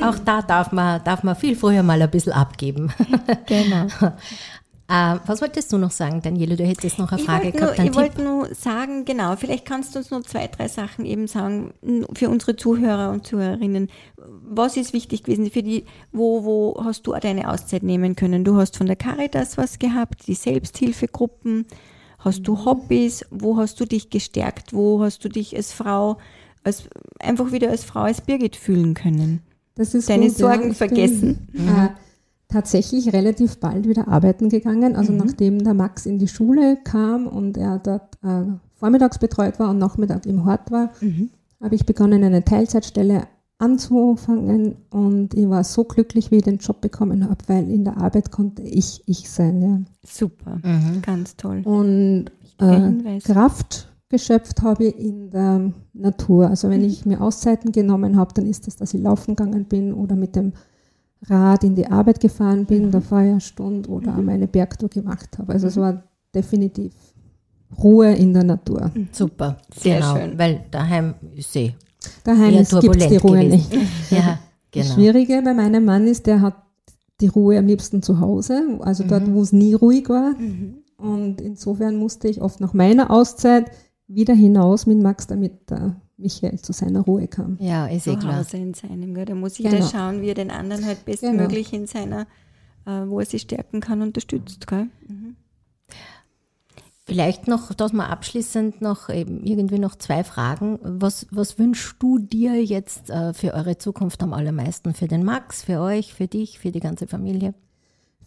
Auch 0.00 0.18
da 0.20 0.42
darf 0.42 0.70
man, 0.70 1.02
darf 1.02 1.24
man 1.24 1.34
viel 1.34 1.56
früher 1.56 1.82
mal 1.82 2.00
ein 2.00 2.10
bisschen 2.10 2.32
abgeben. 2.32 2.92
Genau. 3.46 3.86
Äh, 4.92 5.20
was 5.24 5.40
wolltest 5.40 5.72
du 5.72 5.78
noch 5.78 5.92
sagen, 5.92 6.20
Daniele? 6.20 6.56
Du 6.56 6.64
hättest 6.64 6.98
noch 6.98 7.12
eine 7.12 7.22
Frage 7.22 7.52
gehabt. 7.52 7.78
Nur, 7.78 7.86
ich 7.86 7.94
wollte 7.94 8.22
nur 8.22 8.52
sagen, 8.56 9.04
genau, 9.04 9.36
vielleicht 9.36 9.64
kannst 9.64 9.94
du 9.94 10.00
uns 10.00 10.10
nur 10.10 10.24
zwei, 10.24 10.48
drei 10.48 10.66
Sachen 10.66 11.06
eben 11.06 11.28
sagen 11.28 11.72
für 12.12 12.28
unsere 12.28 12.56
Zuhörer 12.56 13.12
und 13.12 13.24
Zuhörerinnen. 13.24 13.88
Was 14.52 14.76
ist 14.76 14.92
wichtig 14.92 15.22
gewesen 15.22 15.48
für 15.48 15.62
die, 15.62 15.84
wo, 16.10 16.42
wo 16.44 16.84
hast 16.84 17.06
du 17.06 17.12
deine 17.12 17.48
Auszeit 17.52 17.84
nehmen 17.84 18.16
können? 18.16 18.42
Du 18.42 18.56
hast 18.56 18.76
von 18.76 18.88
der 18.88 18.96
Caritas 18.96 19.56
was 19.56 19.78
gehabt, 19.78 20.26
die 20.26 20.34
Selbsthilfegruppen. 20.34 21.66
Hast 22.18 22.48
du 22.48 22.64
Hobbys? 22.64 23.24
Wo 23.30 23.56
hast 23.56 23.78
du 23.78 23.84
dich 23.84 24.10
gestärkt? 24.10 24.72
Wo 24.74 25.00
hast 25.02 25.24
du 25.24 25.28
dich 25.28 25.54
als 25.56 25.72
Frau, 25.72 26.18
als, 26.64 26.88
einfach 27.20 27.52
wieder 27.52 27.70
als 27.70 27.84
Frau, 27.84 28.00
als 28.00 28.22
Birgit 28.22 28.56
fühlen 28.56 28.94
können? 28.94 29.40
Das 29.76 29.94
ist 29.94 30.10
Deine 30.10 30.26
gut, 30.26 30.36
Sorgen 30.36 30.68
ja, 30.68 30.74
vergessen. 30.74 31.48
Bin, 31.52 31.66
mhm. 31.66 31.90
tatsächlich 32.48 33.12
relativ 33.12 33.58
bald 33.58 33.86
wieder 33.86 34.08
arbeiten 34.08 34.48
gegangen. 34.48 34.96
Also 34.96 35.12
mhm. 35.12 35.18
nachdem 35.18 35.62
der 35.62 35.74
Max 35.74 36.06
in 36.06 36.18
die 36.18 36.26
Schule 36.26 36.76
kam 36.82 37.28
und 37.28 37.56
er 37.56 37.78
dort 37.78 38.18
äh, 38.24 38.50
vormittags 38.74 39.20
betreut 39.20 39.60
war 39.60 39.70
und 39.70 39.78
Nachmittag 39.78 40.26
im 40.26 40.44
Hort 40.44 40.72
war, 40.72 40.90
mhm. 41.00 41.30
habe 41.62 41.76
ich 41.76 41.86
begonnen, 41.86 42.24
eine 42.24 42.44
Teilzeitstelle 42.44 43.28
anzufangen 43.60 44.76
und 44.90 45.34
ich 45.34 45.48
war 45.48 45.64
so 45.64 45.84
glücklich, 45.84 46.30
wie 46.30 46.36
ich 46.36 46.44
den 46.44 46.58
Job 46.58 46.80
bekommen 46.80 47.28
habe, 47.28 47.44
weil 47.46 47.70
in 47.70 47.84
der 47.84 47.98
Arbeit 47.98 48.30
konnte 48.30 48.62
ich 48.62 49.02
ich 49.06 49.30
sein. 49.30 49.62
Ja. 49.62 49.80
Super, 50.06 50.60
mhm. 50.62 51.02
ganz 51.02 51.36
toll. 51.36 51.62
Und 51.64 52.26
äh, 52.58 53.18
Kraft 53.20 53.88
geschöpft 54.08 54.62
habe 54.62 54.86
ich 54.86 54.98
in 54.98 55.30
der 55.30 55.72
Natur. 55.92 56.48
Also 56.48 56.68
wenn 56.70 56.80
mhm. 56.80 56.86
ich 56.86 57.06
mir 57.06 57.20
Auszeiten 57.20 57.70
genommen 57.72 58.16
habe, 58.16 58.32
dann 58.34 58.46
ist 58.46 58.66
es, 58.66 58.76
dass 58.76 58.94
ich 58.94 59.00
laufen 59.00 59.36
gegangen 59.36 59.66
bin 59.66 59.92
oder 59.92 60.16
mit 60.16 60.36
dem 60.36 60.52
Rad 61.28 61.64
in 61.64 61.74
die 61.74 61.86
Arbeit 61.86 62.20
gefahren 62.20 62.64
bin, 62.64 62.86
mhm. 62.86 62.90
der 62.92 63.02
Feierstunde 63.02 63.88
oder 63.90 64.12
mhm. 64.12 64.24
meine 64.24 64.48
Bergtour 64.48 64.88
gemacht 64.88 65.38
habe. 65.38 65.52
Also 65.52 65.66
es 65.66 65.76
mhm. 65.76 65.80
war 65.80 66.02
definitiv 66.34 66.92
Ruhe 67.78 68.12
in 68.14 68.32
der 68.32 68.44
Natur. 68.44 68.90
Mhm. 68.94 69.08
Super, 69.12 69.58
sehr 69.74 70.00
genau, 70.00 70.16
schön. 70.16 70.38
Weil 70.38 70.64
daheim 70.70 71.14
ist 71.34 71.52
Daheim 72.24 72.64
gibt 72.80 72.96
es 72.96 73.08
die 73.08 73.16
Ruhe 73.16 73.44
gewesen. 73.44 73.50
nicht. 73.50 73.72
ja, 74.10 74.38
genau. 74.70 74.86
Das 74.86 74.94
Schwierige 74.94 75.42
bei 75.42 75.54
meinem 75.54 75.84
Mann 75.84 76.06
ist, 76.06 76.26
der 76.26 76.40
hat 76.40 76.54
die 77.20 77.28
Ruhe 77.28 77.58
am 77.58 77.66
liebsten 77.66 78.02
zu 78.02 78.20
Hause, 78.20 78.78
also 78.80 79.04
dort, 79.04 79.26
mhm. 79.26 79.34
wo 79.34 79.42
es 79.42 79.52
nie 79.52 79.74
ruhig 79.74 80.08
war. 80.08 80.34
Mhm. 80.38 80.78
Und 80.96 81.40
insofern 81.40 81.96
musste 81.96 82.28
ich 82.28 82.40
oft 82.40 82.60
nach 82.60 82.72
meiner 82.74 83.10
Auszeit 83.10 83.70
wieder 84.06 84.34
hinaus 84.34 84.86
mit 84.86 85.00
Max, 85.00 85.26
damit 85.26 85.70
der 85.70 85.96
Michael 86.16 86.58
zu 86.58 86.72
seiner 86.72 87.00
Ruhe 87.00 87.26
kam. 87.28 87.56
Ja, 87.60 87.86
ist 87.86 88.06
eh 88.06 88.16
klar. 88.16 88.38
Hause 88.38 88.58
in 88.58 88.74
seinem, 88.74 89.14
gell? 89.14 89.24
da 89.24 89.34
muss 89.34 89.58
jeder 89.58 89.78
genau. 89.78 89.88
schauen, 89.88 90.20
wie 90.20 90.28
er 90.28 90.34
den 90.34 90.50
anderen 90.50 90.84
halt 90.84 91.04
bestmöglich 91.04 91.70
genau. 91.70 91.82
in 91.82 91.86
seiner, 91.86 92.26
äh, 92.86 93.08
wo 93.08 93.20
er 93.20 93.26
sich 93.26 93.42
stärken 93.42 93.80
kann, 93.80 94.02
unterstützt. 94.02 94.66
Gell? 94.66 94.88
Mhm. 95.08 95.19
Vielleicht 97.10 97.48
noch, 97.48 97.74
dass 97.74 97.92
wir 97.92 98.08
abschließend 98.08 98.80
noch 98.80 99.08
eben 99.08 99.42
irgendwie 99.44 99.80
noch 99.80 99.96
zwei 99.96 100.22
Fragen. 100.22 100.78
Was, 100.82 101.26
was 101.32 101.58
wünschst 101.58 101.96
du 101.98 102.20
dir 102.20 102.64
jetzt 102.64 103.10
äh, 103.10 103.34
für 103.34 103.52
eure 103.54 103.78
Zukunft 103.78 104.22
am 104.22 104.32
allermeisten? 104.32 104.94
Für 104.94 105.08
den 105.08 105.24
Max, 105.24 105.64
für 105.64 105.80
euch, 105.80 106.14
für 106.14 106.28
dich, 106.28 106.60
für 106.60 106.70
die 106.70 106.78
ganze 106.78 107.08
Familie? 107.08 107.52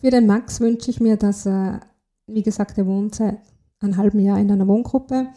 Für 0.02 0.10
den 0.10 0.28
Max 0.28 0.60
wünsche 0.60 0.92
ich 0.92 1.00
mir, 1.00 1.16
dass 1.16 1.46
er, 1.46 1.80
wie 2.28 2.44
gesagt, 2.44 2.78
er 2.78 2.86
wohnt 2.86 3.16
seit 3.16 3.40
einem 3.80 3.96
halben 3.96 4.20
Jahr 4.20 4.38
in 4.38 4.52
einer 4.52 4.68
Wohngruppe, 4.68 5.28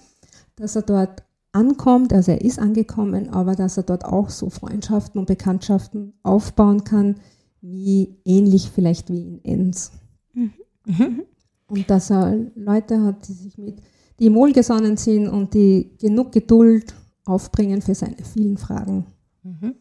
dass 0.56 0.74
er 0.74 0.82
dort 0.82 1.22
ankommt, 1.52 2.12
also 2.12 2.32
er 2.32 2.40
ist 2.40 2.58
angekommen, 2.58 3.30
aber 3.30 3.54
dass 3.54 3.76
er 3.76 3.84
dort 3.84 4.04
auch 4.04 4.28
so 4.28 4.50
Freundschaften 4.50 5.20
und 5.20 5.26
Bekanntschaften 5.26 6.14
aufbauen 6.24 6.82
kann, 6.82 7.20
wie 7.60 8.16
ähnlich 8.24 8.72
vielleicht 8.74 9.08
wie 9.08 9.22
in 9.22 9.44
Enns. 9.44 9.92
Mhm. 10.34 10.52
Mhm. 10.84 11.22
Und 11.68 11.90
dass 11.90 12.10
er 12.10 12.46
Leute 12.54 13.02
hat, 13.02 13.26
die 13.28 13.32
sich 13.32 13.58
mit, 13.58 13.80
die 14.18 14.26
ihm 14.26 14.34
wohlgesonnen 14.34 14.96
sind 14.96 15.28
und 15.28 15.54
die 15.54 15.90
genug 15.98 16.32
Geduld 16.32 16.94
aufbringen 17.24 17.82
für 17.82 17.94
seine 17.94 18.22
vielen 18.22 18.56
Fragen. 18.56 19.06
Mhm. 19.42 19.74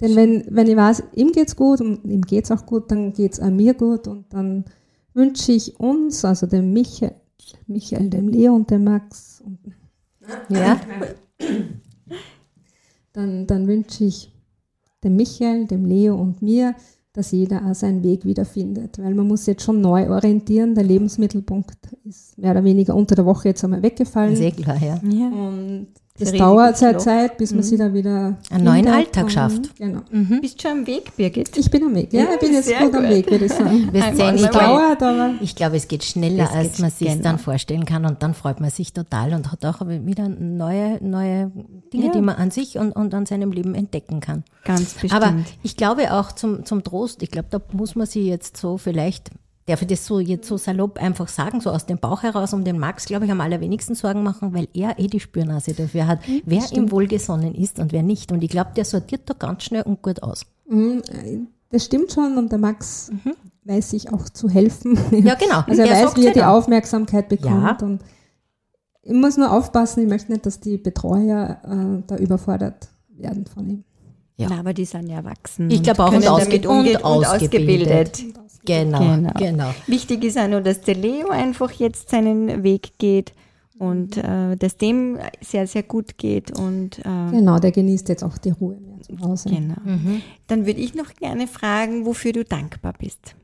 Denn 0.00 0.16
wenn, 0.16 0.44
wenn 0.48 0.66
ich 0.66 0.76
weiß, 0.76 1.02
ihm 1.14 1.32
geht's 1.32 1.56
gut 1.56 1.80
und 1.80 2.04
ihm 2.04 2.22
geht's 2.22 2.50
auch 2.50 2.64
gut, 2.64 2.90
dann 2.90 3.12
geht's 3.12 3.40
auch 3.40 3.50
mir 3.50 3.74
gut 3.74 4.08
und 4.08 4.32
dann 4.32 4.64
wünsche 5.12 5.52
ich 5.52 5.78
uns, 5.78 6.24
also 6.24 6.46
dem 6.46 6.72
Michael, 6.72 7.14
Michael, 7.66 8.08
dem 8.08 8.28
Leo 8.28 8.54
und 8.54 8.70
dem 8.70 8.84
Max 8.84 9.42
und 9.44 9.58
ja. 10.48 10.80
Dann, 13.12 13.46
dann 13.46 13.66
wünsche 13.66 14.04
ich 14.04 14.32
dem 15.02 15.16
Michael, 15.16 15.66
dem 15.66 15.84
Leo 15.84 16.14
und 16.14 16.42
mir, 16.42 16.74
dass 17.12 17.32
jeder 17.32 17.66
auch 17.66 17.74
seinen 17.74 18.02
Weg 18.02 18.24
wiederfindet. 18.24 18.98
Weil 18.98 19.14
man 19.14 19.26
muss 19.26 19.46
jetzt 19.46 19.62
schon 19.62 19.80
neu 19.80 20.08
orientieren. 20.10 20.74
Der 20.74 20.84
Lebensmittelpunkt 20.84 21.76
ist 22.04 22.38
mehr 22.38 22.52
oder 22.52 22.64
weniger 22.64 22.94
unter 22.94 23.14
der 23.14 23.26
Woche 23.26 23.48
jetzt 23.48 23.64
einmal 23.64 23.82
weggefallen. 23.82 24.36
Sehr 24.36 24.52
klar, 24.52 24.78
ja. 24.82 24.94
Und 25.02 25.88
das 26.20 26.32
dauert 26.32 26.76
seit 26.76 27.00
Zeit, 27.00 27.38
bis 27.38 27.50
man 27.50 27.60
mhm. 27.60 27.62
sich 27.62 27.78
da 27.78 27.92
wieder 27.92 28.36
einen 28.50 28.64
neuen 28.64 28.86
Alltag 28.88 29.30
schafft. 29.30 29.76
Genau. 29.76 30.00
Mhm. 30.10 30.40
Bist 30.40 30.58
du 30.58 30.68
schon 30.68 30.78
am 30.80 30.86
Weg, 30.86 31.16
Birgit? 31.16 31.56
Ich 31.56 31.70
bin 31.70 31.84
am 31.84 31.94
Weg. 31.94 32.12
Ja, 32.12 32.22
ja 32.22 32.28
ich 32.34 32.40
bin 32.40 32.52
jetzt 32.52 32.68
gut, 32.68 32.92
gut, 32.92 32.94
am 32.94 33.08
Weg, 33.08 33.30
würde 33.30 33.46
ich 33.46 33.52
sagen. 33.52 33.90
Sehen, 34.14 34.34
ich, 34.36 34.46
dauert, 34.46 35.02
aber 35.02 35.34
ich 35.40 35.56
glaube, 35.56 35.76
es 35.76 35.88
geht 35.88 36.04
schneller, 36.04 36.44
es 36.44 36.56
als 36.56 36.78
man 36.78 36.90
sich 36.90 37.08
genau. 37.08 37.22
dann 37.22 37.38
vorstellen 37.38 37.84
kann 37.84 38.04
und 38.04 38.22
dann 38.22 38.34
freut 38.34 38.60
man 38.60 38.70
sich 38.70 38.92
total 38.92 39.32
und 39.34 39.50
hat 39.50 39.64
auch 39.64 39.80
wieder 39.86 40.28
neue, 40.28 40.98
neue 41.02 41.50
Dinge, 41.92 42.06
ja. 42.06 42.12
die 42.12 42.20
man 42.20 42.36
an 42.36 42.50
sich 42.50 42.78
und, 42.78 42.92
und 42.92 43.14
an 43.14 43.26
seinem 43.26 43.52
Leben 43.52 43.74
entdecken 43.74 44.20
kann. 44.20 44.44
Ganz 44.64 44.94
bestimmt. 44.94 45.14
Aber 45.14 45.34
ich 45.62 45.76
glaube 45.76 46.12
auch 46.12 46.32
zum, 46.32 46.64
zum 46.64 46.82
Trost, 46.82 47.22
ich 47.22 47.30
glaube, 47.30 47.48
da 47.50 47.60
muss 47.72 47.94
man 47.94 48.06
sich 48.06 48.26
jetzt 48.26 48.56
so 48.56 48.76
vielleicht 48.76 49.30
darf 49.70 49.82
ich 49.82 49.88
das 49.88 50.04
so 50.04 50.18
jetzt 50.18 50.48
so 50.48 50.56
salopp 50.56 50.98
einfach 50.98 51.28
sagen, 51.28 51.60
so 51.60 51.70
aus 51.70 51.86
dem 51.86 51.98
Bauch 51.98 52.22
heraus, 52.22 52.52
um 52.52 52.64
den 52.64 52.78
Max, 52.78 53.06
glaube 53.06 53.24
ich, 53.24 53.30
am 53.30 53.40
allerwenigsten 53.40 53.94
Sorgen 53.94 54.22
machen, 54.22 54.52
weil 54.52 54.68
er 54.74 54.98
eh 54.98 55.06
die 55.06 55.20
Spürnase 55.20 55.72
dafür 55.72 56.06
hat, 56.06 56.26
mhm, 56.26 56.42
wer 56.44 56.60
stimmt. 56.60 56.76
ihm 56.76 56.90
wohlgesonnen 56.90 57.54
ist 57.54 57.78
und 57.78 57.92
wer 57.92 58.02
nicht. 58.02 58.32
Und 58.32 58.42
ich 58.42 58.50
glaube, 58.50 58.70
der 58.74 58.84
sortiert 58.84 59.22
da 59.26 59.34
ganz 59.34 59.64
schnell 59.64 59.82
und 59.82 60.02
gut 60.02 60.22
aus. 60.22 60.44
Mhm, 60.68 61.02
das 61.70 61.84
stimmt 61.84 62.12
schon 62.12 62.36
und 62.36 62.50
der 62.50 62.58
Max 62.58 63.10
mhm. 63.12 63.34
weiß 63.64 63.90
sich 63.90 64.12
auch 64.12 64.28
zu 64.28 64.48
helfen. 64.48 64.98
Ja, 65.12 65.34
genau. 65.34 65.62
Also 65.66 65.82
er 65.82 65.88
der 65.88 66.04
weiß, 66.04 66.16
wie 66.16 66.26
er 66.26 66.32
die 66.32 66.42
Aufmerksamkeit 66.42 67.28
bekommt. 67.28 67.80
Ja. 67.80 67.86
Und 67.86 68.02
ich 69.02 69.12
muss 69.12 69.36
nur 69.36 69.52
aufpassen, 69.52 70.02
ich 70.02 70.08
möchte 70.08 70.32
nicht, 70.32 70.46
dass 70.46 70.60
die 70.60 70.78
Betreuer 70.78 71.60
äh, 71.64 72.02
da 72.06 72.16
überfordert 72.16 72.88
werden 73.08 73.46
von 73.46 73.68
ihm. 73.68 73.84
Ja. 74.40 74.46
Na, 74.48 74.60
aber 74.60 74.72
die 74.72 74.86
sind 74.86 75.06
ja 75.08 75.16
erwachsen. 75.16 75.70
Ich 75.70 75.82
glaube 75.82 76.02
auch 76.02 76.12
und, 76.12 76.26
ausge 76.26 76.66
und, 76.66 76.86
und, 76.86 77.26
ausgebildet. 77.26 78.24
Genau, 78.64 78.98
genau, 78.98 79.32
genau. 79.36 79.74
Wichtig 79.86 80.24
ist 80.24 80.38
auch 80.38 80.48
nur, 80.48 80.62
dass 80.62 80.80
der 80.80 80.94
Leo 80.94 81.28
einfach 81.28 81.70
jetzt 81.72 82.08
seinen 82.08 82.62
Weg 82.62 82.92
geht 82.98 83.34
und 83.78 84.16
äh, 84.16 84.56
dass 84.56 84.78
dem 84.78 85.18
sehr, 85.42 85.66
sehr 85.66 85.82
gut 85.82 86.16
geht. 86.16 86.58
Und, 86.58 87.00
äh, 87.00 87.30
genau, 87.30 87.58
der 87.58 87.70
genießt 87.70 88.08
jetzt 88.08 88.24
auch 88.24 88.38
die 88.38 88.50
Ruhe 88.50 88.76
mehr 88.76 89.00
zu 89.02 89.18
Hause. 89.20 89.50
Genau. 89.50 89.76
Mhm. 89.84 90.22
Dann 90.46 90.64
würde 90.64 90.80
ich 90.80 90.94
noch 90.94 91.14
gerne 91.14 91.46
fragen, 91.46 92.06
wofür 92.06 92.32
du 92.32 92.42
dankbar 92.42 92.94
bist. 92.98 93.34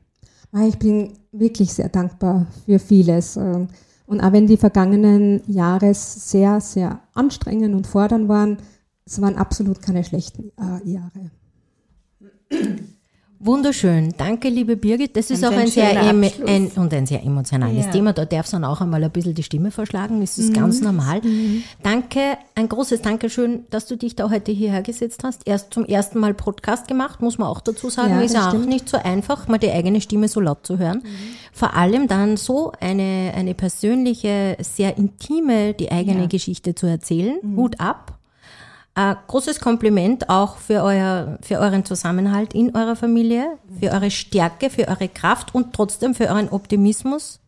Ah, 0.51 0.65
ich 0.65 0.79
bin 0.79 1.13
wirklich 1.31 1.73
sehr 1.73 1.89
dankbar 1.89 2.47
für 2.65 2.79
vieles. 2.79 3.37
Ähm, 3.37 3.67
und 4.07 4.21
auch 4.21 4.31
wenn 4.31 4.47
die 4.47 4.57
vergangenen 4.57 5.41
Jahre 5.45 5.93
sehr, 5.93 6.59
sehr 6.59 7.01
anstrengend 7.13 7.75
und 7.75 7.85
fordernd 7.85 8.29
waren, 8.29 8.57
es 9.07 9.21
waren 9.21 9.37
absolut 9.37 9.81
keine 9.81 10.03
schlechten 10.03 10.51
äh, 10.59 10.87
Jahre. 10.87 11.31
Wunderschön. 13.39 14.15
Danke, 14.17 14.49
liebe 14.49 14.75
Birgit. 14.75 15.15
Das 15.15 15.29
ist 15.29 15.43
und 15.43 15.53
auch 15.53 15.57
ein 15.57 15.67
sehr, 15.67 16.01
ein, 16.01 16.71
und 16.75 16.93
ein 16.93 17.05
sehr 17.05 17.23
emotionales 17.23 17.85
ja. 17.85 17.91
Thema. 17.91 18.11
Da 18.11 18.25
darf 18.25 18.45
es 18.45 18.51
dann 18.51 18.63
auch 18.63 18.81
einmal 18.81 19.03
ein 19.03 19.11
bisschen 19.11 19.35
die 19.35 19.43
Stimme 19.43 19.69
verschlagen. 19.69 20.21
Das 20.21 20.39
ist 20.39 20.49
mhm. 20.49 20.53
ganz 20.53 20.81
normal. 20.81 21.21
Mhm. 21.21 21.63
Danke, 21.83 22.37
ein 22.55 22.67
großes 22.67 23.03
Dankeschön, 23.03 23.65
dass 23.69 23.85
du 23.85 23.95
dich 23.95 24.15
da 24.15 24.31
heute 24.31 24.51
hierher 24.51 24.81
gesetzt 24.81 25.23
hast. 25.23 25.43
Erst 25.45 25.73
zum 25.73 25.85
ersten 25.85 26.19
Mal 26.19 26.33
Podcast 26.33 26.87
gemacht, 26.87 27.21
muss 27.21 27.37
man 27.37 27.47
auch 27.47 27.61
dazu 27.61 27.89
sagen. 27.91 28.09
Ja, 28.09 28.21
ist 28.21 28.35
auch 28.35 28.53
nicht 28.53 28.89
so 28.89 28.97
einfach, 28.97 29.47
mal 29.47 29.59
die 29.59 29.71
eigene 29.71 30.01
Stimme 30.01 30.27
so 30.27 30.39
laut 30.39 30.65
zu 30.65 30.79
hören. 30.79 31.03
Mhm. 31.03 31.09
Vor 31.53 31.75
allem 31.75 32.07
dann 32.07 32.37
so 32.37 32.71
eine, 32.79 33.33
eine 33.35 33.53
persönliche, 33.53 34.57
sehr 34.59 34.97
intime, 34.97 35.75
die 35.75 35.91
eigene 35.91 36.21
ja. 36.21 36.27
Geschichte 36.27 36.73
zu 36.73 36.87
erzählen. 36.87 37.37
Mhm. 37.43 37.55
Hut 37.55 37.79
ab. 37.79 38.16
Ein 38.97 39.15
großes 39.27 39.59
Kompliment 39.59 40.27
auch 40.27 40.57
für, 40.57 40.81
euer, 40.81 41.37
für 41.43 41.59
euren 41.59 41.85
Zusammenhalt 41.85 42.55
in 42.55 42.75
eurer 42.75 42.95
Familie, 42.95 43.59
für 43.79 43.91
eure 43.91 44.09
Stärke, 44.09 44.71
für 44.71 44.87
eure 44.87 45.07
Kraft 45.07 45.53
und 45.53 45.71
trotzdem 45.73 46.15
für 46.15 46.25
euren 46.29 46.49
Optimismus. 46.49 47.39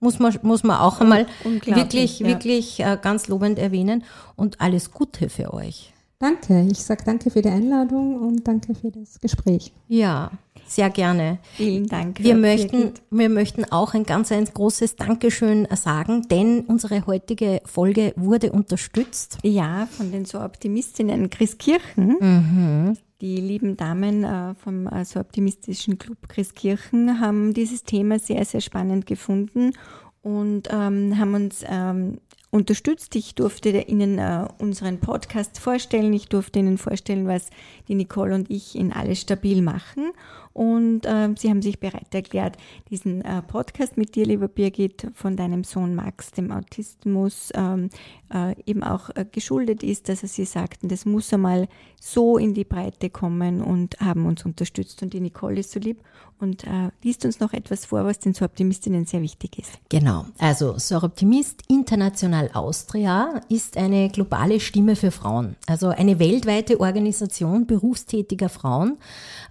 Muss 0.00 0.18
man, 0.18 0.36
muss 0.42 0.64
man 0.64 0.78
auch 0.78 1.00
einmal 1.00 1.28
wirklich, 1.44 2.18
ja. 2.18 2.26
wirklich 2.26 2.80
äh, 2.80 2.98
ganz 3.00 3.28
lobend 3.28 3.60
erwähnen. 3.60 4.02
Und 4.34 4.60
alles 4.60 4.90
Gute 4.90 5.28
für 5.28 5.54
euch. 5.54 5.92
Danke. 6.18 6.66
Ich 6.68 6.82
sage 6.82 7.04
danke 7.06 7.30
für 7.30 7.42
die 7.42 7.50
Einladung 7.50 8.16
und 8.16 8.48
danke 8.48 8.74
für 8.74 8.90
das 8.90 9.20
Gespräch. 9.20 9.72
Ja, 9.86 10.32
sehr 10.74 10.90
gerne. 10.90 11.38
Vielen 11.54 11.86
Dank. 11.86 12.18
Wir 12.22 12.34
möchten, 12.34 12.92
wir 13.10 13.28
möchten 13.28 13.64
auch 13.70 13.94
ein 13.94 14.04
ganz 14.04 14.32
ein 14.32 14.44
großes 14.44 14.96
Dankeschön 14.96 15.68
sagen, 15.74 16.28
denn 16.28 16.62
unsere 16.62 17.06
heutige 17.06 17.60
Folge 17.64 18.12
wurde 18.16 18.52
unterstützt. 18.52 19.38
Ja, 19.42 19.86
von 19.90 20.10
den 20.12 20.24
so 20.24 20.40
Optimistinnen 20.40 21.28
Christkirchen. 21.30 22.16
Mhm. 22.20 22.96
Die 23.20 23.36
lieben 23.36 23.76
Damen 23.76 24.24
äh, 24.24 24.54
vom 24.54 24.86
äh, 24.86 25.04
so 25.04 25.20
optimistischen 25.20 25.98
Club 25.98 26.28
Christkirchen 26.28 27.20
haben 27.20 27.54
dieses 27.54 27.84
Thema 27.84 28.18
sehr, 28.18 28.44
sehr 28.44 28.60
spannend 28.60 29.06
gefunden 29.06 29.74
und 30.22 30.68
ähm, 30.72 31.18
haben 31.18 31.34
uns 31.34 31.64
ähm, 31.68 32.18
unterstützt. 32.52 33.16
Ich 33.16 33.34
durfte 33.34 33.70
Ihnen 33.70 34.18
äh, 34.18 34.46
unseren 34.58 35.00
Podcast 35.00 35.58
vorstellen. 35.58 36.12
Ich 36.12 36.28
durfte 36.28 36.58
Ihnen 36.58 36.78
vorstellen, 36.78 37.26
was 37.26 37.48
die 37.88 37.94
Nicole 37.94 38.34
und 38.34 38.50
ich 38.50 38.76
in 38.76 38.92
Alles 38.92 39.22
Stabil 39.22 39.62
machen. 39.62 40.12
Und 40.52 41.06
äh, 41.06 41.30
Sie 41.36 41.48
haben 41.48 41.62
sich 41.62 41.80
bereit 41.80 42.14
erklärt, 42.14 42.58
diesen 42.90 43.22
äh, 43.22 43.40
Podcast 43.40 43.96
mit 43.96 44.14
dir, 44.14 44.26
lieber 44.26 44.48
Birgit, 44.48 45.08
von 45.14 45.34
deinem 45.34 45.64
Sohn 45.64 45.94
Max, 45.94 46.30
dem 46.32 46.52
Autismus, 46.52 47.50
ähm, 47.54 47.88
äh, 48.32 48.54
eben 48.66 48.82
auch 48.82 49.08
äh, 49.14 49.24
geschuldet 49.24 49.82
ist, 49.82 50.10
dass 50.10 50.20
Sie 50.20 50.44
sagten, 50.44 50.88
das 50.88 51.06
muss 51.06 51.32
einmal 51.32 51.68
so 51.98 52.36
in 52.36 52.52
die 52.52 52.64
Breite 52.64 53.08
kommen 53.08 53.62
und 53.62 53.98
haben 53.98 54.26
uns 54.26 54.44
unterstützt. 54.44 55.02
Und 55.02 55.14
die 55.14 55.20
Nicole 55.20 55.60
ist 55.60 55.72
so 55.72 55.80
lieb 55.80 56.02
und 56.42 56.64
äh, 56.64 56.90
liest 57.02 57.24
uns 57.24 57.40
noch 57.40 57.52
etwas 57.52 57.86
vor, 57.86 58.04
was 58.04 58.18
den 58.18 58.34
Soroptimistinnen 58.34 59.06
sehr 59.06 59.22
wichtig 59.22 59.58
ist. 59.58 59.78
Genau, 59.88 60.26
also 60.38 60.76
Soroptimist 60.76 61.62
International 61.68 62.41
Austria 62.52 63.40
ist 63.48 63.76
eine 63.76 64.08
globale 64.08 64.60
Stimme 64.60 64.96
für 64.96 65.10
Frauen, 65.10 65.56
also 65.66 65.88
eine 65.88 66.18
weltweite 66.18 66.80
Organisation 66.80 67.66
berufstätiger 67.66 68.48
Frauen, 68.48 68.98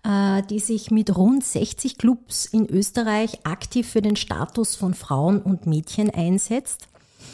äh, 0.04 0.42
die 0.50 0.60
sich 0.60 0.92
mit 0.92 1.16
rund 1.16 1.44
60 1.44 1.98
Clubs 1.98 2.46
in 2.46 2.68
Österreich 2.70 3.46
aktiv 3.46 3.90
für 3.90 4.02
den 4.02 4.16
Status 4.16 4.76
von 4.76 4.94
Frauen 4.94 5.42
und 5.42 5.66
Mädchen 5.66 6.10
einsetzt 6.10 6.88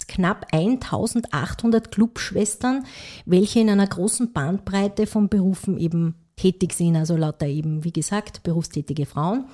knapp 0.08 0.48
1800 0.52 1.92
Clubschwestern, 1.92 2.86
welche 3.26 3.60
in 3.60 3.70
einer 3.70 3.88
großen 3.88 4.34
Bandbreite 4.34 5.08
von 5.08 5.30
Berufen 5.30 5.78
eben 5.78 6.16
tätig 6.36 6.74
sind, 6.74 6.96
also 6.96 7.16
lauter 7.16 7.48
eben, 7.48 7.84
wie 7.84 7.92
gesagt, 7.92 8.44
berufstätige 8.44 9.06
Frauen. 9.06 9.46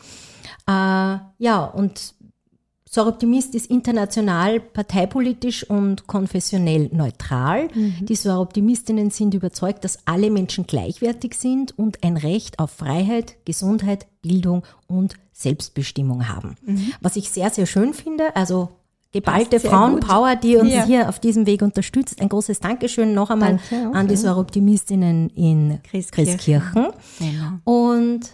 Äh, 0.68 1.18
ja, 1.38 1.64
und 1.74 2.14
Soroptimist 2.94 3.56
ist 3.56 3.72
international 3.72 4.60
parteipolitisch 4.60 5.68
und 5.68 6.06
konfessionell 6.06 6.91
neutral. 6.94 7.68
Mhm. 7.74 8.06
Die 8.06 8.16
Soroptimistinnen 8.16 9.10
sind 9.10 9.34
überzeugt, 9.34 9.84
dass 9.84 9.98
alle 10.06 10.30
Menschen 10.30 10.68
gleichwertig 10.68 11.34
sind 11.34 11.76
und 11.76 12.04
ein 12.04 12.18
Recht 12.18 12.60
auf 12.60 12.70
Freiheit, 12.70 13.36
Gesundheit, 13.46 14.06
Bildung 14.22 14.62
und 14.86 15.16
Selbstbestimmung 15.32 16.30
haben. 16.30 16.56
Mhm. 16.68 16.94
Was 17.02 17.16
ich 17.16 17.32
sehr, 17.32 17.50
sehr 17.50 17.66
schön 17.66 17.96
finde. 17.96 18.36
Also 18.36 18.70
geballte 19.12 19.60
Frauenpower, 19.60 20.36
die 20.36 20.58
uns 20.58 20.72
ja. 20.72 20.86
hier 20.86 21.10
auf 21.10 21.20
diesem 21.20 21.48
Weg 21.48 21.64
unterstützt. 21.64 22.22
Ein 22.22 22.30
großes 22.30 22.60
Dankeschön 22.60 23.16
noch 23.16 23.32
einmal 23.32 23.60
Danke, 23.72 23.98
an 23.98 24.08
die 24.08 24.18
Soroptimistinnen 24.18 25.32
in 25.32 25.80
Christkirchen. 25.82 26.38
Christkirchen. 26.38 26.88
Genau. 27.18 27.88
Und 27.89 28.30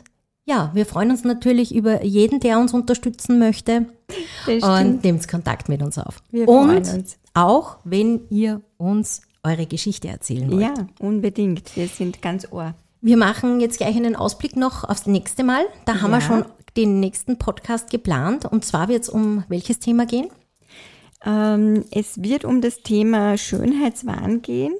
ja, 0.50 0.72
wir 0.74 0.88
freuen 0.88 1.12
uns 1.12 1.24
natürlich 1.24 1.76
über 1.76 2.04
jeden, 2.04 2.40
der 2.40 2.60
uns 2.60 2.74
unterstützen 2.74 3.38
möchte. 3.38 3.86
Und 4.48 5.04
nehmt 5.04 5.28
Kontakt 5.28 5.70
mit 5.70 5.84
uns 5.84 6.00
auf. 6.00 6.24
Wir 6.32 6.48
und 6.48 6.90
uns. 6.92 7.20
auch, 7.36 7.78
wenn 7.84 8.22
ihr 8.32 8.62
uns 8.78 9.22
eure 9.44 9.68
Geschichte 9.68 10.08
erzählen 10.08 10.52
wollt. 10.52 10.62
Ja, 10.62 10.74
unbedingt. 11.00 11.76
Wir 11.76 11.88
sind 11.88 12.24
ganz 12.24 12.52
ohr. 12.52 12.74
Wir 13.00 13.16
machen 13.16 13.60
jetzt 13.60 13.78
gleich 13.78 13.96
einen 13.96 14.16
Ausblick 14.16 14.56
noch 14.56 14.84
aufs 14.84 15.06
nächste 15.06 15.44
Mal. 15.44 15.66
Da 15.86 15.94
ja. 15.94 16.02
haben 16.02 16.12
wir 16.12 16.22
schon 16.22 16.44
den 16.76 17.00
nächsten 17.00 17.38
Podcast 17.38 17.92
geplant. 17.92 18.46
Und 18.46 18.66
zwar 18.66 18.88
wird 18.88 19.04
es 19.04 19.10
um 19.10 19.44
welches 19.50 19.78
Thema 19.78 20.08
gehen? 20.08 20.30
Ähm, 21.24 21.86
es 21.92 22.24
wird 22.24 22.44
um 22.44 22.62
das 22.62 22.82
Thema 22.82 23.38
Schönheitswahn 23.38 24.42
gehen 24.42 24.74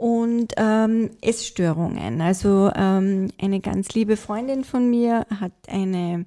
und 0.00 0.54
ähm, 0.56 1.10
Essstörungen. 1.20 2.22
Also 2.22 2.70
ähm, 2.74 3.28
eine 3.38 3.60
ganz 3.60 3.90
liebe 3.90 4.16
Freundin 4.16 4.64
von 4.64 4.88
mir 4.88 5.26
hat 5.38 5.52
eine 5.68 6.24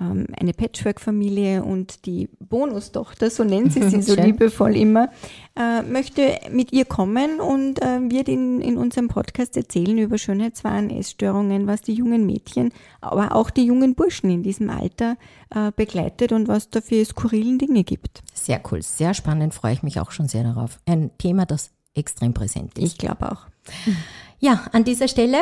ähm, 0.00 0.26
eine 0.38 0.52
Patchwork-Familie 0.52 1.64
und 1.64 2.06
die 2.06 2.28
Bonustochter, 2.38 3.28
so 3.28 3.42
nennt 3.42 3.72
sie 3.72 3.82
sie 3.82 4.02
so 4.02 4.14
liebevoll 4.14 4.76
immer, 4.76 5.08
äh, 5.56 5.82
möchte 5.82 6.38
mit 6.52 6.72
ihr 6.72 6.84
kommen 6.84 7.40
und 7.40 7.82
äh, 7.82 8.08
wird 8.08 8.28
in, 8.28 8.60
in 8.60 8.76
unserem 8.76 9.08
Podcast 9.08 9.56
erzählen 9.56 9.98
über 9.98 10.16
Schönheitswahn, 10.16 10.88
Essstörungen, 10.88 11.66
was 11.66 11.82
die 11.82 11.94
jungen 11.94 12.24
Mädchen, 12.24 12.70
aber 13.00 13.34
auch 13.34 13.50
die 13.50 13.64
jungen 13.64 13.96
Burschen 13.96 14.30
in 14.30 14.44
diesem 14.44 14.70
Alter 14.70 15.16
äh, 15.50 15.72
begleitet 15.74 16.30
und 16.30 16.46
was 16.46 16.70
da 16.70 16.80
für 16.80 17.04
skurrilen 17.04 17.58
Dinge 17.58 17.82
gibt. 17.82 18.22
Sehr 18.32 18.60
cool, 18.70 18.80
sehr 18.82 19.12
spannend, 19.12 19.54
freue 19.54 19.72
ich 19.72 19.82
mich 19.82 19.98
auch 19.98 20.12
schon 20.12 20.28
sehr 20.28 20.44
darauf. 20.44 20.78
Ein 20.86 21.10
Thema, 21.18 21.46
das 21.46 21.72
extrem 21.98 22.32
präsent 22.34 22.78
ist. 22.78 22.92
Ich 22.92 22.98
glaube 22.98 23.32
auch. 23.32 23.46
Ja, 24.40 24.66
an 24.70 24.84
dieser 24.84 25.08
Stelle 25.08 25.38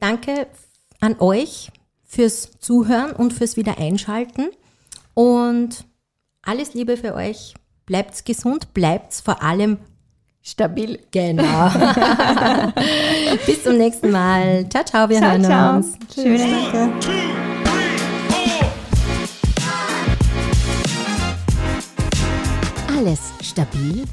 danke 0.00 0.48
an 1.00 1.14
euch 1.20 1.70
fürs 2.04 2.50
Zuhören 2.58 3.12
und 3.12 3.32
fürs 3.32 3.56
Wiedereinschalten. 3.56 4.50
Und 5.14 5.84
alles 6.42 6.74
Liebe 6.74 6.96
für 6.96 7.14
euch. 7.14 7.54
Bleibt 7.86 8.24
gesund, 8.24 8.74
bleibt 8.74 9.14
vor 9.14 9.42
allem 9.42 9.78
stabil. 10.42 10.98
Genau. 11.10 11.70
Bis 13.46 13.62
zum 13.62 13.78
nächsten 13.78 14.10
Mal. 14.10 14.68
Ciao, 14.68 14.84
ciao, 14.84 15.08
wir 15.08 15.18
ciao, 15.18 15.30
hören 15.30 15.44
ciao. 15.44 15.76
uns. 15.76 15.98
Tschüss. 16.12 16.40
Danke. 16.40 16.92
Alles 22.96 23.20
stabil? 23.40 24.04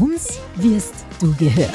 Uns 0.00 0.38
wirst 0.54 0.94
du 1.18 1.34
gehört. 1.34 1.70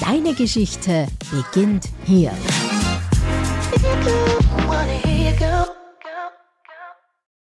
Deine 0.00 0.34
Geschichte 0.34 1.06
beginnt 1.30 1.88
hier. 2.04 2.32